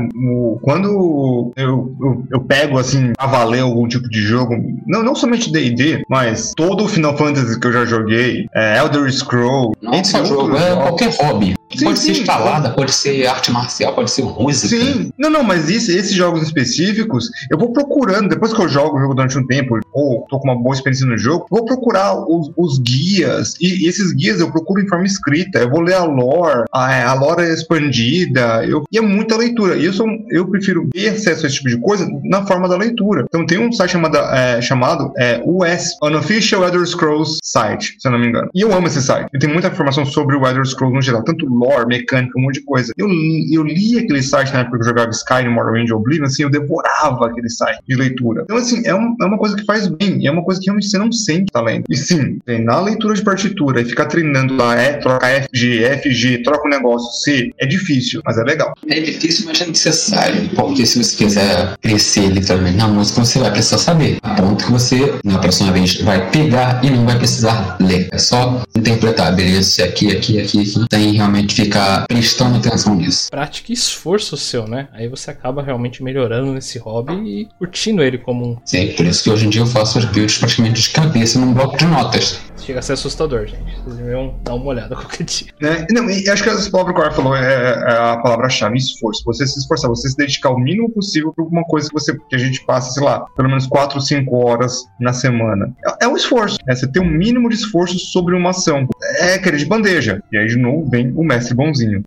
quando 0.61 1.51
eu, 1.55 1.95
eu, 2.01 2.25
eu 2.31 2.41
pego 2.41 2.77
assim 2.77 3.13
a 3.17 3.27
valer 3.27 3.61
algum 3.61 3.87
tipo 3.87 4.09
de 4.09 4.21
jogo, 4.21 4.55
não, 4.85 5.03
não 5.03 5.15
somente 5.15 5.51
D&D, 5.51 6.03
mas 6.09 6.53
todo 6.55 6.85
o 6.85 6.87
Final 6.87 7.17
Fantasy 7.17 7.59
que 7.59 7.67
eu 7.67 7.73
já 7.73 7.85
joguei, 7.85 8.47
é, 8.53 8.79
Elder 8.79 9.11
Scroll, 9.11 9.73
não 9.81 10.03
só 10.03 10.23
jogo, 10.23 10.55
é 10.55 10.75
qualquer 10.75 11.15
hobby. 11.19 11.55
Sim, 11.75 11.85
pode 11.85 11.99
sim, 11.99 12.13
ser 12.13 12.21
escalada, 12.21 12.71
pode 12.71 12.91
ser 12.91 13.27
arte 13.27 13.51
marcial, 13.51 13.93
pode 13.93 14.09
ser 14.09 14.23
música. 14.23 14.75
Sim, 14.75 15.11
não, 15.17 15.29
não, 15.29 15.43
mas 15.43 15.69
isso, 15.69 15.91
esses 15.91 16.13
jogos 16.13 16.41
específicos, 16.41 17.29
eu 17.51 17.57
vou 17.59 17.71
procurando, 17.71 18.29
depois 18.29 18.53
que 18.53 18.61
eu 18.61 18.67
jogo 18.67 18.97
o 18.97 18.99
jogo 18.99 19.13
durante 19.13 19.37
um 19.37 19.45
tempo, 19.45 19.79
ou 19.93 20.25
tô 20.29 20.39
com 20.39 20.49
uma 20.49 20.59
boa 20.59 20.73
experiência 20.73 21.05
no 21.05 21.17
jogo, 21.17 21.45
vou 21.49 21.65
procurar 21.65 22.15
os, 22.15 22.51
os 22.57 22.79
guias, 22.79 23.53
e, 23.61 23.83
e, 23.83 23.87
esses 23.87 24.13
guias 24.13 24.39
eu 24.39 24.51
procuro 24.51 24.81
em 24.81 24.87
forma 24.87 25.05
escrita, 25.05 25.59
eu 25.59 25.69
vou 25.69 25.81
ler 25.81 25.93
a 25.93 26.03
lore, 26.03 26.63
a, 26.71 27.11
a 27.11 27.13
lore 27.13 27.43
expandida, 27.43 28.65
eu, 28.65 28.83
e 28.91 28.97
é 28.97 29.01
muita 29.01 29.37
leitura, 29.37 29.75
e 29.75 29.85
eu, 29.85 29.93
sou, 29.93 30.07
eu 30.29 30.48
prefiro 30.49 30.87
ter 30.91 31.09
acesso 31.09 31.45
a 31.45 31.47
esse 31.47 31.57
tipo 31.57 31.69
de 31.69 31.79
coisa 31.79 32.07
na 32.23 32.45
forma 32.45 32.67
da 32.67 32.77
leitura. 32.77 33.25
Então 33.27 33.45
tem 33.45 33.59
um 33.59 33.71
site 33.71 33.91
chamado, 33.91 34.17
é, 34.17 34.61
chamado 34.61 35.11
é, 35.17 35.41
US, 35.45 35.97
Unofficial 36.01 36.63
Elder 36.63 36.85
Scrolls 36.85 37.37
Site, 37.43 37.95
se 37.99 38.07
eu 38.07 38.11
não 38.11 38.19
me 38.19 38.27
engano. 38.27 38.49
E 38.53 38.61
eu 38.61 38.73
amo 38.73 38.87
esse 38.87 39.01
site, 39.01 39.27
ele 39.33 39.41
tem 39.41 39.51
muita 39.51 39.67
informação 39.67 40.05
sobre 40.05 40.35
o 40.35 40.45
Elder 40.45 40.65
Scrolls 40.65 40.95
no 40.95 41.01
geral, 41.01 41.23
tanto 41.23 41.45
lore 41.45 41.85
mecânica, 41.85 42.37
um 42.37 42.43
monte 42.43 42.55
de 42.55 42.65
coisa. 42.65 42.93
Eu, 42.97 43.07
eu 43.07 43.63
li 43.63 43.97
aquele 43.97 44.21
site 44.21 44.53
na 44.53 44.59
época 44.59 44.77
que 44.77 44.83
eu 44.83 44.87
jogava 44.87 45.09
Skyrim, 45.11 45.49
Morrowind, 45.49 45.91
Oblivion, 45.91 46.25
assim, 46.25 46.43
eu 46.43 46.49
devorava 46.49 47.27
aquele 47.27 47.49
site 47.49 47.79
de 47.87 47.95
leitura. 47.95 48.43
Então, 48.43 48.57
assim, 48.57 48.81
é, 48.85 48.93
um, 48.93 49.15
é 49.21 49.25
uma 49.25 49.37
coisa 49.37 49.55
que 49.55 49.65
faz 49.65 49.87
bem, 49.87 50.25
é 50.25 50.31
uma 50.31 50.43
coisa 50.43 50.59
que 50.59 50.67
realmente 50.67 50.89
você 50.89 50.97
não 50.97 51.11
sente 51.11 51.51
tá 51.51 51.61
lendo. 51.61 51.83
E 51.89 51.97
sim, 51.97 52.39
na 52.63 52.79
leitura 52.79 53.13
de 53.13 53.23
partitura 53.23 53.81
e 53.81 53.85
ficar 53.85 54.05
treinando 54.05 54.55
lá, 54.55 54.75
é, 54.75 54.93
troca 54.93 55.27
FG, 55.27 55.83
FG, 56.01 56.43
troca 56.43 56.67
o 56.67 56.69
negócio 56.69 57.11
C, 57.23 57.51
é 57.57 57.65
difícil, 57.65 58.21
mas 58.25 58.37
é 58.37 58.43
legal. 58.43 58.73
É 58.87 58.99
difícil, 58.99 59.45
mas 59.45 59.61
é 59.61 59.65
necessário, 59.65 60.38
porque 60.55 60.85
se 60.85 61.03
você 61.03 61.15
quiser 61.15 61.77
crescer 61.81 62.27
literalmente 62.27 62.77
na 62.77 62.87
música, 62.87 63.23
você 63.23 63.39
vai 63.39 63.51
precisar 63.51 63.77
saber. 63.77 64.17
A 64.21 64.35
ponto 64.35 64.65
que 64.65 64.71
você, 64.71 65.15
na 65.23 65.39
próxima 65.39 65.71
vez, 65.71 65.95
vai 66.01 66.29
pegar 66.31 66.83
e 66.83 66.89
não 66.89 67.05
vai 67.05 67.17
precisar 67.17 67.77
ler. 67.79 68.09
É 68.11 68.17
só 68.17 68.61
interpretar, 68.75 69.35
beleza? 69.35 69.83
Aqui, 69.83 70.11
aqui, 70.11 70.39
aqui, 70.39 70.61
aqui. 70.61 70.85
Tem 70.89 71.13
realmente 71.13 71.55
ficar 71.55 72.05
prestando 72.07 72.57
atenção 72.57 72.95
nisso. 72.95 73.29
Prática 73.29 73.71
e 73.71 73.73
esforço 73.73 74.37
seu, 74.37 74.67
né? 74.67 74.87
Aí 74.93 75.07
você 75.07 75.31
acaba 75.31 75.61
realmente 75.61 76.03
melhorando 76.03 76.53
nesse 76.53 76.77
hobby 76.79 77.13
e 77.13 77.47
curtindo 77.57 78.03
ele 78.03 78.17
como 78.17 78.45
um. 78.45 78.57
Sim, 78.65 78.87
por 78.95 79.05
isso 79.05 79.23
que 79.23 79.29
hoje 79.29 79.45
em 79.45 79.49
dia 79.49 79.61
eu 79.61 79.67
faço 79.67 79.97
as 79.97 80.05
builds 80.05 80.37
praticamente 80.37 80.81
de 80.81 80.89
cabeça 80.89 81.39
num 81.39 81.53
bloco 81.53 81.77
de 81.77 81.85
notas. 81.85 82.39
Chega 82.61 82.79
a 82.79 82.81
ser 82.81 82.93
assustador, 82.93 83.47
gente. 83.47 83.75
Vocês 83.83 83.97
deviam 83.97 84.35
dar 84.43 84.55
uma 84.55 84.65
olhada 84.65 84.95
qualquer 84.97 85.23
dia. 85.23 85.47
É, 85.61 85.91
não, 85.91 86.05
acho 86.05 86.43
que 86.43 86.49
essa 86.49 86.69
palavra 86.69 86.93
que 86.93 86.99
o 86.99 87.11
falou 87.11 87.35
é, 87.35 87.83
é 87.87 88.11
a 88.11 88.17
palavra-chave, 88.17 88.77
esforço. 88.77 89.23
Você 89.25 89.47
se 89.47 89.59
esforçar, 89.59 89.89
você 89.89 90.09
se 90.09 90.17
dedicar 90.17 90.49
o 90.51 90.59
mínimo 90.59 90.89
possível 90.89 91.33
para 91.33 91.43
alguma 91.43 91.63
coisa 91.63 91.87
que 91.87 91.93
você 91.93 92.17
que 92.29 92.35
a 92.35 92.39
gente 92.39 92.63
passa, 92.65 92.91
sei 92.91 93.03
lá, 93.03 93.25
pelo 93.35 93.49
menos 93.49 93.65
4 93.67 93.97
ou 93.97 94.01
5 94.01 94.35
horas 94.45 94.85
na 94.99 95.13
semana. 95.13 95.73
É, 95.85 96.05
é 96.05 96.07
um 96.07 96.15
esforço. 96.15 96.57
É 96.67 96.75
você 96.75 96.87
ter 96.87 96.99
um 96.99 97.09
mínimo 97.09 97.49
de 97.49 97.55
esforço 97.55 97.97
sobre 97.97 98.35
uma 98.35 98.51
ação. 98.51 98.87
É 99.19 99.37
querer 99.37 99.57
de 99.57 99.65
bandeja. 99.65 100.21
E 100.31 100.37
aí 100.37 100.47
de 100.47 100.57
novo 100.57 100.89
vem 100.89 101.11
o 101.15 101.23
mestre 101.23 101.55
bonzinho. 101.55 102.03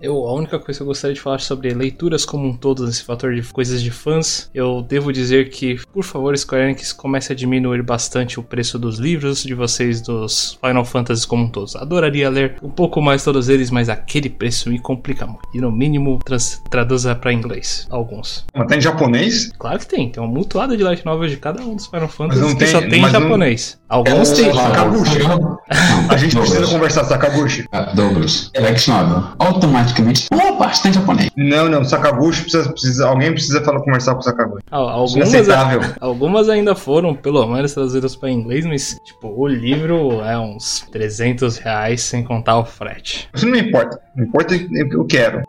Eu, 0.00 0.26
a 0.26 0.32
única 0.34 0.58
coisa 0.58 0.78
que 0.78 0.82
eu 0.82 0.86
gostaria 0.86 1.14
de 1.14 1.20
falar 1.20 1.40
sobre 1.40 1.72
leituras 1.74 2.24
como 2.24 2.46
um 2.46 2.56
todo, 2.56 2.86
nesse 2.86 3.02
fator 3.04 3.34
de 3.34 3.42
coisas 3.42 3.82
de 3.82 3.90
fãs, 3.90 4.50
eu 4.54 4.82
devo 4.82 5.12
dizer 5.12 5.50
que, 5.50 5.78
por 5.92 6.04
favor, 6.04 6.36
Square 6.36 6.64
Enix 6.64 6.92
comece 6.92 7.32
a 7.32 7.36
diminuir 7.36 7.82
bastante 7.82 8.38
o 8.38 8.42
preço 8.42 8.78
dos 8.78 8.98
livros 8.98 9.42
de 9.42 9.54
vocês 9.54 10.00
dos 10.00 10.58
Final 10.64 10.84
Fantasy 10.84 11.26
como 11.26 11.44
um 11.44 11.48
todo. 11.48 11.70
Adoraria 11.76 12.28
ler 12.30 12.56
um 12.62 12.70
pouco 12.70 13.00
mais 13.02 13.24
todos 13.24 13.48
eles, 13.48 13.70
mas 13.70 13.88
aquele 13.88 14.28
preço 14.30 14.68
me 14.70 14.78
complica 14.78 15.26
muito. 15.26 15.40
E 15.54 15.60
no 15.60 15.70
mínimo 15.70 16.18
trans, 16.24 16.62
traduza 16.70 17.14
para 17.14 17.32
inglês 17.32 17.86
alguns. 17.90 18.44
Mas 18.54 18.66
tem 18.68 18.78
em 18.78 18.80
japonês? 18.80 19.50
Claro 19.58 19.78
que 19.78 19.86
tem, 19.86 20.10
tem 20.10 20.22
uma 20.22 20.32
mutuada 20.32 20.76
de 20.76 20.82
light 20.82 21.04
novels 21.04 21.30
de 21.30 21.36
cada 21.36 21.62
um 21.62 21.74
dos 21.76 21.86
Final 21.86 22.08
Fantasy 22.08 22.40
não 22.40 22.48
que 22.50 22.56
tem- 22.56 22.68
só 22.68 22.80
tem 22.80 22.94
em 22.98 23.00
mas 23.02 23.12
não- 23.12 23.20
japonês. 23.22 23.78
Alguns 23.88 24.30
É, 24.32 24.34
tem. 24.44 24.54
Sakaguchi. 24.54 25.18
A 26.08 26.16
gente 26.16 26.36
precisa 26.36 26.66
conversar, 26.66 27.04
Sakaguchi. 27.04 27.64
Ah, 27.72 27.92
Douglas, 27.94 28.50
Lex 28.56 28.86
Novel, 28.88 29.22
automaticamente 29.40 30.26
uma 30.30 30.56
parte 30.56 30.74
está 30.74 30.88
em 30.90 30.92
japonês. 30.92 31.30
Não, 31.34 31.68
não, 31.68 31.82
Sakaguchi 31.82 32.42
precisa, 32.42 32.70
precisa 32.70 33.08
alguém 33.08 33.32
precisa 33.32 33.64
falar, 33.64 33.80
conversar 33.80 34.12
com 34.14 34.20
o 34.20 34.22
Sakaguchi. 34.22 34.62
Ah, 34.70 35.04
Isso 35.06 35.36
é 35.36 35.42
Algumas. 35.42 35.94
Algumas 36.00 36.48
ainda 36.48 36.74
foram, 36.74 37.14
pelo 37.14 37.46
menos, 37.46 37.72
traduzidas 37.72 38.14
para 38.14 38.30
inglês, 38.30 38.66
mas, 38.66 39.00
tipo, 39.02 39.28
o 39.28 39.48
livro 39.48 40.20
é 40.22 40.38
uns 40.38 40.86
300 40.92 41.56
reais 41.58 42.02
sem 42.02 42.22
contar 42.22 42.58
o 42.58 42.64
frete. 42.64 43.28
Isso 43.34 43.46
não 43.46 43.52
me 43.52 43.60
importa. 43.60 43.98
Não 44.14 44.24
importa 44.24 44.54
o 44.54 44.58
que 44.58 44.94
eu 44.94 45.04
quero. 45.06 45.42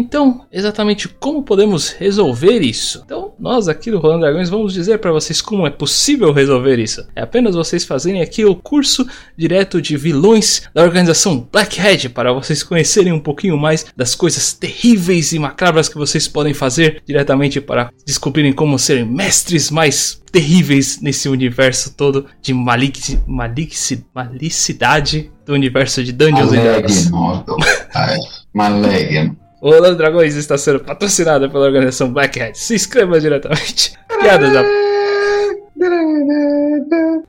Então, 0.00 0.46
exatamente 0.50 1.06
como 1.06 1.42
podemos 1.42 1.90
resolver 1.90 2.60
isso? 2.60 3.02
Então, 3.04 3.34
nós 3.38 3.68
aqui 3.68 3.90
do 3.90 3.98
Rolando 3.98 4.22
Dragões 4.22 4.48
vamos 4.48 4.72
dizer 4.72 4.98
para 4.98 5.12
vocês 5.12 5.42
como 5.42 5.66
é 5.66 5.70
possível 5.70 6.32
resolver 6.32 6.78
isso. 6.78 7.06
É 7.14 7.20
apenas 7.20 7.54
vocês 7.54 7.84
fazerem 7.84 8.22
aqui 8.22 8.42
o 8.42 8.56
curso 8.56 9.06
direto 9.36 9.80
de 9.80 9.98
vilões 9.98 10.62
da 10.74 10.82
organização 10.82 11.46
Blackhead 11.52 12.08
para 12.08 12.32
vocês 12.32 12.62
conhecerem 12.62 13.12
um 13.12 13.20
pouquinho 13.20 13.58
mais 13.58 13.84
das 13.94 14.14
coisas 14.14 14.54
terríveis 14.54 15.32
e 15.32 15.38
macabras 15.38 15.86
que 15.86 15.98
vocês 15.98 16.26
podem 16.26 16.54
fazer 16.54 17.02
diretamente 17.06 17.60
para 17.60 17.92
descobrirem 18.06 18.54
como 18.54 18.78
serem 18.78 19.04
mestres 19.04 19.70
mais 19.70 20.18
terríveis 20.32 20.98
nesse 21.02 21.28
universo 21.28 21.94
todo 21.94 22.24
de 22.40 22.54
malici, 22.54 23.20
malici, 23.26 24.02
malicidade 24.14 25.30
do 25.44 25.52
universo 25.52 26.02
de 26.02 26.12
Dungeons 26.12 26.52
Dragons. 26.52 27.10
Ah, 27.92 28.14
é. 28.14 28.18
Maleg. 28.54 29.36
O 29.60 29.70
Rolando 29.70 29.96
Dragões 29.96 30.36
está 30.36 30.56
sendo 30.56 30.80
patrocinado 30.80 31.50
pela 31.50 31.66
organização 31.66 32.10
Blackhead. 32.12 32.58
Se 32.58 32.74
inscreva 32.74 33.20
diretamente. 33.20 33.92
Piadas 34.20 34.56
à 34.56 34.64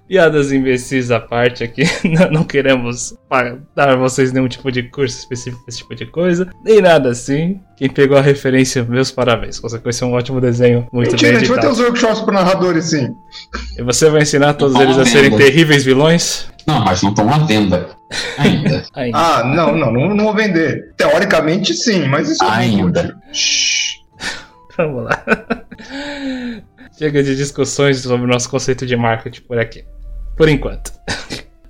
Piadas 0.08 0.52
imbecis 0.52 1.10
à 1.10 1.20
parte 1.22 1.64
aqui, 1.64 1.84
não, 2.04 2.32
não 2.32 2.44
queremos 2.44 3.14
dar 3.74 3.90
a 3.90 3.96
vocês 3.96 4.34
nenhum 4.34 4.48
tipo 4.48 4.70
de 4.70 4.84
curso 4.84 5.20
específico 5.20 5.66
desse 5.66 5.80
tipo 5.80 5.96
de 5.96 6.06
coisa, 6.06 6.50
nem 6.64 6.82
nada 6.82 7.10
assim. 7.10 7.62
Quem 7.78 7.90
pegou 7.90 8.18
a 8.18 8.22
referência, 8.22 8.84
meus 8.84 9.10
parabéns. 9.10 9.58
Com 9.58 9.70
certeza 9.70 10.04
é 10.04 10.08
um 10.08 10.14
ótimo 10.14 10.42
desenho, 10.42 10.88
muito 10.92 11.12
Mentira, 11.12 11.30
a 11.30 11.32
bem 11.32 11.40
gente 11.40 11.50
vai 11.50 11.60
ter 11.60 11.68
editado. 11.68 11.74
os 11.74 11.80
workshops 11.80 12.22
para 12.26 12.34
narradores, 12.34 12.86
sim. 12.86 13.10
E 13.78 13.84
você 13.84 14.10
vai 14.10 14.22
ensinar 14.24 14.54
todos 14.56 14.78
eles 14.80 14.98
a 14.98 15.06
serem 15.06 15.36
terríveis 15.36 15.86
vilões? 15.86 16.48
Não, 16.68 16.84
mas 16.84 17.02
não 17.02 17.10
estão 17.12 17.32
à 17.32 17.40
venda. 17.40 17.90
Ainda. 18.38 18.84
Ainda. 18.94 19.18
Ah, 19.18 19.44
não, 19.44 19.76
não, 19.76 19.92
não, 19.92 20.14
não 20.14 20.26
vou 20.26 20.34
vender. 20.34 20.94
Teoricamente, 20.98 21.74
sim, 21.74 22.08
mas 22.08 22.30
isso 22.30 22.44
Ainda. 22.44 23.18
Shhh. 23.32 24.02
Vamos 24.78 25.04
lá. 25.04 25.24
Chega 26.98 27.24
de 27.24 27.36
discussões 27.36 28.00
sobre 28.00 28.26
o 28.26 28.30
nosso 28.30 28.50
conceito 28.50 28.86
de 28.86 28.96
marketing 28.96 29.42
por 29.42 29.58
aqui. 29.58 29.84
Por 30.38 30.50
enquanto. 30.50 30.92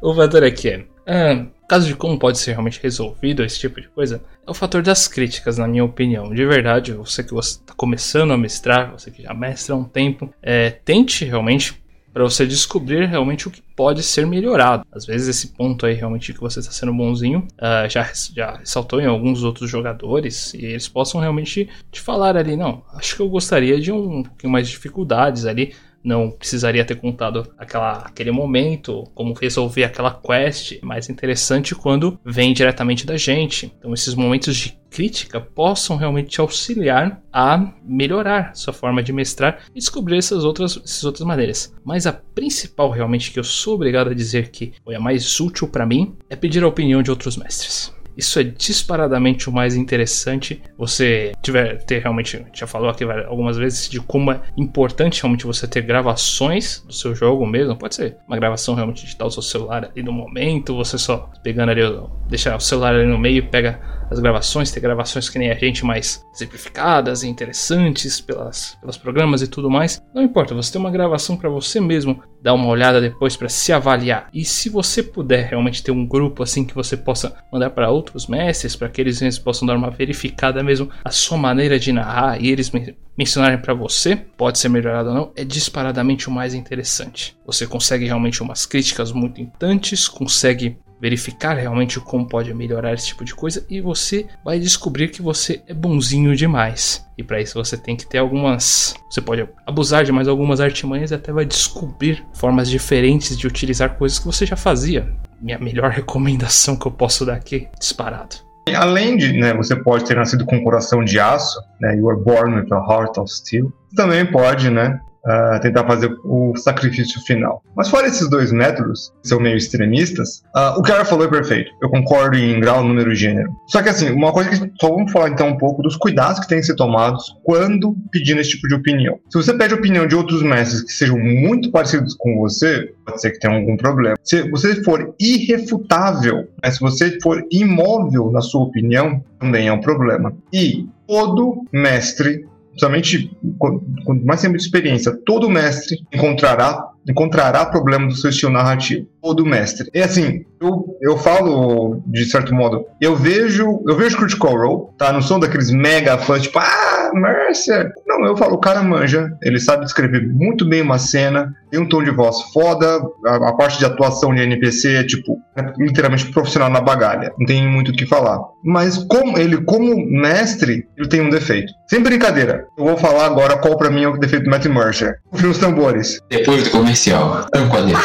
o 0.02 0.14
fator 0.14 0.44
aqui 0.44 0.70
é. 0.70 0.86
ah, 1.08 1.46
caso 1.68 1.88
de 1.88 1.96
como 1.96 2.20
pode 2.20 2.38
ser 2.38 2.52
realmente 2.52 2.80
resolvido 2.82 3.44
esse 3.44 3.60
tipo 3.60 3.80
de 3.80 3.88
coisa 3.90 4.22
é 4.46 4.52
o 4.52 4.54
fator 4.54 4.82
das 4.82 5.08
críticas, 5.08 5.58
na 5.58 5.68
minha 5.68 5.86
opinião. 5.86 6.34
De 6.34 6.46
verdade, 6.46 6.92
você 6.94 7.24
que 7.24 7.34
está 7.38 7.74
começando 7.76 8.32
a 8.32 8.38
mestrar, 8.38 8.92
você 8.92 9.10
que 9.10 9.24
já 9.24 9.34
mestra 9.34 9.74
há 9.76 9.78
um 9.78 9.84
tempo, 9.84 10.34
é, 10.42 10.70
tente 10.70 11.24
realmente 11.24 11.81
para 12.14 12.24
você 12.24 12.46
descobrir 12.46 13.06
realmente 13.08 13.48
o 13.48 13.52
que 13.52 13.62
pode 13.76 14.04
ser 14.04 14.26
melhorado. 14.28 14.86
Às 14.92 15.06
vezes 15.06 15.28
esse 15.28 15.50
ponto 15.50 15.86
aí 15.86 15.94
realmente 15.94 16.34
que 16.34 16.40
você 16.40 16.60
está 16.60 16.72
sendo 16.72 16.94
bonzinho 16.94 17.48
ah, 17.58 17.88
já, 17.88 18.10
já 18.34 18.58
ressaltou 18.58 19.00
em 19.00 19.06
alguns 19.06 19.44
outros 19.44 19.70
jogadores 19.70 20.54
e 20.54 20.66
eles 20.66 20.88
possam 20.88 21.22
realmente 21.22 21.70
te 21.92 22.02
falar 22.02 22.36
ali, 22.36 22.56
não, 22.56 22.84
acho 22.94 23.16
que 23.16 23.22
eu 23.22 23.30
gostaria 23.30 23.80
de 23.80 23.92
um 23.92 24.24
pouquinho 24.24 24.52
mais 24.52 24.68
de 24.68 24.74
dificuldades 24.74 25.46
ali. 25.46 25.74
Não 26.04 26.32
precisaria 26.32 26.86
ter 26.86 26.96
contado 26.96 27.54
aquela, 27.58 28.00
aquele 28.00 28.32
momento, 28.32 29.04
como 29.14 29.34
resolver 29.34 29.84
aquela 29.84 30.12
quest. 30.12 30.80
Mais 30.82 31.10
interessante 31.10 31.76
quando 31.76 32.20
vem 32.26 32.54
diretamente 32.54 33.06
da 33.06 33.18
gente. 33.18 33.74
Então, 33.78 33.94
esses 33.94 34.16
momentos 34.16 34.56
de 34.56 34.80
crítica 34.90 35.40
possam 35.40 35.96
realmente 35.96 36.30
te 36.30 36.42
auxiliar 36.42 37.22
a 37.32 37.72
melhorar 37.84 38.54
sua 38.54 38.74
forma 38.74 39.02
de 39.02 39.14
mestrar 39.14 39.64
e 39.74 39.80
descobrir 39.80 40.18
essas 40.18 40.44
outras, 40.44 40.78
essas 40.84 41.04
outras 41.06 41.26
maneiras. 41.26 41.74
Mas 41.84 42.06
a 42.06 42.12
principal, 42.12 42.90
realmente, 42.90 43.32
que 43.32 43.40
eu 43.40 43.44
sou 43.44 43.76
obrigado 43.76 44.10
a 44.10 44.14
dizer 44.14 44.50
que 44.50 44.74
foi 44.84 44.96
a 44.96 45.00
mais 45.00 45.40
útil 45.40 45.68
para 45.68 45.86
mim 45.86 46.16
é 46.30 46.36
pedir 46.36 46.64
a 46.64 46.68
opinião 46.68 47.02
de 47.02 47.10
outros 47.10 47.38
mestres. 47.38 47.94
Isso 48.16 48.40
é 48.40 48.44
disparadamente 48.44 49.50
o 49.50 49.52
mais 49.52 49.76
interessante. 49.76 50.62
Você 50.78 51.32
tiver 51.42 51.84
ter 51.84 52.02
realmente, 52.02 52.46
já 52.54 52.68
falou 52.68 52.90
aqui 52.90 53.04
algumas 53.04 53.58
vezes 53.58 53.90
de 53.90 54.00
como 54.00 54.32
é 54.32 54.42
importante 54.58 55.22
realmente 55.22 55.46
você 55.46 55.68
ter 55.68 55.82
gravações 55.82 56.84
do 56.86 56.94
seu 56.94 57.16
jogo 57.16 57.46
mesmo. 57.46 57.76
Pode 57.76 57.96
ser 57.96 58.18
uma 58.28 58.38
gravação 58.38 58.76
realmente 58.76 59.04
de 59.04 59.10
estar 59.10 59.26
o 59.26 59.32
seu 59.32 59.42
celular 59.42 59.86
ali 59.86 60.04
no 60.04 60.12
momento, 60.12 60.76
você 60.76 60.98
só 60.98 61.30
pegando 61.44 61.72
ali, 61.72 61.82
deixar 62.28 62.56
o 62.56 62.60
celular 62.60 62.96
ali 62.96 63.06
no 63.06 63.18
meio 63.18 63.38
e 63.38 63.42
pega 63.42 64.01
as 64.12 64.20
gravações, 64.20 64.72
ter 64.72 64.82
gravações 64.82 65.30
que 65.30 65.40
nem 65.40 65.50
a 65.50 65.56
gente 65.56 65.86
mais 65.86 66.24
simplificadas 66.34 67.24
e 67.24 67.30
interessantes 67.30 68.20
pelas, 68.20 68.78
pelos 68.82 68.98
programas 68.98 69.42
e 69.42 69.48
tudo 69.48 69.70
mais. 69.70 70.04
Não 70.14 70.22
importa, 70.22 70.54
você 70.54 70.72
tem 70.74 70.82
uma 70.82 70.92
gravação 70.92 71.38
para 71.38 71.50
você 71.50 71.80
mesmo 71.80 72.22
dar 72.42 72.54
uma 72.54 72.68
olhada 72.68 73.00
depois 73.00 73.38
para 73.38 73.48
se 73.48 73.72
avaliar. 73.72 74.28
E 74.34 74.44
se 74.44 74.68
você 74.68 75.02
puder 75.02 75.48
realmente 75.48 75.82
ter 75.82 75.92
um 75.92 76.06
grupo 76.06 76.44
assim 76.44 76.66
que 76.66 76.76
você 76.76 76.98
possa 76.98 77.36
mandar 77.52 77.70
para 77.70 77.90
outros 77.90 78.28
mestres, 78.28 78.76
para 78.76 78.90
que 78.90 79.00
eles 79.00 79.40
possam 79.40 79.66
dar 79.66 79.78
uma 79.78 79.90
verificada 79.90 80.62
mesmo 80.62 80.90
a 81.06 81.12
sua 81.12 81.38
maneira 81.38 81.80
de 81.80 81.94
narrar 81.94 82.42
e 82.42 82.50
eles 82.50 82.70
men- 82.72 82.98
mencionarem 83.18 83.60
para 83.60 83.74
você, 83.74 84.16
pode 84.16 84.60
ser 84.60 84.68
melhorado 84.68 85.10
ou 85.10 85.16
não, 85.16 85.32
é 85.36 85.46
disparadamente 85.46 86.28
o 86.28 86.32
mais 86.32 86.54
interessante. 86.54 87.38
Você 87.46 87.66
consegue 87.66 88.06
realmente 88.06 88.44
umas 88.44 88.66
críticas 88.66 89.12
muito 89.12 89.40
importantes, 89.40 90.08
consegue 90.08 90.78
verificar 91.02 91.56
realmente 91.56 92.00
como 92.00 92.28
pode 92.28 92.54
melhorar 92.54 92.94
esse 92.94 93.08
tipo 93.08 93.26
de 93.26 93.34
coisa 93.34 93.66
e 93.68 93.82
você 93.82 94.28
vai 94.46 94.60
descobrir 94.60 95.08
que 95.08 95.22
você 95.22 95.64
é 95.68 95.74
bonzinho 95.74 96.36
demais. 96.36 97.04
E 97.18 97.24
para 97.24 97.42
isso 97.42 97.56
você 97.56 97.76
tem 97.76 97.96
que 97.96 98.06
ter 98.06 98.20
algumas, 98.20 98.94
você 99.10 99.20
pode 99.20 99.48
abusar 99.66 100.04
de 100.04 100.12
mais 100.12 100.28
algumas 100.28 100.62
artimanhas 100.62 101.10
e 101.10 101.16
até 101.16 101.32
vai 101.32 101.44
descobrir 101.44 102.24
formas 102.34 102.70
diferentes 102.70 103.36
de 103.36 103.48
utilizar 103.48 103.98
coisas 103.98 104.20
que 104.20 104.26
você 104.26 104.46
já 104.46 104.56
fazia. 104.56 105.12
Minha 105.42 105.58
melhor 105.58 105.90
recomendação 105.92 106.78
que 106.78 106.86
eu 106.86 106.92
posso 106.92 107.26
dar 107.26 107.34
aqui, 107.34 107.68
disparado. 107.80 108.36
Além 108.76 109.18
de, 109.18 109.34
né, 109.34 109.56
você 109.56 109.76
pode 109.76 110.06
ter 110.06 110.16
nascido 110.16 110.46
com 110.46 110.58
um 110.58 110.64
coração 110.64 111.04
de 111.04 111.20
aço, 111.20 111.60
né, 111.80 111.96
you 111.96 112.06
were 112.06 112.24
born 112.24 112.56
with 112.56 112.72
a 112.72 112.78
heart 112.78 113.18
of 113.18 113.30
steel. 113.30 113.74
Também 113.96 114.24
pode, 114.24 114.70
né, 114.70 115.00
uh, 115.26 115.60
tentar 115.62 115.86
fazer 115.86 116.12
o 116.24 116.56
sacrifício 116.56 117.22
final. 117.26 117.64
Mas 117.76 117.90
fora 117.90 118.08
esses 118.08 118.30
dois 118.30 118.52
métodos, 118.52 119.12
que 119.22 119.30
são 119.30 119.40
meio 119.40 119.58
extremistas, 119.58 120.44
uh, 120.56 120.80
o 120.80 120.84
que 120.84 120.92
ela 120.92 121.06
falou 121.06 121.26
é 121.26 121.30
perfeito. 121.30 121.72
Eu 121.82 121.90
concordo 121.90 122.38
em 122.38 122.60
grau, 122.60 122.84
número 122.84 123.12
e 123.12 123.16
gênero. 123.16 123.52
Só 123.68 123.82
que 123.82 123.90
assim, 123.90 124.10
uma 124.12 124.32
coisa 124.32 124.50
que 124.50 124.72
só 124.80 124.90
vamos 124.90 125.12
falar 125.12 125.30
então 125.30 125.50
um 125.50 125.58
pouco 125.58 125.82
dos 125.82 125.96
cuidados 125.96 126.40
que 126.40 126.48
têm 126.48 126.60
que 126.60 126.66
ser 126.66 126.76
tomados 126.76 127.36
quando 127.44 127.96
pedindo 128.12 128.42
esse 128.42 128.52
tipo 128.52 128.68
de 128.68 128.76
opinião. 128.76 129.20
Se 129.30 129.38
você 129.38 129.54
pede 129.54 129.74
opinião 129.74 130.08
de 130.08 130.16
outros 130.16 130.42
mestres 130.44 130.84
que 130.84 130.92
sejam 130.92 131.18
muito 131.18 131.72
parecidos 131.72 132.16
com 132.16 132.38
você, 132.40 132.94
pode 133.06 133.22
ser 133.22 133.32
que 133.32 133.40
tenha 133.40 133.56
algum 133.56 133.78
problema. 133.78 134.16
Se 134.24 134.50
você 134.50 134.84
for 134.84 135.14
irrefutável, 135.20 136.48
né, 136.64 136.72
se 136.72 136.80
você 136.80 137.20
for 137.22 137.44
imóvel 137.52 138.32
na 138.32 138.42
sua 138.42 138.64
opinião, 138.64 139.24
também 139.40 139.68
é 139.68 139.74
um 139.74 139.82
problema. 139.82 140.34
E 140.54 140.86
todo 141.08 141.66
mestre 141.74 142.46
somente 142.78 143.32
quanto 143.58 144.26
mais 144.26 144.42
tempo 144.42 144.58
de 144.58 144.64
experiência, 144.64 145.16
todo 145.26 145.50
mestre 145.50 145.98
encontrará 146.14 146.92
encontrará 147.08 147.66
problema 147.66 148.08
do 148.08 148.16
seu 148.16 148.30
estilo 148.30 148.52
narrativo. 148.52 149.08
Todo 149.22 149.46
mestre. 149.46 149.90
E 149.94 150.02
assim, 150.02 150.44
eu, 150.62 150.98
eu 151.02 151.18
falo 151.18 152.02
de 152.06 152.26
certo 152.26 152.54
modo, 152.54 152.86
eu 153.00 153.16
vejo, 153.16 153.82
eu 153.88 153.96
vejo 153.96 154.18
Critical 154.18 154.56
Role, 154.56 154.88
tá? 154.98 155.12
Não 155.12 155.22
sou 155.22 155.40
daqueles 155.40 155.72
mega 155.72 156.18
fãs, 156.18 156.44
tipo, 156.44 156.60
ah, 156.60 157.12
Mercer. 157.14 157.92
Não, 158.08 158.26
eu 158.26 158.38
falo, 158.38 158.56
o 158.56 158.60
cara 158.60 158.84
manja, 158.84 159.32
ele 159.42 159.60
sabe 159.60 159.86
descrever 159.86 160.28
muito 160.28 160.66
bem 160.66 160.82
uma 160.82 161.00
cena, 161.00 161.54
tem 161.70 161.80
um 161.80 161.88
tom 161.88 162.04
de 162.04 162.12
voz 162.12 162.42
foda, 162.54 163.02
a, 163.26 163.50
a 163.50 163.54
parte 163.54 163.80
de 163.80 163.86
atuação 163.86 164.34
de 164.34 164.42
NPC 164.42 164.96
é 164.96 165.04
tipo, 165.04 165.38
é 165.56 165.62
literalmente 165.78 166.32
profissional 166.32 166.70
na 166.70 166.82
bagalha, 166.82 167.34
não 167.38 167.46
tem 167.46 167.68
muito 167.68 167.92
o 167.92 167.96
que 167.96 168.06
falar. 168.06 168.40
Mas 168.64 168.98
como 168.98 169.38
ele, 169.38 169.62
como 169.64 169.96
mestre, 169.96 170.88
ele 170.98 171.08
tem 171.08 171.22
um 171.22 171.30
defeito. 171.30 171.74
Sem 171.88 172.02
brincadeira, 172.02 172.66
eu 172.78 172.86
vou 172.86 172.98
falar 172.98 173.26
agora 173.26 173.58
qual 173.58 173.78
pra 173.78 173.90
mim 173.90 174.04
é 174.04 174.08
o 174.08 174.18
defeito 174.18 174.46
do 174.46 174.50
Matt 174.50 174.66
Mercer. 174.66 175.20
Os 175.32 175.58
tambores. 175.58 176.20
Depois 176.30 176.64
do 176.66 176.70
comercial, 176.70 177.46
dele. 177.52 177.98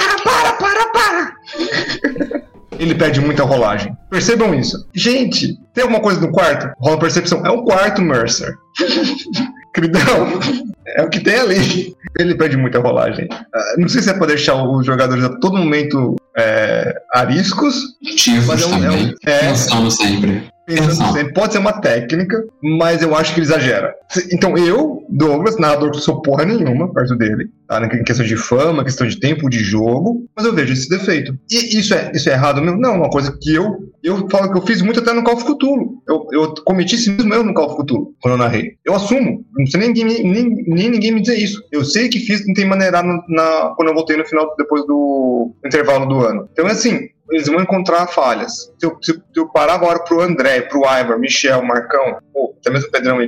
Ele 2.79 2.95
pede 2.95 3.21
muita 3.21 3.45
rolagem. 3.45 3.97
Percebam 4.11 4.55
isso. 4.55 4.89
Gente, 4.95 5.59
tem 5.75 5.83
alguma 5.83 6.01
coisa 6.01 6.21
no 6.21 6.31
quarto? 6.31 6.71
Rola 6.79 6.99
percepção. 6.99 7.45
É 7.45 7.51
um 7.51 7.65
quarto, 7.65 8.03
Mercer. 8.03 8.55
Queridão, 9.75 10.41
é 10.87 11.03
o 11.03 11.11
que 11.11 11.21
tem 11.21 11.37
ali. 11.39 11.95
Ele 12.19 12.35
pede 12.35 12.57
muita 12.57 12.79
rolagem. 12.79 13.27
Uh, 13.27 13.81
não 13.81 13.89
sei 13.89 14.01
se 14.01 14.09
é 14.09 14.15
pra 14.15 14.27
deixar 14.27 14.55
os 14.55 14.87
jogadores 14.87 15.23
a 15.23 15.39
todo 15.39 15.59
momento 15.59 16.17
é, 16.37 16.95
ariscos. 17.13 17.83
Ativos 18.11 18.47
mas 18.47 18.63
é 18.63 18.67
um, 18.67 18.71
também. 18.71 19.15
É 19.27 19.31
é, 19.31 19.39
Pensando 19.49 19.91
sempre. 19.91 20.49
Pensando. 20.67 21.33
Pode 21.33 21.53
ser 21.53 21.61
uma 21.61 21.81
técnica, 21.81 22.45
mas 22.61 23.01
eu 23.01 23.15
acho 23.15 23.33
que 23.33 23.39
ele 23.39 23.47
exagera. 23.47 23.95
Então 24.33 24.59
eu, 24.59 25.05
Douglas, 25.09 25.57
narrador 25.59 25.93
que 25.93 26.01
sou 26.01 26.21
porra 26.21 26.45
nenhuma 26.45 26.93
perto 26.93 27.15
dele, 27.15 27.49
tá? 27.69 27.85
Em 27.85 28.03
questão 28.03 28.27
de 28.27 28.37
fama, 28.37 28.83
questão 28.83 29.07
de 29.07 29.21
tempo 29.21 29.49
de 29.49 29.61
jogo, 29.61 30.27
mas 30.37 30.45
eu 30.45 30.53
vejo 30.53 30.73
esse 30.73 30.89
defeito. 30.89 31.39
E 31.49 31.79
isso 31.79 31.95
é, 31.95 32.11
isso 32.13 32.29
é 32.29 32.33
errado 32.33 32.61
mesmo? 32.61 32.81
Não, 32.81 32.97
uma 32.97 33.11
coisa 33.11 33.37
que 33.41 33.55
eu, 33.55 33.93
eu 34.03 34.29
falo 34.29 34.51
que 34.51 34.59
eu 34.59 34.67
fiz 34.67 34.83
muito 34.83 34.99
até 34.99 35.13
no 35.13 35.23
Call 35.23 35.35
of 35.35 35.45
Cthulhu. 35.45 36.03
Eu, 36.09 36.27
eu 36.33 36.55
cometi 36.65 36.97
isso 36.97 37.11
mesmo 37.25 37.45
no 37.45 37.55
Call 37.55 37.67
of 37.67 37.83
Cthulhu, 37.83 38.15
quando 38.21 38.35
eu 38.35 38.39
narrei. 38.39 38.73
Eu 38.85 38.95
assumo. 38.95 39.45
Não 39.57 39.65
precisa 39.65 39.79
nem, 39.79 39.93
nem, 39.93 40.65
nem 40.67 40.91
ninguém 40.91 41.13
me 41.13 41.21
dizer 41.21 41.39
isso. 41.39 41.63
Eu 41.71 41.85
sei 41.85 42.09
que 42.09 42.19
fiz, 42.19 42.45
tentei 42.45 42.65
maneirar 42.65 43.05
na, 43.05 43.23
na, 43.29 43.75
quando 43.77 43.89
eu 43.89 43.95
voltei 43.95 44.17
no 44.17 44.27
final, 44.27 44.53
depois 44.59 44.85
do 44.85 45.53
intervalo 45.65 46.07
do 46.07 46.25
ano. 46.25 46.49
Então, 46.53 46.67
é 46.67 46.73
assim, 46.73 47.09
eles 47.31 47.49
vão 47.49 47.61
encontrar 47.61 48.07
falhas. 48.07 48.73
Se 48.79 48.87
eu, 48.87 48.99
se 49.03 49.21
eu 49.35 49.49
parar 49.49 49.75
agora 49.75 49.99
pro 50.01 50.21
André, 50.21 50.63
pro 50.63 50.81
Ivar, 50.81 51.19
Michel, 51.19 51.63
Marcão, 51.63 52.19
ou 52.33 52.57
até 52.61 52.71
mesmo 52.71 52.89
o 52.89 52.93
Pedrão 52.93 53.21
e 53.23 53.27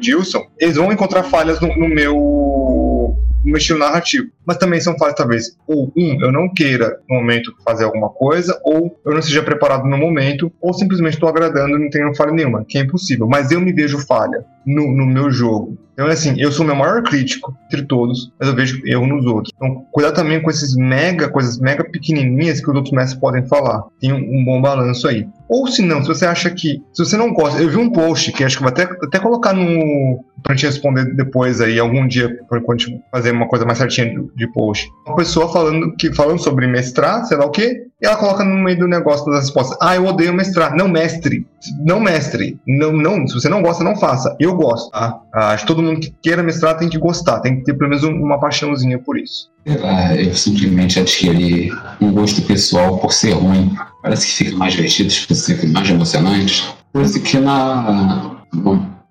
eles 0.59 0.77
vão 0.77 0.93
encontrar 0.93 1.25
falhas 1.25 1.61
no, 1.61 1.69
no 1.77 1.89
meu 1.89 2.88
no 3.49 3.53
meu 3.53 3.59
estilo 3.59 3.79
narrativo. 3.79 4.29
Mas 4.47 4.59
também 4.59 4.81
são 4.81 4.97
falhas, 4.97 5.17
talvez, 5.17 5.57
ou 5.67 5.93
um, 5.97 6.23
eu 6.23 6.31
não 6.31 6.49
queira 6.49 7.01
no 7.09 7.17
momento 7.17 7.53
fazer 7.65 7.85
alguma 7.85 8.11
coisa, 8.11 8.59
ou 8.63 8.99
eu 9.05 9.15
não 9.15 9.23
seja 9.23 9.43
preparado 9.43 9.87
no 9.87 9.97
momento, 9.97 10.53
ou 10.61 10.73
simplesmente 10.73 11.15
estou 11.15 11.29
agradando 11.29 11.77
e 11.77 11.83
não 11.83 11.91
tenho 11.91 12.15
falha 12.15 12.33
nenhuma, 12.33 12.65
que 12.67 12.79
é 12.79 12.83
impossível. 12.83 13.27
Mas 13.27 13.51
eu 13.51 13.61
me 13.61 13.73
vejo 13.73 13.99
falha 14.07 14.45
no, 14.65 14.93
no 14.93 15.07
meu 15.07 15.31
jogo. 15.31 15.79
Então, 15.95 16.07
é 16.09 16.13
assim, 16.13 16.35
eu 16.39 16.53
sou 16.53 16.65
o 16.65 16.67
meu 16.67 16.77
maior 16.77 17.03
crítico 17.03 17.57
entre 17.67 17.85
todos, 17.85 18.33
mas 18.39 18.49
eu 18.49 18.55
vejo 18.55 18.81
erro 18.87 19.07
nos 19.07 19.27
outros. 19.27 19.53
Então, 19.57 19.85
cuidar 19.91 20.13
também 20.13 20.41
com 20.41 20.49
esses 20.49 20.77
mega, 20.77 21.29
coisas 21.29 21.59
mega 21.59 21.83
pequenininhas 21.83 22.61
que 22.61 22.71
os 22.71 22.77
outros 22.77 22.93
mestres 22.93 23.19
podem 23.19 23.45
falar. 23.49 23.83
Tem 24.01 24.13
um, 24.13 24.17
um 24.17 24.45
bom 24.45 24.61
balanço 24.61 25.09
aí. 25.09 25.27
Ou 25.49 25.67
se 25.67 25.83
não, 25.83 26.03
se 26.03 26.09
você 26.09 26.27
acha 26.27 26.51
que. 26.51 26.83
Se 26.93 27.05
você 27.05 27.17
não 27.17 27.33
gosta. 27.33 27.61
Eu 27.61 27.71
vi 27.71 27.77
um 27.77 27.91
post 27.91 28.33
que 28.33 28.45
acho 28.45 28.57
que 28.57 28.63
vou 28.63 28.71
até, 28.71 28.83
até 28.83 29.19
colocar 29.19 29.53
no. 29.53 30.25
pra 30.43 30.55
gente 30.55 30.67
responder 30.67 31.15
depois 31.15 31.61
aí, 31.61 31.79
algum 31.79 32.07
dia, 32.07 32.39
quando 32.49 32.65
a 32.69 32.77
gente 32.77 33.01
fazer 33.11 33.31
uma 33.31 33.49
coisa 33.49 33.65
mais 33.65 33.79
certinha 33.79 34.11
de, 34.11 34.29
de 34.37 34.53
post. 34.53 34.89
Uma 35.07 35.17
pessoa 35.17 35.51
falando, 35.51 35.95
que, 35.97 36.13
falando 36.15 36.39
sobre 36.39 36.67
mestrar, 36.67 37.25
sei 37.25 37.37
lá 37.37 37.47
o 37.47 37.51
quê, 37.51 37.87
e 38.01 38.07
ela 38.07 38.17
coloca 38.17 38.45
no 38.45 38.55
meio 38.63 38.79
do 38.79 38.87
negócio 38.87 39.27
das 39.27 39.41
respostas. 39.41 39.77
Ah, 39.83 39.97
eu 39.97 40.07
odeio 40.07 40.33
mestrar. 40.33 40.75
Não 40.77 40.87
mestre. 40.87 41.45
Não 41.85 41.99
mestre. 41.99 42.57
Não, 42.65 42.93
não. 42.93 43.27
Se 43.27 43.35
você 43.35 43.49
não 43.49 43.61
gosta, 43.61 43.83
não 43.83 43.97
faça. 43.97 44.37
Eu 44.39 44.55
gosto, 44.55 44.91
tá? 44.91 45.21
Ah, 45.35 45.51
acho 45.51 45.65
que 45.65 45.69
todo 45.69 45.83
mundo 45.83 46.01
que 46.01 46.15
queira 46.23 46.41
mestrar 46.41 46.79
tem 46.79 46.89
que 46.89 46.97
gostar. 46.97 47.41
Tem 47.41 47.57
que 47.57 47.65
ter 47.65 47.75
pelo 47.75 47.91
menos 47.91 48.05
uma 48.05 48.39
paixãozinha 48.39 49.01
por 49.01 49.19
isso. 49.19 49.51
Ah, 49.83 50.15
eu 50.15 50.33
simplesmente 50.35 51.01
adquiri 51.01 51.73
um 52.01 52.13
gosto 52.13 52.41
pessoal 52.43 52.99
por 52.99 53.13
ser 53.13 53.33
ruim. 53.33 53.75
Parece 54.01 54.27
que 54.27 54.45
fica 54.45 54.57
mais 54.57 54.75
divertido, 54.75 55.11
fica 55.11 55.67
mais 55.67 55.91
emocionante. 55.91 56.73
Isso 56.95 57.21
que 57.21 57.39
na. 57.39 58.39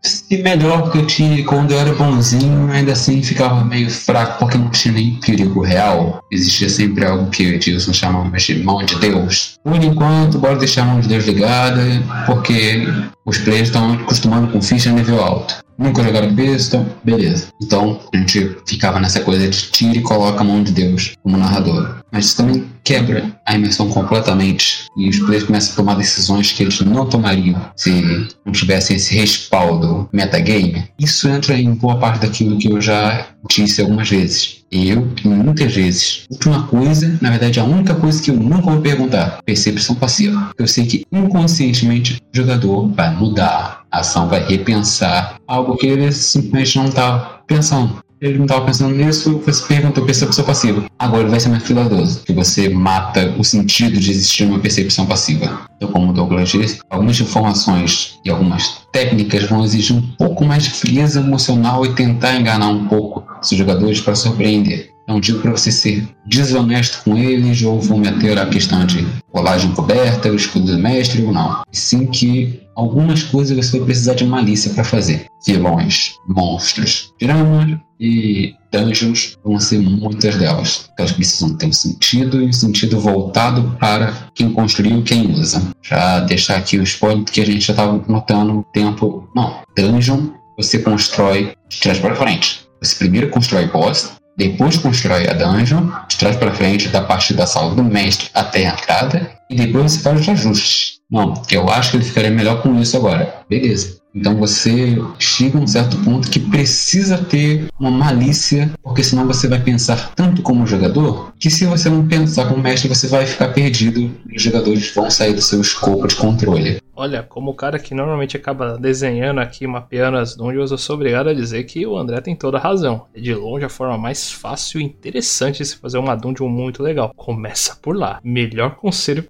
Se 0.02 0.38
melhor 0.42 0.92
que 0.92 1.00
eu 1.00 1.08
tinha 1.08 1.44
quando 1.44 1.72
eu 1.72 1.80
era 1.80 1.94
bonzinho, 1.94 2.72
ainda 2.72 2.94
assim 2.94 3.22
ficava 3.22 3.64
meio 3.64 3.90
fraco 3.90 4.40
porque 4.40 4.58
não 4.58 4.70
tinha 4.70 4.94
nem 4.94 5.16
perigo 5.16 5.62
real. 5.62 6.24
Existia 6.32 6.70
sempre 6.70 7.06
algo 7.06 7.30
que 7.30 7.44
Edilson 7.44 7.94
chamava 7.94 8.30
de 8.38 8.64
mão 8.64 8.86
de 8.86 8.96
Deus. 9.00 9.58
Por 9.64 9.84
enquanto, 9.84 10.40
bora 10.40 10.56
deixar 10.56 10.84
a 10.84 10.86
mão 10.86 11.00
de 11.00 11.08
Deus 11.08 11.26
ligada, 11.26 11.82
porque 12.26 12.88
os 13.28 13.38
players 13.40 13.68
estão 13.68 13.94
acostumando 13.94 14.48
com 14.48 14.62
ficha 14.62 14.90
nível 14.90 15.22
alto. 15.22 15.58
Nunca 15.78 16.02
jogaram 16.02 16.34
besta, 16.34 16.84
beleza. 17.04 17.50
Então 17.62 18.00
a 18.12 18.18
gente 18.18 18.58
ficava 18.66 19.00
nessa 19.00 19.20
coisa 19.20 19.48
de 19.48 19.64
tira 19.70 19.98
e 19.98 20.02
coloca 20.02 20.40
a 20.40 20.44
mão 20.44 20.64
de 20.64 20.72
Deus 20.72 21.14
como 21.22 21.38
narrador. 21.38 21.98
Mas 22.12 22.26
isso 22.26 22.38
também 22.38 22.66
quebra 22.84 23.38
a 23.46 23.54
imersão 23.54 23.90
completamente 23.90 24.88
e 24.98 25.10
os 25.10 25.20
players 25.20 25.44
começam 25.44 25.74
a 25.74 25.76
tomar 25.76 25.96
decisões 25.96 26.54
que 26.54 26.64
eles 26.64 26.80
não 26.80 27.06
tomariam 27.06 27.70
se 27.76 28.28
não 28.46 28.54
tivessem 28.54 28.96
esse 28.96 29.14
respaldo 29.14 30.10
metagame. 30.14 30.86
Isso 30.98 31.28
entra 31.28 31.60
em 31.60 31.74
boa 31.74 31.98
parte 31.98 32.22
daquilo 32.26 32.58
que 32.58 32.72
eu 32.72 32.80
já 32.80 33.28
disse 33.50 33.82
algumas 33.82 34.10
vezes. 34.10 34.57
Eu, 34.72 35.08
muitas 35.24 35.74
vezes. 35.74 36.26
Última 36.30 36.68
coisa, 36.68 37.18
na 37.22 37.30
verdade, 37.30 37.60
a 37.60 37.64
única 37.64 37.96
coisa 37.96 38.22
que 38.22 38.32
eu 38.32 38.36
nunca 38.36 38.70
vou 38.70 38.82
perguntar: 38.82 39.42
percepção 39.46 39.96
passiva. 39.96 40.52
Eu 40.58 40.68
sei 40.68 40.86
que 40.86 41.06
inconscientemente 41.12 42.22
o 42.34 42.38
jogador 42.38 42.88
vai 42.90 43.16
mudar, 43.16 43.86
a 43.92 44.00
ação 44.00 44.28
vai 44.28 44.46
repensar 44.46 45.40
algo 45.48 45.78
que 45.78 45.88
ele 45.88 46.12
simplesmente 46.12 46.78
não 46.78 46.86
está 46.88 47.42
pensando 47.48 48.02
ele 48.20 48.38
não 48.38 48.46
estava 48.46 48.66
pensando 48.66 48.96
nisso, 48.96 49.42
você 49.46 49.64
perguntou 49.66 50.06
percepção 50.06 50.44
passiva. 50.44 50.86
Agora 50.98 51.28
vai 51.28 51.40
ser 51.40 51.50
mais 51.50 51.64
cuidadoso, 51.64 52.22
que 52.24 52.34
você 52.34 52.70
mata 52.70 53.36
o 53.38 53.44
sentido 53.44 54.00
de 54.00 54.12
existir 54.12 54.46
uma 54.46 54.60
percepção 54.60 55.06
passiva. 55.06 55.68
Então, 55.76 55.92
como 55.92 56.10
o 56.10 56.14
Douglas 56.14 56.50
disse, 56.50 56.80
algumas 56.90 57.20
informações 57.20 58.20
e 58.26 58.30
algumas 58.30 58.82
técnicas 58.92 59.44
vão 59.44 59.64
exigir 59.64 59.96
um 59.96 60.02
pouco 60.18 60.44
mais 60.44 60.64
de 60.64 60.72
frieza 60.72 61.20
emocional 61.20 61.86
e 61.86 61.94
tentar 61.94 62.36
enganar 62.36 62.70
um 62.70 62.88
pouco 62.88 63.24
os 63.42 63.50
jogadores 63.50 64.02
para 64.02 64.16
surpreender. 64.16 64.90
Não 65.08 65.22
digo 65.22 65.40
para 65.40 65.52
você 65.52 65.72
ser 65.72 66.06
desonesto 66.26 67.02
com 67.04 67.18
eles 67.18 67.62
ou 67.62 67.80
vou 67.80 67.98
meter 67.98 68.38
a 68.38 68.46
questão 68.46 68.86
de 68.86 69.08
colagem 69.32 69.72
coberta, 69.72 70.30
o 70.30 70.36
escudo 70.36 70.76
do 70.76 70.78
mestre 70.78 71.24
ou 71.24 71.32
não. 71.32 71.62
Sim 71.72 72.08
que 72.08 72.60
algumas 72.76 73.24
coisas 73.24 73.56
você 73.56 73.78
vai 73.78 73.86
precisar 73.86 74.16
de 74.16 74.26
malícia 74.26 74.74
para 74.74 74.84
fazer. 74.84 75.28
Vilões, 75.46 76.16
monstros, 76.28 77.14
dramas 77.22 77.80
e 78.00 78.56
dungeons 78.72 79.38
vão 79.44 79.60
ser 79.60 79.80
muitas 79.80 80.36
delas. 80.36 80.90
Elas 80.98 81.12
precisam 81.12 81.56
ter 81.56 81.68
um 81.68 81.74
sentido 81.74 82.42
e 82.42 82.46
um 82.46 82.54
sentido 82.54 83.00
voltado 83.00 83.76
para 83.80 84.14
quem 84.36 84.52
construiu 84.52 85.00
e 85.00 85.04
quem 85.04 85.32
usa. 85.32 85.62
Já 85.82 86.20
deixar 86.22 86.58
aqui 86.58 86.78
o 86.78 86.84
spoiler 86.84 87.24
que 87.24 87.42
a 87.42 87.46
gente 87.46 87.62
já 87.62 87.74
estava 87.74 88.04
notando 88.08 88.60
o 88.60 88.64
tempo. 88.64 89.30
Não, 89.36 89.62
dungeon 89.76 90.30
você 90.58 90.80
constrói 90.80 91.54
de 91.70 91.80
trás 91.80 92.00
para 92.00 92.16
frente. 92.16 92.68
Você 92.82 92.96
primeiro 92.96 93.30
constrói 93.30 93.68
boss, 93.68 94.14
depois 94.38 94.78
constrói 94.78 95.28
a 95.28 95.34
dungeon, 95.34 95.90
de 96.08 96.18
trás 96.18 96.36
para 96.36 96.54
frente, 96.54 96.90
da 96.90 97.02
parte 97.02 97.34
da 97.34 97.48
sala 97.48 97.74
do 97.74 97.84
mestre 97.84 98.30
até 98.34 98.68
a 98.68 98.74
entrada, 98.74 99.32
e 99.50 99.56
depois 99.56 99.92
você 99.92 100.00
faz 100.00 100.22
os 100.22 100.30
ajustes. 100.30 100.98
Não, 101.10 101.42
eu 101.50 101.70
acho 101.70 101.92
que 101.92 101.98
ele 101.98 102.04
ficaria 102.04 102.30
melhor 102.30 102.62
com 102.62 102.80
isso 102.80 102.98
agora. 102.98 103.42
Beleza. 103.50 103.98
Então 104.18 104.36
você 104.36 104.98
chega 105.20 105.60
a 105.60 105.62
um 105.62 105.68
certo 105.68 105.96
ponto 105.98 106.30
que 106.30 106.40
precisa 106.40 107.20
ter 107.20 107.68
uma 107.80 107.92
malícia, 107.92 108.72
porque 108.82 109.04
senão 109.04 109.28
você 109.28 109.48
vai 109.48 109.60
pensar 109.60 110.12
tanto 110.16 110.42
como 110.42 110.66
jogador, 110.66 111.34
que 111.40 111.52
se 111.52 111.66
você 111.66 111.88
não 111.88 112.08
pensar 112.08 112.48
como 112.48 112.62
mestre, 112.62 112.90
você 112.90 113.08
vai 113.08 113.28
ficar 113.28 113.50
perdido 113.50 114.00
e 114.28 114.36
os 114.36 114.42
jogadores 114.42 114.92
vão 114.94 115.10
sair 115.12 115.34
do 115.34 115.42
seu 115.42 115.62
escopo 115.62 116.08
de 116.08 116.16
controle. 116.16 116.82
Olha, 117.00 117.22
como 117.22 117.52
o 117.52 117.54
cara 117.54 117.78
que 117.78 117.94
normalmente 117.94 118.36
acaba 118.36 118.76
desenhando 118.76 119.40
aqui, 119.40 119.68
mapeando 119.68 120.18
as 120.18 120.36
dungeons, 120.36 120.72
eu 120.72 120.80
sou 120.80 120.96
obrigado 120.96 121.30
a 121.30 121.34
dizer 121.34 121.64
que 121.66 121.86
o 121.86 121.96
André 121.96 122.22
tem 122.22 122.36
toda 122.36 122.58
a 122.58 122.60
razão. 122.60 123.06
É 123.14 123.20
de 123.20 123.36
longe 123.36 123.64
a 123.64 123.70
forma 123.70 124.00
mais 124.00 124.32
fácil 124.32 124.82
e 124.82 124.84
interessante 124.84 125.60
de 125.60 125.66
se 125.66 125.78
fazer 125.78 126.00
uma 126.00 126.16
dungeon 126.16 126.50
muito 126.50 126.82
legal. 126.82 127.14
Começa 127.16 127.78
por 127.84 127.96
lá. 127.96 128.20
Melhor 128.24 128.78
conselho 128.78 129.26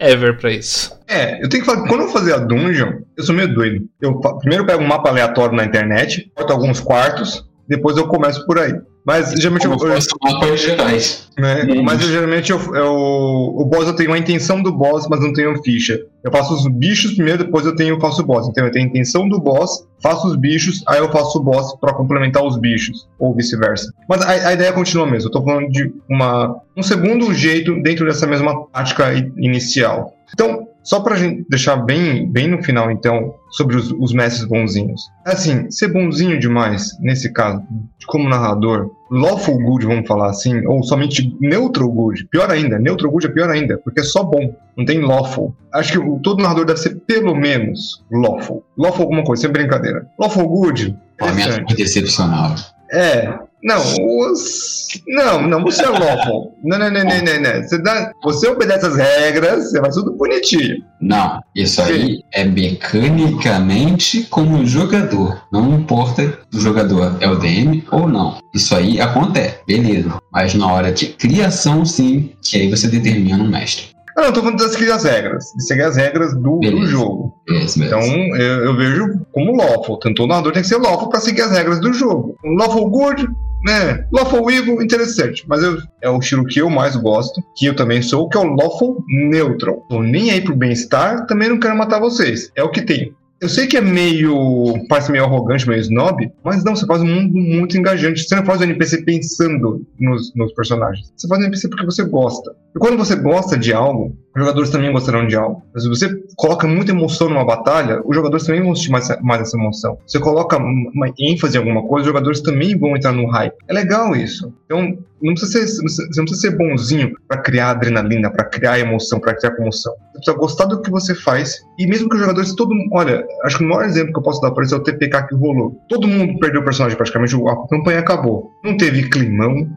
ever 0.00 0.36
pra 0.36 0.50
isso. 0.50 1.00
É, 1.06 1.40
eu 1.44 1.48
tenho 1.48 1.62
que 1.62 1.70
falar 1.70 1.82
que 1.82 1.88
quando 1.88 2.00
eu 2.00 2.08
fazer 2.08 2.34
a 2.34 2.38
dungeon, 2.38 3.02
eu 3.16 3.22
sou 3.22 3.34
meio 3.36 3.54
doido. 3.54 3.86
Eu 4.00 4.18
primeiro 4.38 4.66
pego 4.66 4.82
um 4.82 4.86
mapa 4.86 5.08
aleatório 5.08 5.56
na 5.56 5.64
internet, 5.64 6.30
corto 6.34 6.52
alguns 6.52 6.80
quartos, 6.80 7.44
depois 7.68 7.96
eu 7.96 8.06
começo 8.06 8.44
por 8.46 8.58
aí. 8.58 8.74
Mas 9.04 9.32
geralmente 9.32 9.66
eu, 9.66 9.72
eu, 9.72 9.98
mapas 10.22 10.60
gerais. 10.60 11.28
Né? 11.36 11.64
Hum. 11.64 11.82
Mas 11.82 12.00
eu, 12.00 12.08
geralmente 12.08 12.52
eu, 12.52 12.58
eu, 12.74 12.92
o 12.92 13.64
boss 13.64 13.86
eu 13.86 13.96
tenho 13.96 14.12
a 14.12 14.18
intenção 14.18 14.62
do 14.62 14.70
boss, 14.70 15.08
mas 15.08 15.20
não 15.20 15.32
tenho 15.32 15.60
ficha. 15.62 16.00
Eu 16.22 16.30
faço 16.30 16.54
os 16.54 16.68
bichos 16.68 17.14
primeiro, 17.14 17.44
depois 17.44 17.66
eu 17.66 17.74
tenho 17.74 17.98
faço 18.00 18.22
o 18.22 18.24
boss. 18.24 18.48
Então 18.48 18.64
eu 18.64 18.70
tenho 18.70 18.84
a 18.84 18.88
intenção 18.88 19.28
do 19.28 19.40
boss, 19.40 19.84
faço 20.00 20.28
os 20.28 20.36
bichos, 20.36 20.84
aí 20.86 20.98
eu 20.98 21.10
faço 21.10 21.38
o 21.38 21.42
boss 21.42 21.74
para 21.80 21.94
complementar 21.94 22.44
os 22.44 22.56
bichos, 22.56 23.08
ou 23.18 23.34
vice-versa. 23.34 23.92
Mas 24.08 24.22
a, 24.22 24.50
a, 24.50 24.52
ideia 24.52 24.72
continua 24.72 25.06
mesmo. 25.06 25.28
Eu 25.28 25.32
tô 25.32 25.42
falando 25.42 25.68
de 25.68 25.92
uma, 26.08 26.60
um 26.76 26.82
segundo 26.82 27.34
jeito 27.34 27.82
dentro 27.82 28.06
dessa 28.06 28.26
mesma 28.26 28.66
tática 28.72 29.12
inicial. 29.36 30.14
Então, 30.32 30.68
só 30.82 31.00
pra 31.00 31.16
gente 31.16 31.44
deixar 31.48 31.76
bem, 31.76 32.30
bem 32.30 32.48
no 32.48 32.62
final, 32.62 32.90
então, 32.90 33.34
sobre 33.50 33.76
os, 33.76 33.92
os 33.92 34.12
mestres 34.12 34.46
bonzinhos. 34.46 35.10
Assim, 35.24 35.70
ser 35.70 35.92
bonzinho 35.92 36.38
demais, 36.38 36.98
nesse 37.00 37.32
caso, 37.32 37.62
como 38.06 38.28
narrador, 38.28 38.90
lawful 39.10 39.58
good, 39.58 39.86
vamos 39.86 40.06
falar 40.06 40.30
assim, 40.30 40.66
ou 40.66 40.82
somente 40.82 41.36
neutral 41.40 41.88
good, 41.90 42.26
pior 42.30 42.50
ainda, 42.50 42.78
neutral 42.78 43.12
good 43.12 43.26
é 43.26 43.30
pior 43.30 43.50
ainda, 43.50 43.78
porque 43.78 44.00
é 44.00 44.04
só 44.04 44.24
bom, 44.24 44.54
não 44.76 44.84
tem 44.84 45.00
lawful. 45.00 45.54
Acho 45.72 46.00
que 46.00 46.20
todo 46.22 46.42
narrador 46.42 46.64
deve 46.64 46.80
ser 46.80 46.96
pelo 47.06 47.34
menos 47.34 48.04
lawful. 48.10 48.64
Lawful 48.76 49.02
alguma 49.02 49.24
coisa, 49.24 49.42
sem 49.42 49.52
brincadeira. 49.52 50.06
Lawful 50.18 50.48
good, 50.48 50.96
é 51.20 51.74
decepcional. 51.74 52.54
É, 52.92 53.38
não, 53.62 53.80
os... 54.18 54.88
não, 55.06 55.46
não, 55.46 55.62
você 55.62 55.84
é 55.84 55.88
lawful. 55.88 56.52
Não, 56.64 56.78
não, 56.78 56.90
não, 56.90 57.04
não, 57.04 57.40
não. 57.40 57.62
Você, 57.62 57.78
dá... 57.78 58.12
você 58.22 58.48
obedece 58.48 58.86
as 58.86 58.96
regras, 58.96 59.70
você 59.70 59.80
faz 59.80 59.94
tudo 59.94 60.16
bonitinho. 60.16 60.82
Não, 61.00 61.40
isso 61.54 61.80
aí 61.80 62.24
é 62.32 62.44
mecanicamente 62.44 64.24
como 64.24 64.66
jogador. 64.66 65.42
Não 65.52 65.74
importa 65.74 66.40
se 66.50 66.58
o 66.58 66.60
jogador 66.60 67.16
é 67.20 67.28
o 67.28 67.36
DM 67.36 67.84
ou 67.92 68.08
não. 68.08 68.38
Isso 68.52 68.74
aí 68.74 69.00
acontece, 69.00 69.58
beleza. 69.66 70.20
Mas 70.32 70.54
na 70.54 70.72
hora 70.72 70.90
de 70.90 71.06
criação, 71.06 71.84
sim, 71.84 72.32
que 72.42 72.56
aí 72.56 72.68
você 72.68 72.88
determina 72.88 73.42
o 73.42 73.48
mestre. 73.48 73.92
Eu 74.16 74.24
não 74.24 74.32
tô 74.32 74.42
falando 74.42 74.58
de 74.58 74.68
seguir 74.68 74.90
as 74.90 75.04
regras, 75.04 75.44
de 75.56 75.64
seguir 75.64 75.82
as 75.82 75.96
regras 75.96 76.34
do, 76.34 76.58
do 76.58 76.86
jogo. 76.86 77.34
então 77.48 78.00
eu, 78.36 78.64
eu, 78.64 78.76
vejo 78.76 79.20
como 79.32 79.56
lawful. 79.56 79.98
Tanto 79.98 80.24
o 80.24 80.26
narrador 80.26 80.52
tem 80.52 80.62
que 80.62 80.68
ser 80.68 80.76
lawful 80.76 81.08
para 81.08 81.20
seguir 81.20 81.42
as 81.42 81.52
regras 81.52 81.80
do 81.80 81.92
jogo. 81.94 82.36
Lawful 82.44 82.90
good, 82.90 83.26
né? 83.64 84.06
Lawful 84.12 84.50
Evil, 84.50 84.82
interessante. 84.82 85.44
Mas 85.46 85.62
eu, 85.62 85.78
é 86.00 86.10
o 86.10 86.18
estilo 86.18 86.44
que 86.44 86.60
eu 86.60 86.68
mais 86.68 86.96
gosto, 86.96 87.42
que 87.56 87.66
eu 87.66 87.76
também 87.76 88.02
sou, 88.02 88.28
que 88.28 88.36
é 88.36 88.40
o 88.40 88.54
Lawful 88.54 89.04
Neutral. 89.08 89.84
Tô 89.88 90.02
nem 90.02 90.30
aí 90.30 90.40
pro 90.40 90.56
bem-estar, 90.56 91.26
também 91.26 91.48
não 91.48 91.60
quero 91.60 91.76
matar 91.76 92.00
vocês. 92.00 92.50
É 92.56 92.62
o 92.62 92.70
que 92.70 92.82
tem. 92.82 93.14
Eu 93.42 93.48
sei 93.48 93.66
que 93.66 93.76
é 93.76 93.80
meio. 93.80 94.86
parece 94.88 95.10
meio 95.10 95.24
arrogante, 95.24 95.68
meio 95.68 95.80
snob, 95.80 96.30
mas 96.44 96.62
não, 96.62 96.76
você 96.76 96.86
faz 96.86 97.02
um 97.02 97.06
mundo 97.06 97.34
muito 97.34 97.76
engajante. 97.76 98.22
Você 98.22 98.36
não 98.36 98.44
faz 98.44 98.60
o 98.60 98.64
NPC 98.64 99.02
pensando 99.02 99.84
nos, 99.98 100.32
nos 100.36 100.52
personagens. 100.52 101.12
Você 101.16 101.26
faz 101.26 101.40
o 101.40 101.44
NPC 101.44 101.68
porque 101.68 101.84
você 101.84 102.04
gosta. 102.04 102.54
E 102.76 102.78
quando 102.78 102.96
você 102.96 103.16
gosta 103.16 103.58
de 103.58 103.72
algo, 103.72 104.16
os 104.34 104.40
jogadores 104.40 104.70
também 104.70 104.92
gostarão 104.92 105.26
de 105.26 105.36
algo. 105.36 105.62
Se 105.76 105.88
você 105.88 106.08
coloca 106.36 106.66
muita 106.66 106.92
emoção 106.92 107.28
numa 107.28 107.44
batalha, 107.44 108.00
os 108.04 108.14
jogadores 108.16 108.46
também 108.46 108.62
vão 108.62 108.74
sentir 108.74 108.90
mais, 108.90 109.08
mais 109.20 109.42
essa 109.42 109.56
emoção. 109.56 109.98
Se 110.06 110.18
você 110.18 110.20
coloca 110.20 110.56
uma 110.56 111.12
ênfase 111.18 111.56
em 111.56 111.58
alguma 111.58 111.82
coisa, 111.82 112.02
os 112.02 112.06
jogadores 112.06 112.40
também 112.40 112.76
vão 112.76 112.96
entrar 112.96 113.12
no 113.12 113.26
hype. 113.26 113.54
É 113.68 113.72
legal 113.72 114.16
isso. 114.16 114.52
Então, 114.64 114.96
não 115.22 115.34
precisa 115.34 115.66
ser, 115.66 115.82
você 115.82 116.02
não 116.16 116.24
precisa 116.24 116.50
ser 116.50 116.56
bonzinho 116.56 117.12
para 117.28 117.42
criar 117.42 117.70
adrenalina, 117.70 118.30
para 118.30 118.44
criar 118.44 118.78
emoção, 118.78 119.20
para 119.20 119.34
criar 119.34 119.52
comoção. 119.52 119.92
Você 119.92 120.18
precisa 120.18 120.36
gostar 120.36 120.64
do 120.64 120.80
que 120.80 120.90
você 120.90 121.14
faz. 121.14 121.60
E 121.78 121.86
mesmo 121.86 122.08
que 122.08 122.14
os 122.14 122.20
jogadores, 122.20 122.54
todo 122.54 122.72
Olha, 122.92 123.24
acho 123.44 123.58
que 123.58 123.64
o 123.64 123.68
maior 123.68 123.84
exemplo 123.84 124.12
que 124.12 124.18
eu 124.18 124.22
posso 124.22 124.40
dar 124.40 124.50
para 124.50 124.64
isso 124.64 124.74
é 124.74 124.78
o 124.78 124.82
TPK 124.82 125.28
que 125.28 125.34
rolou. 125.34 125.78
Todo 125.88 126.08
mundo 126.08 126.38
perdeu 126.40 126.60
o 126.60 126.64
personagem 126.64 126.96
praticamente, 126.96 127.34
a 127.36 127.68
campanha 127.68 128.00
acabou. 128.00 128.50
Não 128.64 128.76
teve 128.76 129.08
climão, 129.08 129.68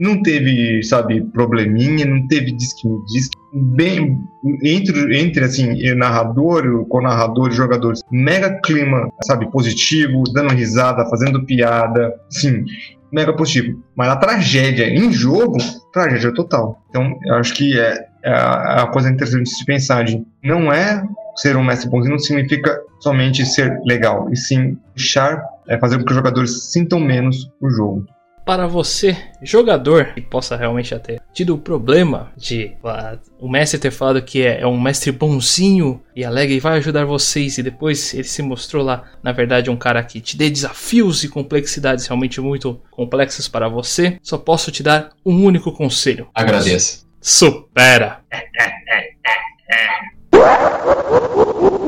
não 0.00 0.22
teve, 0.22 0.82
sabe, 0.82 1.20
probleminha, 1.20 2.06
não 2.06 2.26
teve 2.26 2.52
disque 2.52 2.88
me 2.88 3.04
disque. 3.04 3.36
Bem, 3.52 4.18
entre, 4.64 5.20
entre 5.20 5.44
assim, 5.44 5.94
narrador, 5.94 6.86
com 6.86 7.02
narrador 7.02 7.50
e 7.50 7.52
jogadores, 7.52 8.00
mega 8.10 8.58
clima, 8.64 9.12
sabe, 9.26 9.50
positivo, 9.50 10.22
dando 10.32 10.54
risada, 10.54 11.04
fazendo 11.10 11.44
piada, 11.44 12.14
sim, 12.30 12.64
mega 13.12 13.36
positivo. 13.36 13.78
Mas 13.94 14.08
a 14.08 14.16
tragédia 14.16 14.88
em 14.88 15.12
jogo, 15.12 15.58
tragédia 15.92 16.32
total. 16.32 16.82
Então, 16.88 17.12
eu 17.26 17.34
acho 17.34 17.52
que 17.52 17.78
é, 17.78 18.06
é 18.24 18.32
a, 18.32 18.82
a 18.82 18.86
coisa 18.86 19.10
interessante 19.10 19.44
de 19.44 19.50
se 19.50 19.66
pensar 19.66 20.04
de 20.04 20.24
não 20.42 20.72
é 20.72 21.04
ser 21.36 21.56
um 21.56 21.64
mestre 21.64 21.90
bonzinho 21.90 22.12
não 22.12 22.18
significa 22.18 22.80
somente 23.00 23.44
ser 23.44 23.78
legal, 23.84 24.28
e 24.30 24.36
sim 24.36 24.78
deixar, 24.96 25.42
é, 25.68 25.78
fazer 25.78 25.98
com 25.98 26.04
que 26.04 26.10
os 26.10 26.16
jogadores 26.16 26.72
sintam 26.72 27.00
menos 27.00 27.50
o 27.60 27.68
jogo 27.68 28.06
para 28.50 28.66
você, 28.66 29.16
jogador, 29.40 30.12
que 30.12 30.20
possa 30.20 30.56
realmente 30.56 30.98
ter 30.98 31.22
tido 31.32 31.54
o 31.54 31.58
problema 31.58 32.32
de 32.36 32.72
uh, 32.82 33.16
o 33.38 33.48
mestre 33.48 33.78
ter 33.78 33.92
falado 33.92 34.20
que 34.20 34.42
é, 34.42 34.62
é, 34.62 34.66
um 34.66 34.80
mestre 34.80 35.12
bonzinho 35.12 36.02
e 36.16 36.24
alegre 36.24 36.56
e 36.56 36.58
vai 36.58 36.78
ajudar 36.78 37.04
vocês, 37.04 37.58
e 37.58 37.62
depois 37.62 38.12
ele 38.12 38.24
se 38.24 38.42
mostrou 38.42 38.84
lá, 38.84 39.04
na 39.22 39.30
verdade, 39.30 39.70
um 39.70 39.76
cara 39.76 40.02
que 40.02 40.20
te 40.20 40.36
dê 40.36 40.50
desafios 40.50 41.22
e 41.22 41.28
complexidades 41.28 42.08
realmente 42.08 42.40
muito 42.40 42.82
complexas 42.90 43.46
para 43.46 43.68
você, 43.68 44.18
só 44.20 44.36
posso 44.36 44.72
te 44.72 44.82
dar 44.82 45.10
um 45.24 45.44
único 45.44 45.70
conselho. 45.70 46.26
Agradeço. 46.34 47.06
Supera! 47.20 48.18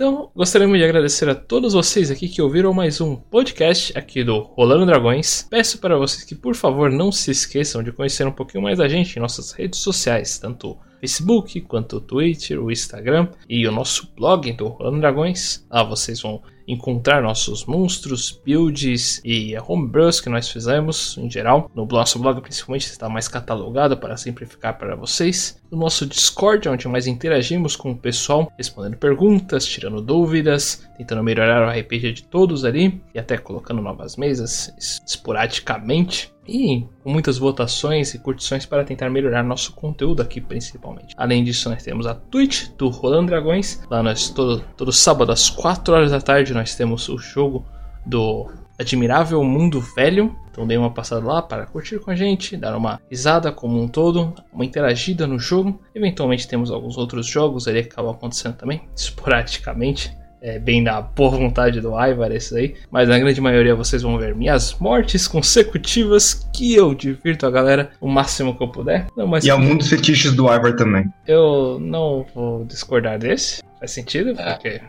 Então, 0.00 0.30
gostaríamos 0.34 0.78
de 0.78 0.84
agradecer 0.84 1.28
a 1.28 1.34
todos 1.34 1.74
vocês 1.74 2.10
aqui 2.10 2.26
que 2.26 2.40
ouviram 2.40 2.72
mais 2.72 3.02
um 3.02 3.16
podcast 3.16 3.92
aqui 3.98 4.24
do 4.24 4.38
Rolando 4.38 4.86
Dragões. 4.86 5.46
Peço 5.50 5.76
para 5.76 5.98
vocês 5.98 6.24
que, 6.24 6.34
por 6.34 6.54
favor, 6.54 6.90
não 6.90 7.12
se 7.12 7.30
esqueçam 7.30 7.82
de 7.82 7.92
conhecer 7.92 8.26
um 8.26 8.32
pouquinho 8.32 8.62
mais 8.62 8.80
a 8.80 8.88
gente 8.88 9.14
em 9.14 9.20
nossas 9.20 9.52
redes 9.52 9.78
sociais, 9.80 10.38
tanto 10.38 10.78
Facebook 11.00 11.60
quanto 11.60 11.96
o 11.96 12.00
Twitter, 12.00 12.58
o 12.58 12.72
Instagram 12.72 13.28
e 13.46 13.68
o 13.68 13.72
nosso 13.72 14.10
blog 14.16 14.50
do 14.54 14.68
Rolando 14.68 15.00
Dragões. 15.00 15.66
Lá 15.70 15.82
vocês 15.82 16.22
vão 16.22 16.40
encontrar 16.72 17.22
nossos 17.22 17.64
monstros, 17.64 18.40
builds 18.44 19.20
e 19.24 19.54
homebrews 19.66 20.20
que 20.20 20.28
nós 20.28 20.48
fizemos 20.48 21.16
em 21.18 21.30
geral. 21.30 21.70
No 21.74 21.86
nosso 21.86 22.18
blog, 22.18 22.40
principalmente, 22.40 22.86
está 22.86 23.08
mais 23.08 23.28
catalogado 23.28 23.96
para 23.96 24.16
simplificar 24.16 24.78
para 24.78 24.94
vocês. 24.94 25.60
No 25.70 25.78
nosso 25.78 26.06
Discord, 26.06 26.68
onde 26.68 26.88
mais 26.88 27.06
interagimos 27.06 27.76
com 27.76 27.92
o 27.92 27.96
pessoal, 27.96 28.50
respondendo 28.56 28.96
perguntas, 28.96 29.64
tirando 29.64 30.00
dúvidas, 30.00 30.88
tentando 30.96 31.22
melhorar 31.22 31.66
o 31.66 31.70
RPG 31.70 32.12
de 32.12 32.22
todos 32.24 32.64
ali 32.64 33.00
e 33.14 33.18
até 33.18 33.38
colocando 33.38 33.80
novas 33.80 34.16
mesas 34.16 34.72
esporadicamente 35.06 36.32
e 36.50 36.84
com 37.02 37.10
muitas 37.10 37.38
votações 37.38 38.12
e 38.12 38.18
curtições 38.18 38.66
para 38.66 38.84
tentar 38.84 39.08
melhorar 39.08 39.44
nosso 39.44 39.72
conteúdo 39.72 40.20
aqui 40.20 40.40
principalmente. 40.40 41.14
Além 41.16 41.44
disso, 41.44 41.70
nós 41.70 41.82
temos 41.82 42.06
a 42.06 42.14
Twitch 42.14 42.70
do 42.76 42.88
Rolando 42.88 43.28
Dragões. 43.28 43.80
Lá 43.88 44.02
nós 44.02 44.28
todo, 44.30 44.60
todo 44.76 44.92
sábado 44.92 45.30
às 45.30 45.48
4 45.48 45.94
horas 45.94 46.10
da 46.10 46.20
tarde 46.20 46.52
nós 46.52 46.74
temos 46.74 47.08
o 47.08 47.16
jogo 47.16 47.64
do 48.04 48.50
Admirável 48.78 49.42
Mundo 49.44 49.80
Velho. 49.80 50.34
Então 50.50 50.66
dê 50.66 50.76
uma 50.76 50.90
passada 50.90 51.24
lá 51.24 51.40
para 51.40 51.66
curtir 51.66 52.00
com 52.00 52.10
a 52.10 52.16
gente, 52.16 52.56
dar 52.56 52.76
uma 52.76 53.00
risada 53.08 53.52
como 53.52 53.80
um 53.80 53.86
todo, 53.86 54.34
uma 54.52 54.64
interagida 54.64 55.26
no 55.26 55.38
jogo. 55.38 55.80
Eventualmente 55.94 56.48
temos 56.48 56.70
alguns 56.70 56.98
outros 56.98 57.26
jogos 57.26 57.68
ali 57.68 57.82
que 57.82 57.90
acabam 57.90 58.12
acontecendo 58.12 58.56
também, 58.56 58.82
esporadicamente 58.96 60.18
é, 60.42 60.58
bem 60.58 60.82
da 60.82 61.00
boa 61.00 61.30
vontade 61.30 61.80
do 61.80 61.90
Ivar, 61.90 62.32
esses 62.32 62.52
aí. 62.52 62.74
Mas 62.90 63.08
na 63.08 63.18
grande 63.18 63.40
maioria 63.40 63.74
vocês 63.74 64.02
vão 64.02 64.18
ver 64.18 64.34
minhas 64.34 64.74
mortes 64.78 65.26
consecutivas 65.28 66.48
que 66.54 66.74
eu 66.74 66.94
divirto 66.94 67.46
a 67.46 67.50
galera 67.50 67.90
o 68.00 68.08
máximo 68.08 68.56
que 68.56 68.62
eu 68.62 68.68
puder. 68.68 69.06
Não, 69.16 69.26
mas 69.26 69.44
e 69.44 69.50
alguns 69.50 69.88
fetiches 69.88 70.32
do 70.32 70.44
Ivar 70.44 70.74
também. 70.76 71.06
Eu 71.26 71.78
não 71.80 72.26
vou 72.34 72.64
discordar 72.64 73.18
desse. 73.18 73.62
Faz 73.78 73.92
sentido? 73.92 74.30
É. 74.38 74.52
Porque. 74.54 74.80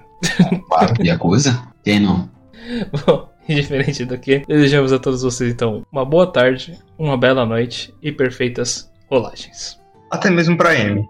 Claro, 0.68 0.94
Yakuza? 1.04 1.62
Quem 1.84 2.00
não? 2.00 2.30
Bom, 3.06 3.30
diferente 3.48 4.06
do 4.06 4.18
que, 4.18 4.44
desejamos 4.48 4.94
a 4.94 5.00
todos 5.00 5.24
vocês 5.24 5.52
então 5.52 5.86
uma 5.92 6.06
boa 6.06 6.28
tarde, 6.28 6.78
uma 6.98 7.18
bela 7.18 7.46
noite 7.46 7.94
e 8.02 8.12
perfeitas 8.12 8.92
rolagens. 9.10 9.80
Até 10.10 10.30
mesmo 10.30 10.58
para 10.58 10.78
M. 10.78 11.08